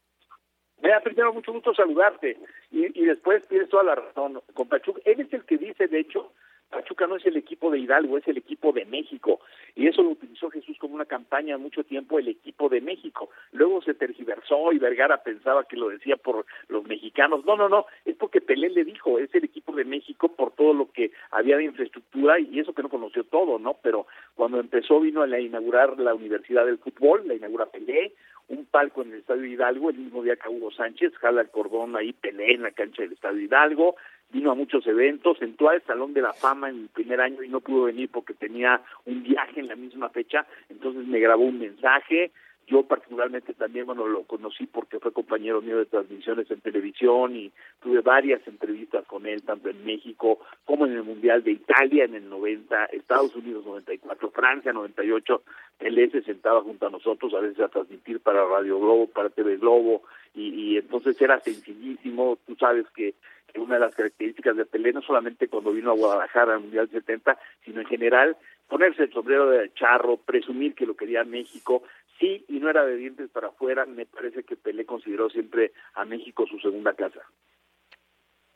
Mira, 0.81 1.03
primero, 1.03 1.33
mucho 1.33 1.53
gusto 1.53 1.75
saludarte 1.75 2.38
y, 2.71 3.03
y 3.03 3.05
después 3.05 3.45
tienes 3.49 3.69
toda 3.69 3.83
la 3.83 3.97
razón. 3.97 4.40
Con 4.55 4.69
Pachuca, 4.69 5.01
él 5.05 5.23
es 5.23 5.33
el 5.33 5.45
que 5.45 5.59
dice, 5.59 5.88
de 5.88 5.99
hecho, 5.99 6.33
Pachuca 6.70 7.07
no 7.07 7.16
es 7.16 7.24
el 7.26 7.37
equipo 7.37 7.70
de 7.70 7.79
Hidalgo, 7.79 8.18
es 8.18 8.26
el 8.29 8.38
equipo 8.38 8.72
de 8.72 8.85
México. 8.85 9.40
Y 9.74 9.87
eso 9.87 10.02
lo 10.02 10.11
utilizó 10.11 10.50
Jesús 10.50 10.76
como 10.79 10.94
una 10.94 11.05
campaña 11.05 11.59
mucho 11.59 11.85
tiempo, 11.85 12.18
el 12.18 12.29
equipo 12.29 12.68
de 12.68 12.81
México. 12.81 13.31
Luego 13.52 13.83
se 13.83 13.94
tergiversó 13.94 14.72
y 14.72 14.79
Vergara 14.79 15.22
pensaba 15.22 15.64
que 15.64 15.76
lo 15.76 15.88
decía 15.88 16.16
por 16.16 16.44
los 16.68 16.85
mexicanos. 16.85 17.44
No, 17.44 17.57
no, 17.57 17.68
no, 17.68 17.87
es 18.05 18.16
porque 18.16 18.40
Pelé 18.40 18.70
le 18.70 18.85
dijo, 18.85 19.18
es 19.18 19.35
el 19.35 19.44
equipo 19.44 19.72
de 19.72 19.85
México 19.85 20.29
por 20.29 20.52
todo 20.52 20.72
lo 20.72 20.90
que 20.90 21.12
había 21.31 21.57
de 21.57 21.64
infraestructura 21.64 22.38
y 22.40 22.59
eso 22.59 22.74
que 22.74 22.83
no 22.83 22.88
conoció 22.88 23.24
todo, 23.24 23.59
¿no? 23.59 23.76
Pero 23.83 24.07
cuando 24.35 24.59
empezó 24.59 25.00
vino 25.00 25.22
a 25.22 25.40
inaugurar 25.40 25.98
la 25.98 26.14
Universidad 26.14 26.66
del 26.66 26.79
Fútbol, 26.79 27.26
la 27.26 27.35
inaugura 27.35 27.66
Pelé, 27.66 28.12
un 28.48 28.64
palco 28.66 29.02
en 29.02 29.12
el 29.12 29.18
Estadio 29.18 29.44
Hidalgo, 29.44 29.90
el 29.90 29.98
mismo 29.98 30.22
día 30.22 30.37
que 30.37 30.48
Hugo 30.48 30.70
Sánchez, 30.70 31.12
jala 31.16 31.40
el 31.40 31.50
cordón 31.50 31.96
ahí, 31.96 32.12
Pelé 32.12 32.55
en 32.55 32.62
la 32.62 32.70
cancha 32.70 33.02
del 33.02 33.12
Estadio 33.12 33.40
Hidalgo, 33.40 33.96
vino 34.30 34.50
a 34.50 34.54
muchos 34.54 34.86
eventos, 34.86 35.40
entró 35.40 35.68
al 35.68 35.82
Salón 35.82 36.12
de 36.14 36.22
la 36.22 36.32
Fama 36.32 36.68
en 36.68 36.82
el 36.82 36.88
primer 36.88 37.20
año 37.20 37.42
y 37.42 37.48
no 37.48 37.60
pudo 37.60 37.84
venir 37.84 38.10
porque 38.10 38.34
tenía 38.34 38.80
un 39.04 39.22
viaje 39.22 39.60
en 39.60 39.68
la 39.68 39.76
misma 39.76 40.08
fecha, 40.10 40.46
entonces 40.68 41.06
me 41.06 41.20
grabó 41.20 41.44
un 41.44 41.58
mensaje, 41.58 42.32
yo 42.66 42.83
particularmente 42.83 43.55
también, 43.55 43.87
bueno, 43.87 44.07
lo 44.07 44.24
conocí 44.24 44.66
porque 44.66 44.98
fue 44.98 45.12
compañero 45.12 45.62
mío 45.62 45.79
de 45.79 45.87
transmisiones 45.87 46.50
en 46.50 46.61
televisión 46.61 47.37
y 47.37 47.52
tuve 47.81 48.00
varias 48.00 48.46
entrevistas 48.48 49.05
con 49.07 49.26
él, 49.26 49.42
tanto 49.42 49.68
en 49.68 49.85
México 49.85 50.40
como 50.64 50.87
en 50.87 50.92
el 50.92 51.05
Mundial 51.05 51.44
de 51.44 51.52
Italia 51.52 52.05
en 52.05 52.14
el 52.14 52.29
90, 52.29 52.87
Estados 52.87 53.35
Unidos 53.37 53.64
94, 53.64 54.31
Francia 54.31 54.72
98. 54.72 55.42
Él 55.81 56.11
se 56.11 56.22
sentaba 56.22 56.62
junto 56.62 56.87
a 56.87 56.90
nosotros 56.90 57.33
a 57.35 57.40
veces 57.40 57.61
a 57.61 57.68
transmitir 57.68 58.20
para 58.20 58.44
Radio 58.44 58.81
Globo, 58.81 59.07
para 59.07 59.31
TV 59.31 59.59
Globo, 59.59 60.02
y, 60.35 60.48
y 60.48 60.76
entonces 60.79 61.20
era 61.20 61.38
sencillísimo. 61.40 62.38
Tú 62.46 62.57
sabes 62.57 62.87
que 62.94 63.14
una 63.59 63.74
de 63.74 63.81
las 63.81 63.94
características 63.94 64.57
de 64.57 64.66
Pelé, 64.66 64.92
no 64.92 65.02
solamente 65.02 65.48
cuando 65.48 65.72
vino 65.72 65.90
a 65.90 65.94
Guadalajara 65.94 66.55
al 66.55 66.61
Mundial 66.61 66.88
70, 66.90 67.38
sino 67.64 67.81
en 67.81 67.87
general, 67.87 68.37
ponerse 68.68 69.05
el 69.05 69.12
sombrero 69.12 69.48
de 69.50 69.72
charro, 69.74 70.16
presumir 70.16 70.74
que 70.74 70.87
lo 70.87 70.96
quería 70.96 71.24
México, 71.24 71.83
sí, 72.18 72.44
y 72.48 72.59
no 72.61 72.70
era 72.70 72.85
de 72.85 72.96
dientes 72.96 73.31
para 73.31 73.48
afuera, 73.48 73.87
me 73.87 74.07
parece 74.07 74.44
que 74.44 74.57
Pelé 74.57 74.85
consideró 74.87 75.31
siempre 75.31 75.72
a 75.94 76.05
México 76.05 76.46
su 76.46 76.59
segunda 76.59 76.94
casa. 76.94 77.20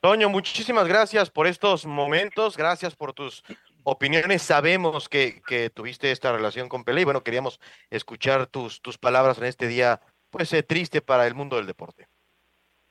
Toño, 0.01 0.29
muchísimas 0.29 0.87
gracias 0.87 1.29
por 1.29 1.45
estos 1.45 1.85
momentos, 1.85 2.57
gracias 2.57 2.95
por 2.95 3.13
tus 3.13 3.43
opiniones. 3.83 4.41
Sabemos 4.41 5.07
que, 5.07 5.41
que 5.45 5.69
tuviste 5.69 6.11
esta 6.11 6.31
relación 6.31 6.69
con 6.69 6.83
Pelé 6.83 7.01
y 7.01 7.05
bueno, 7.05 7.21
queríamos 7.21 7.59
escuchar 7.89 8.47
tus, 8.47 8.81
tus 8.81 8.97
palabras 8.97 9.37
en 9.37 9.45
este 9.45 9.67
día, 9.67 9.99
pues 10.31 10.51
eh, 10.53 10.63
triste 10.63 11.01
para 11.01 11.27
el 11.27 11.35
mundo 11.35 11.57
del 11.57 11.67
deporte. 11.67 12.07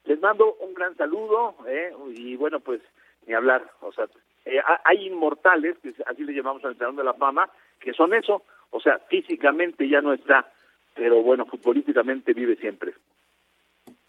Les 0.04 0.20
mando 0.20 0.54
un 0.60 0.72
gran 0.74 0.96
saludo 0.96 1.56
¿eh? 1.66 1.92
y 2.14 2.36
bueno, 2.36 2.60
pues 2.60 2.80
ni 3.26 3.34
hablar, 3.34 3.70
o 3.80 3.92
sea, 3.92 4.06
eh, 4.44 4.60
hay 4.84 5.06
inmortales, 5.06 5.76
que 5.78 5.92
así 6.06 6.24
le 6.24 6.32
llamamos 6.32 6.64
al 6.64 6.76
Salón 6.78 6.96
de 6.96 7.04
la 7.04 7.14
Fama, 7.14 7.50
que 7.78 7.92
son 7.92 8.14
eso, 8.14 8.44
o 8.70 8.80
sea, 8.80 8.98
físicamente 9.08 9.88
ya 9.88 10.00
no 10.00 10.12
está, 10.12 10.50
pero 10.94 11.22
bueno, 11.22 11.46
futbolísticamente 11.46 12.32
vive 12.32 12.56
siempre. 12.56 12.94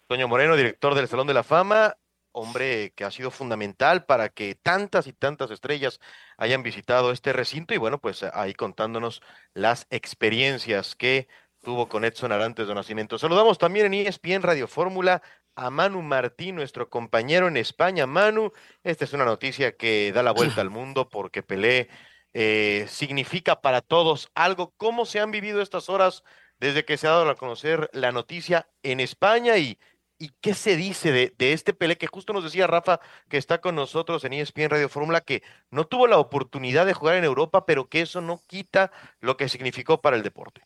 Toño 0.06 0.28
Moreno, 0.28 0.56
director 0.56 0.94
del 0.94 1.08
Salón 1.08 1.26
de 1.26 1.34
la 1.34 1.42
Fama, 1.42 1.96
hombre 2.32 2.92
que 2.94 3.04
ha 3.04 3.10
sido 3.10 3.30
fundamental 3.30 4.04
para 4.04 4.28
que 4.28 4.54
tantas 4.54 5.06
y 5.06 5.12
tantas 5.12 5.50
estrellas 5.50 6.00
hayan 6.36 6.62
visitado 6.62 7.12
este 7.12 7.32
recinto 7.32 7.74
y 7.74 7.78
bueno, 7.78 7.98
pues 7.98 8.22
ahí 8.22 8.54
contándonos 8.54 9.22
las 9.54 9.86
experiencias 9.90 10.94
que 10.94 11.28
tuvo 11.60 11.88
con 11.88 12.04
Edson 12.04 12.32
Arantes 12.32 12.66
de 12.66 12.74
Nacimiento. 12.74 13.18
Saludamos 13.18 13.58
también 13.58 13.86
en 13.86 14.06
ESPN 14.06 14.42
Radio 14.42 14.66
Fórmula 14.66 15.22
a 15.54 15.70
Manu 15.70 16.02
Martín, 16.02 16.56
nuestro 16.56 16.88
compañero 16.88 17.46
en 17.46 17.56
España. 17.56 18.06
Manu, 18.06 18.52
esta 18.82 19.04
es 19.04 19.12
una 19.12 19.24
noticia 19.24 19.76
que 19.76 20.12
da 20.12 20.22
la 20.22 20.32
vuelta 20.32 20.60
al 20.60 20.70
mundo 20.70 21.08
porque 21.08 21.42
Pelé 21.42 21.88
eh, 22.32 22.86
significa 22.88 23.60
para 23.60 23.82
todos 23.82 24.30
algo. 24.34 24.72
¿Cómo 24.76 25.04
se 25.04 25.20
han 25.20 25.30
vivido 25.30 25.60
estas 25.60 25.88
horas 25.88 26.24
desde 26.62 26.84
que 26.84 26.96
se 26.96 27.08
ha 27.08 27.10
dado 27.10 27.28
a 27.28 27.34
conocer 27.34 27.90
la 27.92 28.12
noticia 28.12 28.68
en 28.84 29.00
España 29.00 29.58
y, 29.58 29.80
y 30.16 30.30
qué 30.40 30.54
se 30.54 30.76
dice 30.76 31.10
de, 31.10 31.34
de, 31.36 31.52
este 31.52 31.74
Pelé 31.74 31.98
que 31.98 32.06
justo 32.06 32.32
nos 32.32 32.44
decía 32.44 32.68
Rafa 32.68 33.00
que 33.28 33.36
está 33.36 33.60
con 33.60 33.74
nosotros 33.74 34.22
en 34.22 34.32
ESPN 34.32 34.70
Radio 34.70 34.88
Fórmula 34.88 35.22
que 35.22 35.42
no 35.72 35.88
tuvo 35.88 36.06
la 36.06 36.18
oportunidad 36.18 36.86
de 36.86 36.94
jugar 36.94 37.16
en 37.16 37.24
Europa, 37.24 37.66
pero 37.66 37.88
que 37.88 38.02
eso 38.02 38.20
no 38.20 38.40
quita 38.46 38.92
lo 39.18 39.36
que 39.36 39.48
significó 39.48 40.00
para 40.00 40.16
el 40.16 40.22
deporte? 40.22 40.62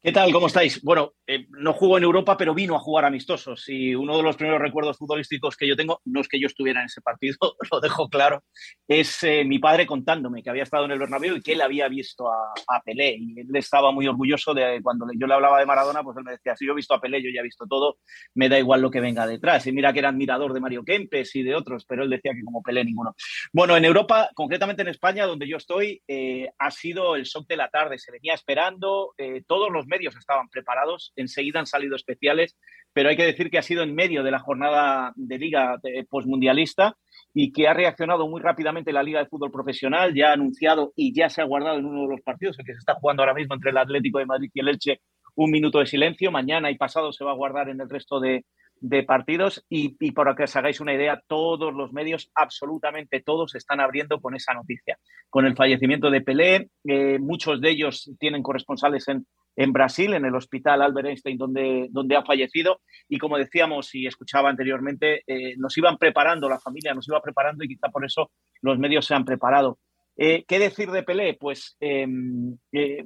¿Qué 0.00 0.12
tal? 0.12 0.32
¿Cómo 0.32 0.46
estáis? 0.46 0.80
Bueno, 0.80 1.14
eh, 1.26 1.46
no 1.50 1.72
jugó 1.72 1.98
en 1.98 2.04
Europa, 2.04 2.36
pero 2.36 2.54
vino 2.54 2.76
a 2.76 2.78
jugar 2.78 3.04
amistosos. 3.04 3.68
Y 3.68 3.96
uno 3.96 4.16
de 4.16 4.22
los 4.22 4.36
primeros 4.36 4.60
recuerdos 4.60 4.96
futbolísticos 4.96 5.56
que 5.56 5.66
yo 5.66 5.74
tengo, 5.74 6.00
no 6.04 6.20
es 6.20 6.28
que 6.28 6.38
yo 6.38 6.46
estuviera 6.46 6.78
en 6.78 6.86
ese 6.86 7.00
partido, 7.00 7.36
lo 7.72 7.80
dejo 7.80 8.08
claro, 8.08 8.44
es 8.86 9.24
eh, 9.24 9.42
mi 9.44 9.58
padre 9.58 9.86
contándome 9.86 10.40
que 10.40 10.50
había 10.50 10.62
estado 10.62 10.84
en 10.84 10.92
el 10.92 11.00
Bernabéu 11.00 11.34
y 11.34 11.42
que 11.42 11.54
él 11.54 11.60
había 11.62 11.88
visto 11.88 12.32
a, 12.32 12.52
a, 12.68 12.80
Pelé. 12.84 13.16
Y 13.18 13.40
él 13.40 13.48
estaba 13.54 13.90
muy 13.90 14.06
orgulloso 14.06 14.54
de 14.54 14.80
cuando 14.84 15.04
yo 15.16 15.26
le 15.26 15.34
hablaba 15.34 15.58
de 15.58 15.66
Maradona, 15.66 16.04
pues 16.04 16.16
él 16.16 16.22
me 16.22 16.30
decía, 16.30 16.54
si 16.54 16.64
yo 16.64 16.74
he 16.74 16.76
visto 16.76 16.94
a 16.94 17.00
Pelé, 17.00 17.20
yo 17.20 17.30
ya 17.34 17.40
he 17.40 17.44
visto 17.44 17.66
todo, 17.66 17.98
me 18.34 18.48
da 18.48 18.56
igual 18.56 18.80
lo 18.80 18.92
que 18.92 19.00
venga 19.00 19.26
detrás. 19.26 19.66
Y 19.66 19.72
mira 19.72 19.92
que 19.92 19.98
era 19.98 20.10
admirador 20.10 20.52
de 20.52 20.60
Mario 20.60 20.84
Kempes 20.84 21.34
y 21.34 21.42
de 21.42 21.56
otros, 21.56 21.84
pero 21.84 22.04
él 22.04 22.10
decía 22.10 22.34
que 22.34 22.44
como 22.44 22.62
Pelé 22.62 22.84
ninguno. 22.84 23.16
Bueno, 23.52 23.76
en 23.76 23.84
Europa, 23.84 24.30
concretamente 24.36 24.82
en 24.82 24.88
España, 24.88 25.26
donde 25.26 25.48
yo 25.48 25.56
estoy, 25.56 26.00
eh, 26.06 26.48
ha 26.56 26.70
sido 26.70 27.16
el 27.16 27.24
shock 27.24 27.48
de 27.48 27.56
la 27.56 27.68
tarde. 27.68 27.98
Se 27.98 28.12
venía 28.12 28.34
esperando, 28.34 29.16
todos 29.48 29.72
los 29.72 29.87
medios 29.88 30.16
estaban 30.16 30.48
preparados, 30.48 31.12
enseguida 31.16 31.58
han 31.58 31.66
salido 31.66 31.96
especiales, 31.96 32.56
pero 32.92 33.08
hay 33.08 33.16
que 33.16 33.24
decir 33.24 33.50
que 33.50 33.58
ha 33.58 33.62
sido 33.62 33.82
en 33.82 33.94
medio 33.94 34.22
de 34.22 34.30
la 34.30 34.38
jornada 34.38 35.12
de 35.16 35.38
liga 35.38 35.80
postmundialista 36.08 36.96
y 37.34 37.52
que 37.52 37.68
ha 37.68 37.74
reaccionado 37.74 38.28
muy 38.28 38.40
rápidamente 38.40 38.92
la 38.92 39.02
Liga 39.02 39.20
de 39.20 39.26
Fútbol 39.26 39.50
Profesional, 39.50 40.14
ya 40.14 40.30
ha 40.30 40.32
anunciado 40.32 40.92
y 40.96 41.14
ya 41.14 41.28
se 41.28 41.40
ha 41.40 41.44
guardado 41.44 41.78
en 41.78 41.86
uno 41.86 42.02
de 42.02 42.08
los 42.08 42.20
partidos, 42.22 42.58
el 42.58 42.64
que 42.64 42.72
se 42.72 42.78
está 42.78 42.94
jugando 42.94 43.22
ahora 43.22 43.34
mismo 43.34 43.54
entre 43.54 43.70
el 43.70 43.78
Atlético 43.78 44.18
de 44.18 44.26
Madrid 44.26 44.50
y 44.52 44.60
el 44.60 44.68
Elche, 44.68 45.00
un 45.34 45.50
minuto 45.50 45.78
de 45.78 45.86
silencio. 45.86 46.30
Mañana 46.30 46.70
y 46.70 46.76
pasado 46.76 47.12
se 47.12 47.24
va 47.24 47.32
a 47.32 47.36
guardar 47.36 47.68
en 47.68 47.80
el 47.80 47.88
resto 47.88 48.18
de, 48.20 48.44
de 48.80 49.02
partidos 49.02 49.64
y, 49.68 49.96
y, 50.00 50.12
para 50.12 50.34
que 50.34 50.44
os 50.44 50.56
hagáis 50.56 50.80
una 50.80 50.94
idea, 50.94 51.22
todos 51.26 51.72
los 51.74 51.92
medios, 51.92 52.30
absolutamente 52.34 53.20
todos, 53.20 53.54
están 53.54 53.80
abriendo 53.80 54.20
con 54.20 54.34
esa 54.34 54.54
noticia. 54.54 54.98
Con 55.30 55.46
el 55.46 55.56
fallecimiento 55.56 56.10
de 56.10 56.20
Pelé, 56.20 56.70
eh, 56.84 57.18
muchos 57.18 57.60
de 57.60 57.70
ellos 57.70 58.10
tienen 58.18 58.42
corresponsales 58.42 59.06
en, 59.08 59.26
en 59.58 59.72
Brasil, 59.72 60.14
en 60.14 60.24
el 60.24 60.36
hospital 60.36 60.82
Albert 60.82 61.08
Einstein, 61.08 61.36
donde, 61.36 61.88
donde 61.90 62.14
ha 62.14 62.24
fallecido. 62.24 62.80
Y 63.08 63.18
como 63.18 63.36
decíamos 63.36 63.92
y 63.92 64.06
escuchaba 64.06 64.48
anteriormente, 64.48 65.24
eh, 65.26 65.56
nos 65.56 65.76
iban 65.76 65.98
preparando, 65.98 66.48
la 66.48 66.60
familia 66.60 66.94
nos 66.94 67.08
iba 67.08 67.20
preparando 67.20 67.64
y 67.64 67.68
quizá 67.68 67.88
por 67.88 68.04
eso 68.04 68.30
los 68.62 68.78
medios 68.78 69.04
se 69.04 69.14
han 69.14 69.24
preparado. 69.24 69.80
Eh, 70.16 70.44
¿Qué 70.46 70.60
decir 70.60 70.92
de 70.92 71.02
Pelé? 71.02 71.34
Pues 71.34 71.76
em, 71.80 72.56
eh, 72.70 73.04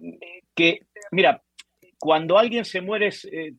que, 0.55 0.81
mira, 1.11 1.43
cuando 1.99 2.39
alguien 2.39 2.67
se 2.67 2.83
muere, 2.83 3.09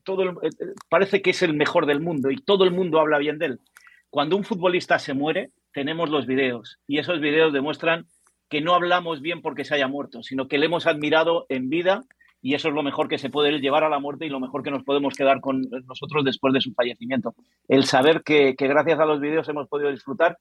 todo 0.04 0.40
parece 0.88 1.20
que 1.20 1.30
es 1.30 1.42
el 1.42 1.54
mejor 1.54 1.86
del 1.86 2.00
mundo 2.00 2.30
y 2.30 2.36
todo 2.36 2.62
el 2.62 2.70
mundo 2.70 3.00
habla 3.00 3.18
bien 3.18 3.38
de 3.38 3.46
él. 3.46 3.60
Cuando 4.08 4.36
un 4.36 4.44
futbolista 4.44 5.00
se 5.00 5.14
muere, 5.14 5.50
tenemos 5.72 6.10
los 6.10 6.26
videos 6.26 6.78
y 6.86 6.98
esos 6.98 7.20
videos 7.20 7.52
demuestran 7.52 8.06
que 8.48 8.60
no 8.60 8.74
hablamos 8.74 9.20
bien 9.20 9.42
porque 9.42 9.64
se 9.64 9.74
haya 9.74 9.88
muerto, 9.88 10.22
sino 10.22 10.46
que 10.46 10.58
le 10.58 10.66
hemos 10.66 10.86
admirado 10.86 11.46
en 11.48 11.70
vida 11.70 12.04
y 12.44 12.52
eso 12.52 12.68
es 12.68 12.74
lo 12.74 12.82
mejor 12.82 13.08
que 13.08 13.16
se 13.16 13.30
puede 13.30 13.58
llevar 13.58 13.84
a 13.84 13.88
la 13.88 13.98
muerte 13.98 14.26
y 14.26 14.28
lo 14.28 14.38
mejor 14.38 14.62
que 14.62 14.70
nos 14.70 14.84
podemos 14.84 15.14
quedar 15.14 15.40
con 15.40 15.62
nosotros 15.88 16.22
después 16.26 16.52
de 16.52 16.60
su 16.60 16.74
fallecimiento. 16.74 17.34
El 17.68 17.84
saber 17.84 18.22
que, 18.22 18.52
gracias 18.52 19.00
a 19.00 19.06
los 19.06 19.18
vídeos 19.18 19.48
hemos 19.48 19.66
podido 19.66 19.90
disfrutar 19.90 20.36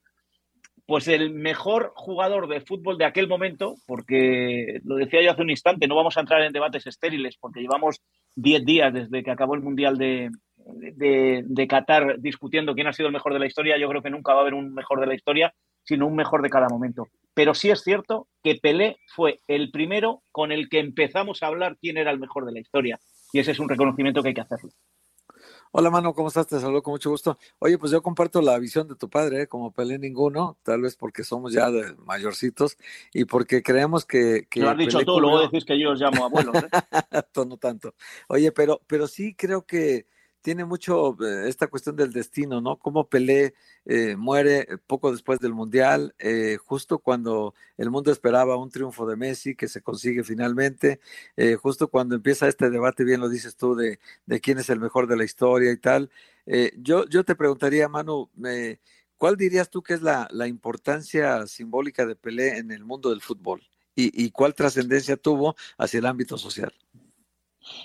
pues 0.86 1.08
el 1.08 1.34
mejor 1.34 1.94
jugador 1.96 2.50
de 2.50 2.60
fútbol 2.60 2.98
de 2.98 3.06
aquel 3.06 3.30
momento, 3.30 3.76
porque 3.88 4.82
lo 4.84 4.98
decía 4.98 5.22
yo 5.22 5.32
hace 5.32 5.44
un 5.44 5.50
instante, 5.50 5.88
no 5.88 5.96
vamos 5.96 6.18
a 6.18 6.20
entrar 6.20 6.42
en 6.42 6.52
debates 6.52 6.86
estériles, 6.88 7.38
porque 7.40 7.62
llevamos 7.62 8.02
10 8.36 8.66
días 8.66 8.94
desde 8.94 9.24
que 9.24 9.32
acabó 9.32 9.56
el 9.56 9.62
Mundial 9.62 9.98
de, 9.98 10.30
de, 10.58 11.46
de, 11.46 11.68
Qatar 11.68 12.20
discutiendo 12.20 12.76
quién 12.76 12.88
ha 12.88 12.94
sido 12.94 13.08
el 13.08 13.14
mejor 13.14 13.32
de 13.32 13.40
la 13.40 13.48
historia. 13.48 13.78
Yo 13.78 13.88
creo 13.88 14.02
que 14.02 14.10
nunca 14.10 14.34
va 14.34 14.40
a 14.40 14.42
haber 14.42 14.56
un 14.56 14.74
mejor 14.74 15.00
de 15.00 15.08
la 15.08 15.16
historia, 15.16 15.54
sino 15.84 16.06
un 16.06 16.18
mejor 16.18 16.42
de 16.42 16.50
cada 16.50 16.68
momento. 16.68 17.08
Pero 17.34 17.54
sí 17.54 17.70
es 17.70 17.82
cierto 17.82 18.28
que 18.44 18.56
Pelé 18.56 18.98
fue 19.08 19.42
el 19.48 19.72
primero 19.72 20.24
con 20.32 20.52
el 20.52 20.70
que 20.70 20.80
empezamos 20.80 21.42
a 21.42 21.48
hablar 21.48 21.78
quién 21.80 21.98
era 21.98 22.12
el 22.12 22.20
mejor 22.20 22.46
de 22.46 22.52
la 22.52 22.60
historia. 22.60 23.00
Y 23.32 23.40
ese 23.40 23.52
es 23.52 23.60
un 23.60 23.70
reconocimiento 23.70 24.22
que 24.22 24.30
hay 24.30 24.34
que 24.36 24.42
hacerlo. 24.42 24.72
Hola, 25.72 25.90
mano, 25.90 26.14
¿cómo 26.14 26.28
estás? 26.28 26.46
Te 26.46 26.60
saludo 26.60 26.84
con 26.84 26.92
mucho 26.92 27.10
gusto. 27.10 27.40
Oye, 27.58 27.80
pues 27.80 27.92
yo 27.92 28.04
comparto 28.04 28.44
la 28.44 28.60
visión 28.60 28.88
de 28.88 28.96
tu 28.96 29.10
padre, 29.10 29.42
¿eh? 29.42 29.48
como 29.48 29.72
Pelé 29.72 29.98
ninguno, 29.98 30.56
tal 30.62 30.82
vez 30.82 30.96
porque 30.96 31.24
somos 31.24 31.52
ya 31.52 31.72
de 31.72 31.96
mayorcitos 32.06 32.78
y 33.12 33.26
porque 33.26 33.64
creemos 33.64 34.06
que... 34.06 34.46
que 34.52 34.60
Lo 34.60 34.70
has 34.70 34.78
dicho 34.78 35.00
tú, 35.00 35.20
luego 35.20 35.42
decís 35.42 35.66
que 35.66 35.80
yo 35.80 35.94
os 35.94 36.00
llamo 36.00 36.26
abuelos. 36.26 36.56
¿eh? 36.56 36.68
no 37.48 37.58
tanto. 37.58 37.96
Oye, 38.28 38.52
pero, 38.52 38.82
pero 38.86 39.08
sí 39.08 39.34
creo 39.34 39.66
que 39.66 40.06
tiene 40.44 40.66
mucho 40.66 41.18
eh, 41.26 41.48
esta 41.48 41.68
cuestión 41.68 41.96
del 41.96 42.12
destino, 42.12 42.62
¿no? 42.62 42.78
Cómo 42.78 43.08
Pelé 43.08 43.56
eh, 43.86 44.16
muere 44.18 44.68
poco 44.86 45.12
después 45.12 45.40
del 45.40 45.54
Mundial, 45.54 46.14
eh, 46.20 46.58
justo 46.64 47.00
cuando 47.00 47.56
el 47.78 47.90
mundo 47.90 48.12
esperaba 48.12 48.58
un 48.58 48.70
triunfo 48.70 49.08
de 49.08 49.16
Messi 49.16 49.56
que 49.56 49.68
se 49.68 49.82
consigue 49.82 50.24
finalmente, 50.24 51.00
eh, 51.38 51.56
justo 51.56 51.88
cuando 51.88 52.16
empieza 52.16 52.48
este 52.48 52.70
debate, 52.70 53.06
bien 53.06 53.22
lo 53.22 53.30
dices 53.30 53.56
tú, 53.56 53.74
de, 53.74 54.00
de 54.26 54.42
quién 54.42 54.60
es 54.60 54.70
el 54.70 54.80
mejor 54.80 55.08
de 55.08 55.18
la 55.18 55.24
historia 55.24 55.72
y 55.72 55.78
tal. 55.78 56.12
Eh, 56.46 56.74
yo, 56.78 57.08
yo 57.08 57.24
te 57.24 57.36
preguntaría, 57.36 57.88
Manu, 57.88 58.30
¿cuál 59.18 59.38
dirías 59.38 59.70
tú 59.70 59.82
que 59.82 59.94
es 59.94 60.02
la, 60.02 60.28
la, 60.32 60.48
importancia 60.48 61.48
simbólica 61.48 62.06
de 62.06 62.18
Pelé 62.18 62.58
en 62.58 62.72
el 62.72 62.84
mundo 62.84 63.10
del 63.10 63.22
fútbol? 63.22 63.62
¿Y, 63.96 64.26
y 64.26 64.32
cuál 64.32 64.54
trascendencia 64.54 65.16
tuvo 65.16 65.56
hacia 65.78 66.00
el 66.00 66.06
ámbito 66.06 66.38
social? 66.38 66.74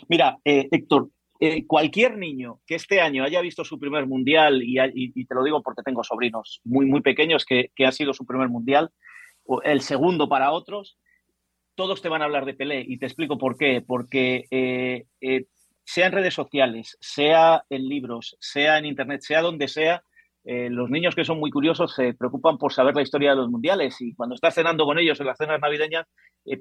Mira, 0.08 0.38
Héctor, 0.44 1.08
eh, 1.40 1.66
cualquier 1.66 2.18
niño 2.18 2.60
que 2.66 2.74
este 2.74 3.00
año 3.00 3.22
haya 3.22 3.40
visto 3.40 3.64
su 3.64 3.78
primer 3.78 4.06
mundial, 4.06 4.60
y, 4.64 5.24
te 5.24 5.34
lo 5.34 5.44
digo 5.44 5.62
porque 5.62 5.82
tengo 5.84 6.02
sobrinos 6.02 6.60
muy, 6.64 6.86
muy 6.86 7.00
pequeños 7.00 7.44
que, 7.44 7.70
que, 7.76 7.86
ha 7.86 7.92
sido 7.92 8.12
su 8.12 8.26
primer 8.26 8.48
mundial, 8.48 8.90
el 9.62 9.80
segundo 9.80 10.28
para 10.28 10.50
otros, 10.50 10.98
todos 11.76 12.02
te 12.02 12.08
van 12.08 12.22
a 12.22 12.24
hablar 12.24 12.44
de 12.44 12.54
Pelé. 12.54 12.84
Y 12.86 12.98
te 12.98 13.06
explico 13.06 13.38
por 13.38 13.56
qué. 13.56 13.84
Porque 13.86 14.46
eh, 14.50 15.06
eh, 15.20 15.44
sea 15.84 16.06
en 16.06 16.12
redes 16.12 16.34
sociales, 16.34 16.98
sea 17.00 17.62
en 17.70 17.88
libros, 17.88 18.36
sea 18.40 18.78
en 18.78 18.86
internet, 18.86 19.20
sea 19.22 19.42
donde 19.42 19.68
sea, 19.68 20.02
los 20.44 20.88
niños 20.88 21.14
que 21.14 21.26
son 21.26 21.38
muy 21.38 21.50
curiosos 21.50 21.94
se 21.94 22.14
preocupan 22.14 22.56
por 22.56 22.72
saber 22.72 22.94
la 22.96 23.02
historia 23.02 23.30
de 23.30 23.36
los 23.36 23.50
mundiales 23.50 24.00
y 24.00 24.14
cuando 24.14 24.34
estás 24.34 24.54
cenando 24.54 24.86
con 24.86 24.98
ellos 24.98 25.20
en 25.20 25.26
las 25.26 25.36
cenas 25.36 25.60
navideñas, 25.60 26.06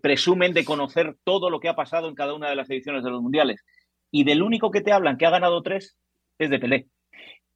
presumen 0.01 0.51
de 0.51 0.65
conocer 0.65 1.15
todo 1.23 1.49
lo 1.49 1.61
que 1.61 1.69
ha 1.69 1.75
pasado 1.75 2.09
en 2.09 2.15
cada 2.15 2.33
una 2.33 2.49
de 2.49 2.57
las 2.57 2.69
ediciones 2.69 3.01
de 3.01 3.11
los 3.11 3.21
mundiales 3.21 3.63
y 4.11 4.23
del 4.23 4.41
único 4.41 4.71
que 4.71 4.81
te 4.81 4.91
hablan 4.91 5.17
que 5.17 5.25
ha 5.25 5.31
ganado 5.31 5.61
tres 5.61 5.97
es 6.37 6.49
de 6.49 6.59
Pelé. 6.59 6.87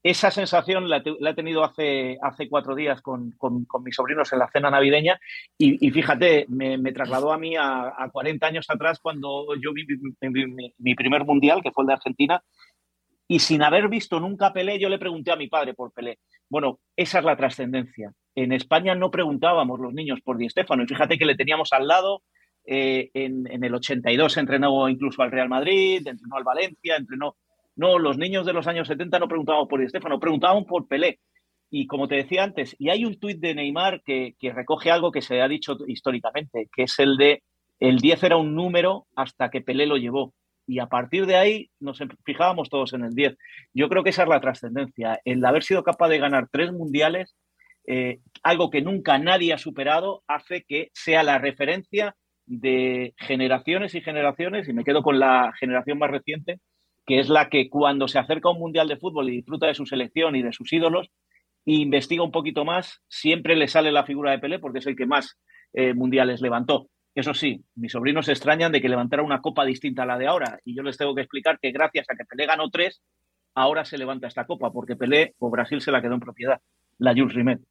Esa 0.03 0.31
sensación 0.31 0.89
la, 0.89 1.03
la 1.19 1.29
he 1.29 1.35
tenido 1.35 1.63
hace, 1.63 2.17
hace 2.23 2.49
cuatro 2.49 2.73
días 2.73 3.01
con, 3.01 3.31
con, 3.37 3.67
mis 3.83 3.95
sobrinos 3.95 4.33
en 4.33 4.39
la 4.39 4.49
cena 4.49 4.71
navideña 4.71 5.19
y, 5.59 5.91
fíjate, 5.91 6.47
me, 6.49 6.91
trasladó 6.91 7.31
a 7.31 7.37
mí 7.37 7.55
a, 7.55 7.93
a, 7.95 8.09
40 8.09 8.47
años 8.47 8.65
atrás 8.69 8.99
cuando 8.99 9.45
yo 9.61 9.71
vi 9.73 9.85
mi, 10.79 10.95
primer 10.95 11.23
mundial, 11.23 11.61
que 11.61 11.71
fue 11.71 11.83
el 11.83 11.89
de 11.89 11.93
Argentina, 11.93 12.43
y 13.27 13.39
sin 13.39 13.61
haber 13.61 13.89
visto 13.89 14.19
nunca 14.19 14.51
Pelé, 14.51 14.79
yo 14.79 14.89
le 14.89 14.97
pregunté 14.97 15.31
a 15.31 15.35
mi 15.35 15.47
padre 15.47 15.75
por 15.75 15.93
Pelé. 15.93 16.17
Bueno, 16.49 16.79
esa 16.95 17.19
es 17.19 17.25
la 17.25 17.37
trascendencia. 17.37 18.11
En 18.33 18.53
España 18.53 18.95
no 18.95 19.11
preguntábamos 19.11 19.79
los 19.79 19.93
niños 19.93 20.19
por 20.21 20.37
Di 20.37 20.49
Stéfano 20.49 20.83
y 20.83 20.87
fíjate 20.87 21.19
que 21.19 21.25
le 21.25 21.35
teníamos 21.35 21.73
al 21.73 21.87
lado, 21.87 22.23
eh, 22.65 23.09
en, 23.13 23.63
el 23.63 23.73
82 23.73 24.37
entrenó 24.37 24.87
incluso 24.89 25.21
al 25.21 25.31
Real 25.31 25.49
Madrid, 25.49 26.05
entrenó 26.05 26.37
al 26.37 26.43
Valencia, 26.43 26.95
entrenó... 26.95 27.35
No, 27.75 27.97
los 27.99 28.17
niños 28.17 28.45
de 28.45 28.53
los 28.53 28.67
años 28.67 28.87
70 28.87 29.17
no 29.17 29.27
preguntaban 29.27 29.67
por 29.67 29.81
Estefano, 29.81 30.19
preguntaban 30.19 30.65
por 30.65 30.87
Pelé. 30.87 31.19
Y 31.69 31.87
como 31.87 32.07
te 32.07 32.15
decía 32.15 32.43
antes, 32.43 32.75
y 32.77 32.89
hay 32.89 33.05
un 33.05 33.17
tuit 33.17 33.39
de 33.39 33.55
Neymar 33.55 34.01
que, 34.03 34.35
que, 34.37 34.51
recoge 34.51 34.91
algo 34.91 35.11
que 35.11 35.21
se 35.21 35.41
ha 35.41 35.47
dicho 35.47 35.77
históricamente, 35.87 36.69
que 36.75 36.83
es 36.83 36.99
el 36.99 37.15
de 37.15 37.43
el 37.79 37.97
10 37.97 38.23
era 38.23 38.37
un 38.37 38.53
número 38.55 39.07
hasta 39.15 39.49
que 39.49 39.61
Pelé 39.61 39.87
lo 39.87 39.97
llevó. 39.97 40.33
Y 40.67 40.79
a 40.79 40.87
partir 40.87 41.25
de 41.25 41.35
ahí 41.35 41.71
nos 41.79 41.99
fijábamos 42.23 42.69
todos 42.69 42.93
en 42.93 43.03
el 43.03 43.15
10. 43.15 43.35
Yo 43.73 43.89
creo 43.89 44.03
que 44.03 44.11
esa 44.11 44.23
es 44.23 44.29
la 44.29 44.39
trascendencia, 44.39 45.19
el 45.25 45.43
haber 45.43 45.63
sido 45.63 45.83
capaz 45.83 46.09
de 46.09 46.19
ganar 46.19 46.47
tres 46.51 46.71
mundiales, 46.71 47.35
eh, 47.87 48.19
algo 48.43 48.69
que 48.69 48.81
nunca 48.81 49.17
nadie 49.17 49.53
ha 49.53 49.57
superado, 49.57 50.23
hace 50.27 50.63
que 50.63 50.91
sea 50.93 51.23
la 51.23 51.39
referencia 51.39 52.15
de 52.51 53.13
generaciones 53.17 53.95
y 53.95 54.01
generaciones, 54.01 54.67
y 54.67 54.73
me 54.73 54.83
quedo 54.83 55.03
con 55.03 55.19
la 55.19 55.53
generación 55.57 55.97
más 55.97 56.11
reciente, 56.11 56.59
que 57.05 57.19
es 57.19 57.29
la 57.29 57.49
que 57.49 57.69
cuando 57.69 58.09
se 58.09 58.19
acerca 58.19 58.49
a 58.49 58.51
un 58.51 58.59
mundial 58.59 58.89
de 58.89 58.97
fútbol 58.97 59.29
y 59.29 59.37
disfruta 59.37 59.67
de 59.67 59.73
su 59.73 59.85
selección 59.85 60.35
y 60.35 60.41
de 60.41 60.51
sus 60.51 60.71
ídolos, 60.73 61.09
investiga 61.63 62.23
un 62.23 62.31
poquito 62.31 62.65
más, 62.65 63.01
siempre 63.07 63.55
le 63.55 63.69
sale 63.69 63.91
la 63.91 64.03
figura 64.03 64.31
de 64.31 64.39
Pelé 64.39 64.59
porque 64.59 64.79
es 64.79 64.87
el 64.87 64.97
que 64.97 65.05
más 65.05 65.39
eh, 65.71 65.93
mundiales 65.93 66.41
levantó. 66.41 66.87
Eso 67.15 67.33
sí, 67.33 67.63
mis 67.75 67.93
sobrinos 67.93 68.25
se 68.25 68.33
extrañan 68.33 68.73
de 68.73 68.81
que 68.81 68.89
levantara 68.89 69.23
una 69.23 69.41
copa 69.41 69.63
distinta 69.63 70.03
a 70.03 70.05
la 70.05 70.17
de 70.17 70.27
ahora 70.27 70.59
y 70.65 70.75
yo 70.75 70.83
les 70.83 70.97
tengo 70.97 71.15
que 71.15 71.21
explicar 71.21 71.57
que 71.57 71.71
gracias 71.71 72.05
a 72.09 72.15
que 72.15 72.25
Pelé 72.25 72.47
ganó 72.47 72.69
tres, 72.69 73.01
ahora 73.55 73.85
se 73.85 73.97
levanta 73.97 74.27
esta 74.27 74.45
copa 74.45 74.71
porque 74.73 74.97
Pelé 74.97 75.35
o 75.39 75.49
Brasil 75.49 75.79
se 75.79 75.91
la 75.91 76.01
quedó 76.01 76.15
en 76.15 76.19
propiedad, 76.19 76.59
la 76.97 77.13
Jules 77.13 77.33
Rimet. 77.33 77.61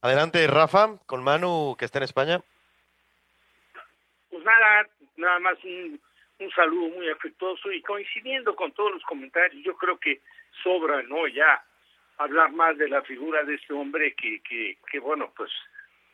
Adelante, 0.00 0.44
Rafa, 0.48 0.98
con 1.06 1.22
Manu, 1.22 1.76
que 1.78 1.84
está 1.84 1.98
en 1.98 2.04
España. 2.04 2.42
Nada, 4.44 4.88
nada 5.16 5.38
más 5.40 5.62
un, 5.64 6.00
un 6.38 6.50
saludo 6.50 6.90
muy 6.96 7.08
afectuoso 7.08 7.72
y 7.72 7.80
coincidiendo 7.82 8.54
con 8.54 8.72
todos 8.72 8.92
los 8.92 9.02
comentarios, 9.04 9.64
yo 9.64 9.76
creo 9.76 9.98
que 9.98 10.20
sobra, 10.62 11.02
¿no? 11.02 11.26
Ya 11.28 11.64
hablar 12.18 12.52
más 12.52 12.76
de 12.78 12.88
la 12.88 13.02
figura 13.02 13.42
de 13.44 13.54
este 13.54 13.72
hombre 13.72 14.14
que, 14.14 14.40
que, 14.40 14.78
que 14.90 14.98
bueno, 14.98 15.32
pues 15.36 15.50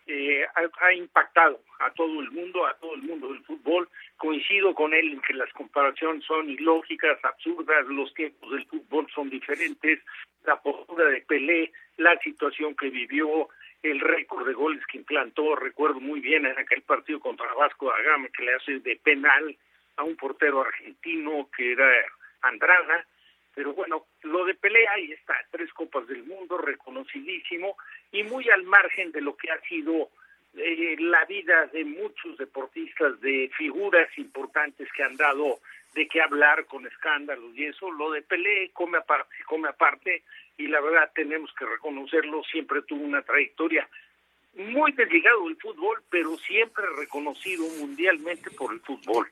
eh, 0.07 0.45
ha, 0.55 0.93
impactado 0.93 1.61
a 1.79 1.91
todo 1.93 2.21
el 2.21 2.31
mundo, 2.33 2.67
a 2.67 2.75
todo 2.75 2.95
el 2.95 3.03
mundo 3.03 3.29
del 3.29 3.45
fútbol. 3.45 3.89
Coincido 4.17 4.75
con 4.75 4.93
él 4.93 5.13
en 5.13 5.21
que 5.21 5.35
las 5.35 5.53
comparaciones 5.53 6.25
son 6.25 6.51
ilógicas, 6.51 7.19
absurdas, 7.25 7.87
los 7.87 8.13
tiempos 8.15 8.51
del 8.51 8.67
fútbol 8.67 9.07
son 9.15 9.31
diferentes, 9.31 10.01
la 10.45 10.61
postura 10.61 11.05
de 11.05 11.21
Pelé, 11.23 11.71
la 11.97 12.19
situación 12.19 12.75
que 12.75 12.91
vivió, 12.91 13.49
el 13.83 14.01
récord 14.01 14.47
de 14.47 14.53
goles 14.53 14.85
que 14.87 14.99
implantó, 14.99 15.57
recuerdo 15.57 16.01
muy 16.01 16.21
bien 16.21 16.47
en 16.47 16.59
aquel 16.59 16.83
partido 16.83 17.21
contra 17.21 17.53
Vasco 17.55 17.87
da 17.87 18.03
Gama 18.03 18.29
que 18.29 18.45
le 18.45 18.55
hace 18.55 18.79
de 18.81 18.97
penal 18.97 19.57
a 19.97 20.05
un 20.05 20.17
portero 20.17 20.63
argentino 20.63 21.49
que 21.57 21.73
era 21.73 21.91
Andrada, 22.43 23.07
pero 23.55 23.73
bueno, 23.73 24.07
lo 24.23 24.45
de 24.45 24.55
pelea 24.55 24.93
ahí 24.93 25.13
está, 25.13 25.35
tres 25.51 25.73
copas 25.73 26.07
del 26.07 26.25
mundo, 26.25 26.59
reconocidísimo 26.59 27.77
y 28.13 28.23
muy 28.23 28.49
al 28.51 28.63
margen 28.65 29.13
de 29.13 29.21
lo 29.21 29.37
que 29.37 29.51
ha 29.51 29.61
sido 29.63 30.11
eh, 30.57 30.97
la 30.99 31.25
vida 31.25 31.67
de 31.67 31.85
muchos 31.85 32.37
deportistas, 32.37 33.21
de 33.21 33.51
figuras 33.57 34.09
importantes 34.19 34.89
que 34.93 35.03
han 35.03 35.17
dado 35.17 35.59
de 35.95 36.07
qué 36.07 36.21
hablar 36.21 36.67
con 36.67 36.87
escándalos 36.87 37.57
y 37.57 37.67
eso, 37.67 37.91
lo 37.91 38.13
de 38.13 38.23
Pelé 38.23 38.71
come 38.73 38.99
aparte, 38.99 39.35
come 39.47 39.69
aparte 39.69 40.23
y 40.57 40.67
la 40.69 40.81
verdad 40.81 41.11
tenemos 41.15 41.51
que 41.59 41.67
reconocerlo, 41.67 42.43
siempre 42.45 42.83
tuvo 42.83 43.03
una 43.03 43.23
trayectoria 43.23 43.89
muy 44.57 44.93
desligado 44.93 45.45
del 45.45 45.57
fútbol, 45.57 46.03
pero 46.11 46.37
siempre 46.39 46.85
reconocido 46.99 47.65
mundialmente 47.81 48.51
por 48.51 48.73
el 48.73 48.81
fútbol. 48.81 49.29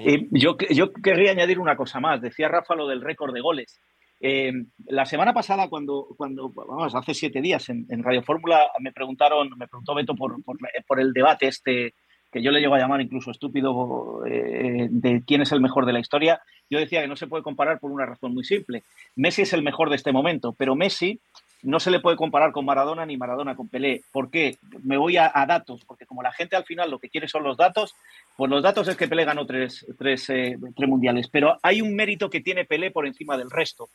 Eh, 0.00 0.28
yo, 0.30 0.56
yo 0.70 0.92
querría 0.92 1.32
añadir 1.32 1.58
una 1.58 1.76
cosa 1.76 2.00
más. 2.00 2.20
Decía 2.20 2.48
Rafa 2.48 2.74
lo 2.74 2.86
del 2.86 3.02
récord 3.02 3.34
de 3.34 3.40
goles. 3.40 3.80
Eh, 4.20 4.52
la 4.86 5.04
semana 5.04 5.34
pasada, 5.34 5.68
cuando, 5.68 6.06
cuando 6.16 6.48
vamos, 6.48 6.94
hace 6.94 7.12
siete 7.12 7.42
días 7.42 7.68
en, 7.68 8.02
Radio 8.02 8.22
Fórmula, 8.22 8.70
me 8.80 8.92
preguntaron, 8.92 9.50
me 9.58 9.68
preguntó 9.68 9.94
Beto 9.94 10.14
por, 10.14 10.36
por, 10.42 11.00
el 11.00 11.12
debate 11.12 11.48
este 11.48 11.94
que 12.32 12.42
yo 12.42 12.50
le 12.50 12.60
llego 12.60 12.74
a 12.74 12.78
llamar 12.78 13.00
incluso 13.00 13.30
estúpido 13.30 14.24
eh, 14.26 14.88
de 14.90 15.22
quién 15.26 15.42
es 15.42 15.52
el 15.52 15.60
mejor 15.60 15.86
de 15.86 15.92
la 15.92 16.00
historia. 16.00 16.40
Yo 16.68 16.78
decía 16.78 17.00
que 17.00 17.08
no 17.08 17.16
se 17.16 17.26
puede 17.26 17.42
comparar 17.42 17.78
por 17.78 17.90
una 17.90 18.06
razón 18.06 18.34
muy 18.34 18.44
simple. 18.44 18.82
Messi 19.14 19.42
es 19.42 19.52
el 19.52 19.62
mejor 19.62 19.90
de 19.90 19.96
este 19.96 20.12
momento, 20.12 20.52
pero 20.52 20.74
Messi 20.74 21.20
no 21.62 21.80
se 21.80 21.90
le 21.90 22.00
puede 22.00 22.16
comparar 22.16 22.52
con 22.52 22.64
Maradona 22.64 23.06
ni 23.06 23.16
Maradona 23.16 23.56
con 23.56 23.68
Pelé. 23.68 24.02
¿Por 24.12 24.30
qué? 24.30 24.56
Me 24.82 24.96
voy 24.96 25.16
a, 25.16 25.30
datos, 25.48 25.84
porque 25.84 26.06
como 26.06 26.22
la 26.22 26.32
gente 26.32 26.56
al 26.56 26.64
final 26.64 26.90
lo 26.90 26.98
que 26.98 27.08
quiere 27.08 27.28
son 27.28 27.42
los 27.42 27.56
datos, 27.56 27.94
pues 28.36 28.50
los 28.50 28.62
datos 28.62 28.86
es 28.88 28.96
que 28.96 29.08
Pelé 29.08 29.24
ganó 29.24 29.46
tres, 29.46 29.86
tres, 29.98 30.28
eh, 30.30 30.56
tres 30.76 30.88
mundiales. 30.88 31.28
Pero 31.28 31.58
hay 31.62 31.80
un 31.80 31.94
mérito 31.94 32.30
que 32.30 32.40
tiene 32.40 32.64
Pelé 32.64 32.90
por 32.90 33.06
encima 33.06 33.36
del 33.36 33.50
resto. 33.50 33.88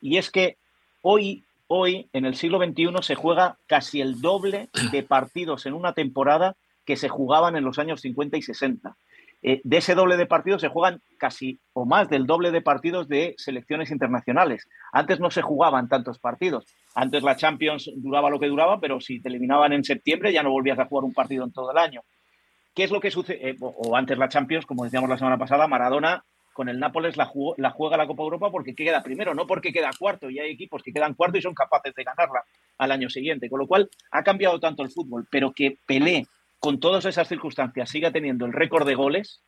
Y 0.00 0.16
es 0.16 0.30
que 0.30 0.56
hoy, 1.02 1.44
hoy, 1.68 2.08
en 2.12 2.24
el 2.24 2.34
siglo 2.34 2.58
XXI, 2.58 3.02
se 3.02 3.14
juega 3.14 3.56
casi 3.66 4.00
el 4.00 4.20
doble 4.20 4.68
de 4.90 5.02
partidos 5.02 5.66
en 5.66 5.74
una 5.74 5.92
temporada 5.92 6.56
que 6.84 6.96
se 6.96 7.08
jugaban 7.08 7.56
en 7.56 7.64
los 7.64 7.78
años 7.78 8.00
50 8.00 8.36
y 8.36 8.42
60. 8.42 8.96
Eh, 9.44 9.60
de 9.64 9.76
ese 9.76 9.96
doble 9.96 10.16
de 10.16 10.26
partidos 10.26 10.60
se 10.60 10.68
juegan 10.68 11.00
casi 11.18 11.58
o 11.72 11.84
más 11.84 12.08
del 12.08 12.26
doble 12.26 12.52
de 12.52 12.60
partidos 12.60 13.08
de 13.08 13.34
selecciones 13.38 13.90
internacionales. 13.90 14.68
Antes 14.92 15.18
no 15.18 15.30
se 15.30 15.42
jugaban 15.42 15.88
tantos 15.88 16.18
partidos. 16.18 16.64
Antes 16.94 17.24
la 17.24 17.36
Champions 17.36 17.90
duraba 17.96 18.30
lo 18.30 18.38
que 18.38 18.46
duraba, 18.46 18.78
pero 18.78 19.00
si 19.00 19.20
te 19.20 19.28
eliminaban 19.28 19.72
en 19.72 19.82
septiembre 19.82 20.32
ya 20.32 20.42
no 20.42 20.50
volvías 20.50 20.78
a 20.78 20.86
jugar 20.86 21.04
un 21.04 21.12
partido 21.12 21.44
en 21.44 21.52
todo 21.52 21.72
el 21.72 21.78
año. 21.78 22.02
¿Qué 22.74 22.84
es 22.84 22.90
lo 22.90 23.00
que 23.00 23.10
sucede? 23.10 23.50
Eh, 23.50 23.56
o 23.60 23.96
antes 23.96 24.16
la 24.16 24.28
Champions, 24.28 24.64
como 24.64 24.84
decíamos 24.84 25.10
la 25.10 25.18
semana 25.18 25.38
pasada, 25.38 25.66
Maradona 25.66 26.24
con 26.52 26.68
el 26.68 26.78
Nápoles 26.78 27.16
la, 27.16 27.30
la 27.56 27.70
juega 27.70 27.96
la 27.96 28.06
Copa 28.06 28.22
Europa 28.22 28.50
porque 28.50 28.74
queda 28.74 29.02
primero, 29.02 29.34
no 29.34 29.46
porque 29.46 29.72
queda 29.72 29.90
cuarto. 29.98 30.30
Y 30.30 30.38
hay 30.38 30.50
equipos 30.50 30.82
que 30.82 30.92
quedan 30.92 31.14
cuarto 31.14 31.38
y 31.38 31.42
son 31.42 31.54
capaces 31.54 31.94
de 31.94 32.04
ganarla 32.04 32.44
al 32.78 32.92
año 32.92 33.08
siguiente. 33.08 33.48
Con 33.48 33.60
lo 33.60 33.66
cual 33.66 33.88
ha 34.10 34.22
cambiado 34.22 34.60
tanto 34.60 34.82
el 34.82 34.90
fútbol, 34.90 35.26
pero 35.30 35.52
que 35.52 35.78
Pelé 35.86 36.26
con 36.62 36.78
todas 36.78 37.04
esas 37.06 37.26
circunstancias 37.26 37.90
siga 37.90 38.12
teniendo 38.12 38.46
el 38.46 38.52
récord 38.52 38.86
de 38.86 38.94
goles, 38.94 39.42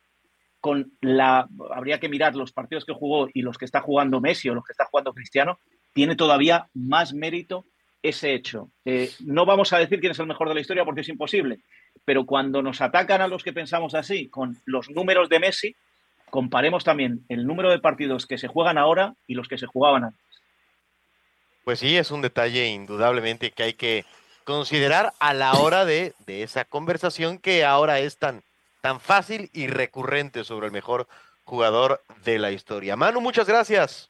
con 0.59 0.91
la 0.99 1.47
habría 1.73 1.97
que 1.97 2.09
mirar 2.09 2.35
los 2.35 2.51
partidos 2.51 2.83
que 2.83 2.91
jugó 2.91 3.29
y 3.33 3.41
los 3.41 3.57
que 3.57 3.63
está 3.63 3.79
jugando 3.79 4.19
Messi 4.19 4.49
o 4.49 4.53
los 4.53 4.65
que 4.65 4.73
está 4.73 4.83
jugando 4.83 5.13
Cristiano, 5.13 5.57
tiene 5.93 6.17
todavía 6.17 6.67
más 6.73 7.13
mérito 7.13 7.67
ese 8.03 8.33
hecho. 8.33 8.69
Eh, 8.83 9.09
no 9.21 9.45
vamos 9.45 9.71
a 9.71 9.79
decir 9.79 10.01
quién 10.01 10.11
es 10.11 10.19
el 10.19 10.27
mejor 10.27 10.49
de 10.49 10.55
la 10.55 10.59
historia 10.59 10.83
porque 10.83 11.01
es 11.01 11.07
imposible, 11.07 11.59
pero 12.03 12.25
cuando 12.25 12.61
nos 12.61 12.81
atacan 12.81 13.21
a 13.21 13.29
los 13.29 13.43
que 13.43 13.53
pensamos 13.53 13.95
así 13.95 14.27
con 14.27 14.57
los 14.65 14.89
números 14.89 15.29
de 15.29 15.39
Messi, 15.39 15.75
comparemos 16.29 16.83
también 16.83 17.23
el 17.29 17.47
número 17.47 17.69
de 17.69 17.79
partidos 17.79 18.25
que 18.25 18.37
se 18.37 18.49
juegan 18.49 18.77
ahora 18.77 19.15
y 19.25 19.35
los 19.35 19.47
que 19.47 19.57
se 19.57 19.67
jugaban 19.67 20.03
antes. 20.03 20.41
Pues 21.63 21.79
sí, 21.79 21.95
es 21.95 22.11
un 22.11 22.21
detalle 22.21 22.67
indudablemente 22.67 23.51
que 23.51 23.63
hay 23.63 23.73
que 23.73 24.03
considerar 24.45 25.13
a 25.19 25.33
la 25.33 25.53
hora 25.55 25.83
de, 25.83 26.13
esa 26.27 26.63
conversación 26.63 27.39
que 27.39 27.65
ahora 27.65 27.99
es 27.99 28.17
tan, 28.17 28.43
tan 28.81 29.01
fácil 29.01 29.49
y 29.51 29.67
recurrente 29.67 30.45
sobre 30.45 30.67
el 30.67 30.71
mejor 30.71 31.07
jugador 31.43 32.01
de 32.23 32.39
la 32.39 32.51
historia. 32.51 32.95
Manu, 32.95 33.19
muchas 33.19 33.47
gracias. 33.47 34.09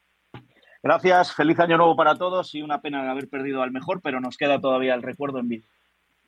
Gracias, 0.83 1.33
feliz 1.33 1.59
año 1.59 1.77
nuevo 1.77 1.95
para 1.95 2.15
todos 2.15 2.53
y 2.53 2.61
una 2.61 2.79
pena 2.79 3.09
haber 3.09 3.27
perdido 3.27 3.63
al 3.63 3.71
mejor, 3.71 4.01
pero 4.01 4.19
nos 4.19 4.37
queda 4.37 4.61
todavía 4.61 4.93
el 4.93 5.01
recuerdo 5.01 5.39
en 5.39 5.49
vida. 5.49 5.65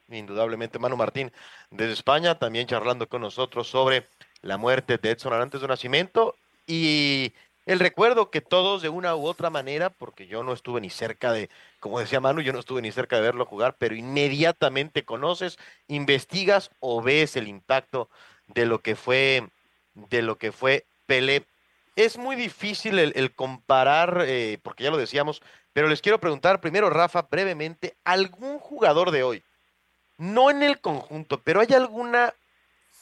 Indudablemente, 0.09 0.79
Manu 0.79 0.95
Martín, 0.95 1.31
desde 1.69 1.93
España, 1.93 2.39
también 2.39 2.65
charlando 2.65 3.07
con 3.07 3.21
nosotros 3.21 3.67
sobre 3.67 4.07
la 4.41 4.57
muerte 4.57 4.97
de 4.97 5.11
Edson 5.11 5.33
Arantes 5.33 5.61
de 5.61 5.67
Nacimiento 5.67 6.35
y 6.65 7.33
el 7.67 7.79
recuerdo 7.79 8.31
que 8.31 8.39
todos 8.39 8.81
de 8.81 8.87
una 8.87 9.13
u 9.17 9.27
otra 9.27 9.49
manera, 9.49 9.89
porque 9.89 10.25
yo 10.25 10.41
no 10.41 10.53
estuve 10.53 10.79
ni 10.79 10.89
cerca 10.89 11.33
de, 11.33 11.49
como 11.81 11.99
decía 11.99 12.21
Manu, 12.21 12.39
yo 12.39 12.53
no 12.53 12.59
estuve 12.59 12.81
ni 12.81 12.93
cerca 12.93 13.17
de 13.17 13.23
verlo 13.23 13.45
jugar, 13.45 13.75
pero 13.77 13.93
inmediatamente 13.93 15.03
conoces, 15.03 15.59
investigas 15.89 16.71
o 16.79 17.01
ves 17.01 17.35
el 17.35 17.49
impacto 17.49 18.09
de 18.47 18.65
lo 18.65 18.79
que 18.79 18.95
fue, 18.95 19.49
de 19.93 20.21
lo 20.21 20.37
que 20.37 20.53
fue 20.53 20.85
Pelé. 21.07 21.45
Es 21.97 22.17
muy 22.17 22.37
difícil 22.37 22.99
el, 22.99 23.35
comparar, 23.35 24.23
eh, 24.25 24.59
porque 24.63 24.85
ya 24.85 24.89
lo 24.91 24.97
decíamos, 24.97 25.41
pero 25.73 25.89
les 25.89 26.01
quiero 26.01 26.21
preguntar 26.21 26.61
primero, 26.61 26.89
Rafa, 26.89 27.23
brevemente, 27.23 27.97
¿algún 28.05 28.59
jugador 28.59 29.11
de 29.11 29.23
hoy, 29.23 29.43
no 30.17 30.49
en 30.49 30.63
el 30.63 30.79
conjunto, 30.79 31.41
pero 31.41 31.59
hay 31.59 31.73
alguna, 31.73 32.33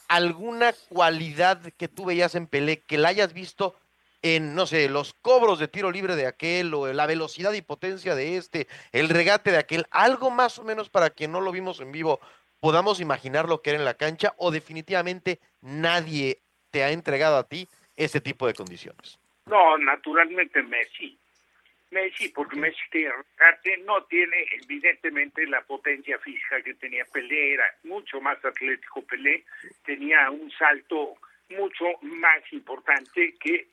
alguna 0.08 0.74
cualidad 0.88 1.60
que 1.76 1.86
tú 1.86 2.04
veías 2.04 2.34
en 2.34 2.48
Pelé 2.48 2.80
que 2.80 2.98
la 2.98 3.10
hayas 3.10 3.32
visto 3.32 3.76
en, 4.22 4.54
no 4.54 4.66
sé, 4.66 4.88
los 4.88 5.14
cobros 5.14 5.58
de 5.58 5.68
tiro 5.68 5.90
libre 5.90 6.16
de 6.16 6.26
aquel 6.26 6.72
o 6.74 6.92
la 6.92 7.06
velocidad 7.06 7.52
y 7.52 7.62
potencia 7.62 8.14
de 8.14 8.36
este, 8.36 8.66
el 8.92 9.08
regate 9.08 9.50
de 9.50 9.58
aquel, 9.58 9.86
algo 9.90 10.30
más 10.30 10.58
o 10.58 10.64
menos 10.64 10.88
para 10.88 11.10
quien 11.10 11.32
no 11.32 11.40
lo 11.40 11.52
vimos 11.52 11.80
en 11.80 11.92
vivo, 11.92 12.20
podamos 12.60 13.00
imaginar 13.00 13.48
lo 13.48 13.62
que 13.62 13.70
era 13.70 13.78
en 13.78 13.84
la 13.84 13.94
cancha 13.94 14.34
o 14.38 14.50
definitivamente 14.50 15.40
nadie 15.60 16.40
te 16.70 16.82
ha 16.82 16.90
entregado 16.90 17.36
a 17.36 17.48
ti 17.48 17.68
ese 17.96 18.20
tipo 18.20 18.46
de 18.46 18.54
condiciones. 18.54 19.18
No, 19.46 19.78
naturalmente 19.78 20.62
Messi. 20.62 21.18
Messi, 21.90 22.28
porque 22.30 22.56
Messi 22.56 22.80
tiene 22.90 23.12
regate, 23.38 23.78
no 23.78 24.02
tiene 24.04 24.44
evidentemente 24.62 25.46
la 25.46 25.62
potencia 25.62 26.18
física 26.18 26.60
que 26.62 26.74
tenía 26.74 27.04
Pelé, 27.04 27.54
era 27.54 27.64
mucho 27.84 28.20
más 28.20 28.44
atlético 28.44 29.02
Pelé, 29.02 29.44
tenía 29.84 30.30
un 30.30 30.50
salto 30.50 31.14
mucho 31.50 31.84
más 32.02 32.42
importante 32.52 33.34
que 33.38 33.68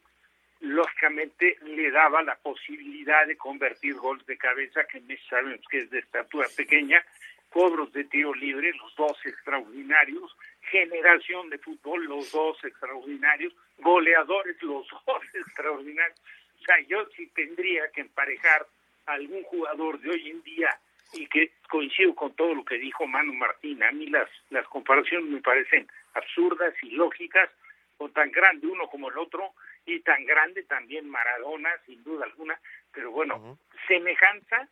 lógicamente 0.63 1.57
le 1.65 1.91
daba 1.91 2.23
la 2.23 2.35
posibilidad 2.35 3.27
de 3.27 3.35
convertir 3.35 3.95
goles 3.95 4.25
de 4.25 4.37
cabeza, 4.37 4.85
que 4.85 5.01
sabemos 5.29 5.59
que 5.69 5.79
es 5.79 5.89
de 5.89 5.99
estatura 5.99 6.47
pequeña, 6.55 7.03
cobros 7.49 7.91
de 7.91 8.05
tiro 8.05 8.33
libre, 8.33 8.71
los 8.73 8.95
dos 8.95 9.17
extraordinarios, 9.25 10.35
generación 10.71 11.49
de 11.49 11.57
fútbol, 11.57 12.05
los 12.05 12.31
dos 12.31 12.63
extraordinarios, 12.63 13.53
goleadores, 13.79 14.55
los 14.63 14.87
dos 15.05 15.23
extraordinarios. 15.33 16.19
O 16.61 16.63
sea, 16.63 16.79
yo 16.87 17.05
sí 17.17 17.27
tendría 17.35 17.89
que 17.89 18.01
emparejar 18.01 18.65
a 19.05 19.13
algún 19.13 19.43
jugador 19.43 19.99
de 19.99 20.11
hoy 20.11 20.29
en 20.29 20.41
día 20.43 20.69
y 21.11 21.27
que 21.27 21.51
coincido 21.69 22.15
con 22.15 22.33
todo 22.37 22.55
lo 22.55 22.63
que 22.63 22.77
dijo 22.77 23.05
Manu 23.05 23.33
Martín. 23.33 23.83
A 23.83 23.91
mí 23.91 24.07
las, 24.07 24.29
las 24.49 24.65
comparaciones 24.69 25.29
me 25.29 25.41
parecen 25.41 25.85
absurdas 26.13 26.73
y 26.81 26.91
lógicas, 26.91 27.49
o 27.97 28.07
tan 28.09 28.31
grande 28.31 28.65
uno 28.67 28.87
como 28.87 29.09
el 29.09 29.17
otro, 29.17 29.53
y 29.85 29.99
tan 30.01 30.25
grande 30.25 30.63
también 30.63 31.09
Maradona, 31.09 31.69
sin 31.85 32.03
duda 32.03 32.25
alguna, 32.25 32.59
pero 32.91 33.11
bueno, 33.11 33.57
semejanza 33.87 34.69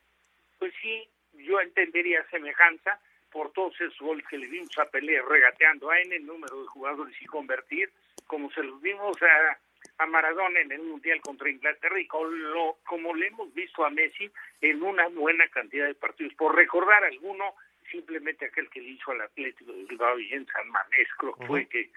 pues 0.61 0.75
sí, 0.79 1.09
yo 1.33 1.59
entendería 1.59 2.23
semejanza 2.29 2.99
por 3.31 3.51
todos 3.51 3.73
esos 3.81 3.97
goles 3.97 4.23
que 4.27 4.37
le 4.37 4.45
vimos 4.45 4.77
a 4.77 4.85
Pelé 4.85 5.19
regateando 5.19 5.89
a 5.89 5.99
N 5.99 6.19
número 6.19 6.61
de 6.61 6.67
jugadores 6.67 7.19
y 7.19 7.25
convertir, 7.25 7.89
como 8.27 8.51
se 8.51 8.61
los 8.61 8.79
vimos 8.79 9.17
a, 9.23 9.57
a 10.03 10.05
Maradona 10.05 10.59
en 10.59 10.71
el 10.71 10.83
Mundial 10.83 11.19
contra 11.21 11.49
Inglaterra 11.49 11.99
y 11.99 12.05
con 12.05 12.53
lo, 12.53 12.77
como 12.85 13.15
le 13.15 13.25
hemos 13.29 13.51
visto 13.55 13.83
a 13.83 13.89
Messi 13.89 14.29
en 14.61 14.83
una 14.83 15.07
buena 15.07 15.47
cantidad 15.47 15.87
de 15.87 15.95
partidos. 15.95 16.35
Por 16.35 16.55
recordar 16.55 17.03
alguno, 17.05 17.55
simplemente 17.89 18.45
aquel 18.45 18.69
que 18.69 18.81
le 18.81 18.89
hizo 18.89 19.09
al 19.09 19.21
Atlético 19.21 19.71
de 19.71 19.85
Bilbao 19.85 20.19
y 20.19 20.31
en 20.31 20.45
San 20.45 20.69
Mamés, 20.69 21.07
creo 21.17 21.33
que 21.37 21.47
fue 21.47 21.65
que, 21.65 21.89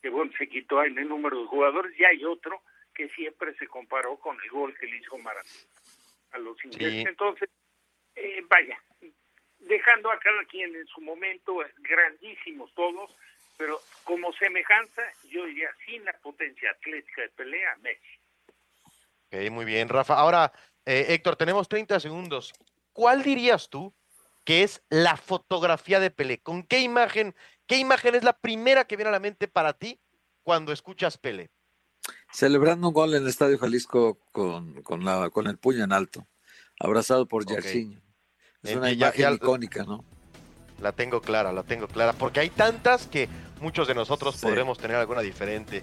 que 0.00 0.08
bueno, 0.10 0.32
se 0.38 0.48
quitó 0.48 0.82
en 0.84 0.98
el 0.98 1.08
número 1.08 1.40
de 1.40 1.46
jugadores, 1.46 1.98
y 1.98 2.04
hay 2.04 2.24
otro 2.24 2.62
que 2.94 3.08
siempre 3.10 3.54
se 3.56 3.66
comparó 3.66 4.16
con 4.16 4.36
el 4.42 4.50
gol 4.50 4.76
que 4.78 4.86
le 4.86 4.98
hizo 4.98 5.16
Maradona 5.18 5.50
a 6.32 6.38
los 6.38 6.62
ingleses. 6.64 7.06
Entonces, 7.06 7.48
eh, 8.16 8.42
vaya, 8.48 8.78
dejando 9.60 10.10
a 10.10 10.18
cada 10.18 10.44
quien 10.44 10.74
en 10.74 10.86
su 10.86 11.00
momento, 11.00 11.58
grandísimos 11.78 12.72
todos, 12.74 13.10
pero 13.56 13.80
como 14.04 14.32
semejanza, 14.34 15.02
yo 15.28 15.44
diría 15.46 15.70
sin 15.84 16.04
la 16.04 16.12
potencia 16.14 16.70
atlética 16.70 17.22
de 17.22 17.28
pelea, 17.30 17.76
Messi. 17.82 18.18
Ok, 19.30 19.50
muy 19.50 19.64
bien, 19.64 19.88
Rafa. 19.88 20.14
Ahora, 20.14 20.52
eh, 20.86 21.06
Héctor, 21.08 21.36
tenemos 21.36 21.68
30 21.68 22.00
segundos. 22.00 22.54
¿Cuál 22.92 23.22
dirías 23.22 23.68
tú 23.68 23.94
que 24.44 24.62
es 24.62 24.82
la 24.88 25.16
fotografía 25.16 26.00
de 26.00 26.10
Pelé? 26.10 26.38
¿Con 26.38 26.62
qué 26.62 26.80
imagen, 26.80 27.34
qué 27.68 27.76
imagen 27.76 28.16
es 28.16 28.24
la 28.24 28.32
primera 28.32 28.84
que 28.84 28.96
viene 28.96 29.10
a 29.10 29.12
la 29.12 29.20
mente 29.20 29.46
para 29.46 29.72
ti 29.74 30.00
cuando 30.42 30.72
escuchas 30.72 31.16
Pelé? 31.18 31.50
Celebrando 32.32 32.88
un 32.88 32.94
gol 32.94 33.14
en 33.14 33.22
el 33.22 33.28
Estadio 33.28 33.58
Jalisco 33.58 34.18
con, 34.32 34.82
con, 34.82 35.04
la, 35.04 35.30
con 35.30 35.46
el 35.46 35.58
puño 35.58 35.84
en 35.84 35.92
alto, 35.92 36.26
abrazado 36.80 37.26
por. 37.26 37.46
Jairzinho. 37.46 38.00
Es 38.62 38.70
Eh, 38.72 38.76
una 38.76 38.90
imagen 38.90 39.20
ya- 39.20 39.32
icónica, 39.32 39.84
¿no? 39.84 40.04
La 40.80 40.92
tengo 40.92 41.20
clara, 41.20 41.52
la 41.52 41.62
tengo 41.62 41.86
clara, 41.88 42.12
porque 42.12 42.40
hay 42.40 42.50
tantas 42.50 43.06
que 43.06 43.28
muchos 43.60 43.86
de 43.88 43.94
nosotros 43.94 44.36
Sí. 44.36 44.42
podremos 44.46 44.78
tener 44.78 44.96
alguna 44.96 45.20
diferente. 45.20 45.82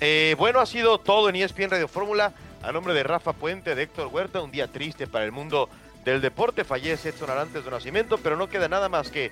Eh, 0.00 0.34
bueno, 0.38 0.60
ha 0.60 0.66
sido 0.66 0.98
todo 0.98 1.28
en 1.28 1.36
ESPN 1.36 1.70
Radio 1.70 1.88
Fórmula. 1.88 2.32
A 2.62 2.72
nombre 2.72 2.92
de 2.94 3.02
Rafa 3.04 3.32
Puente, 3.34 3.74
de 3.76 3.82
Héctor 3.82 4.08
Huerta, 4.08 4.40
un 4.40 4.50
día 4.50 4.66
triste 4.66 5.06
para 5.06 5.24
el 5.24 5.32
mundo 5.32 5.68
del 6.04 6.20
deporte. 6.20 6.64
Fallece 6.64 7.10
Edson 7.10 7.30
Arantes 7.30 7.64
de 7.64 7.70
nacimiento, 7.70 8.18
pero 8.18 8.36
no 8.36 8.48
queda 8.48 8.68
nada 8.68 8.88
más 8.88 9.10
que 9.10 9.30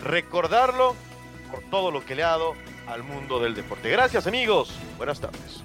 recordarlo 0.00 0.94
por 1.54 1.62
todo 1.70 1.92
lo 1.92 2.04
que 2.04 2.16
le 2.16 2.24
ha 2.24 2.30
dado 2.30 2.54
al 2.88 3.04
mundo 3.04 3.38
del 3.38 3.54
deporte. 3.54 3.88
Gracias 3.88 4.26
amigos, 4.26 4.72
buenas 4.98 5.20
tardes. 5.20 5.62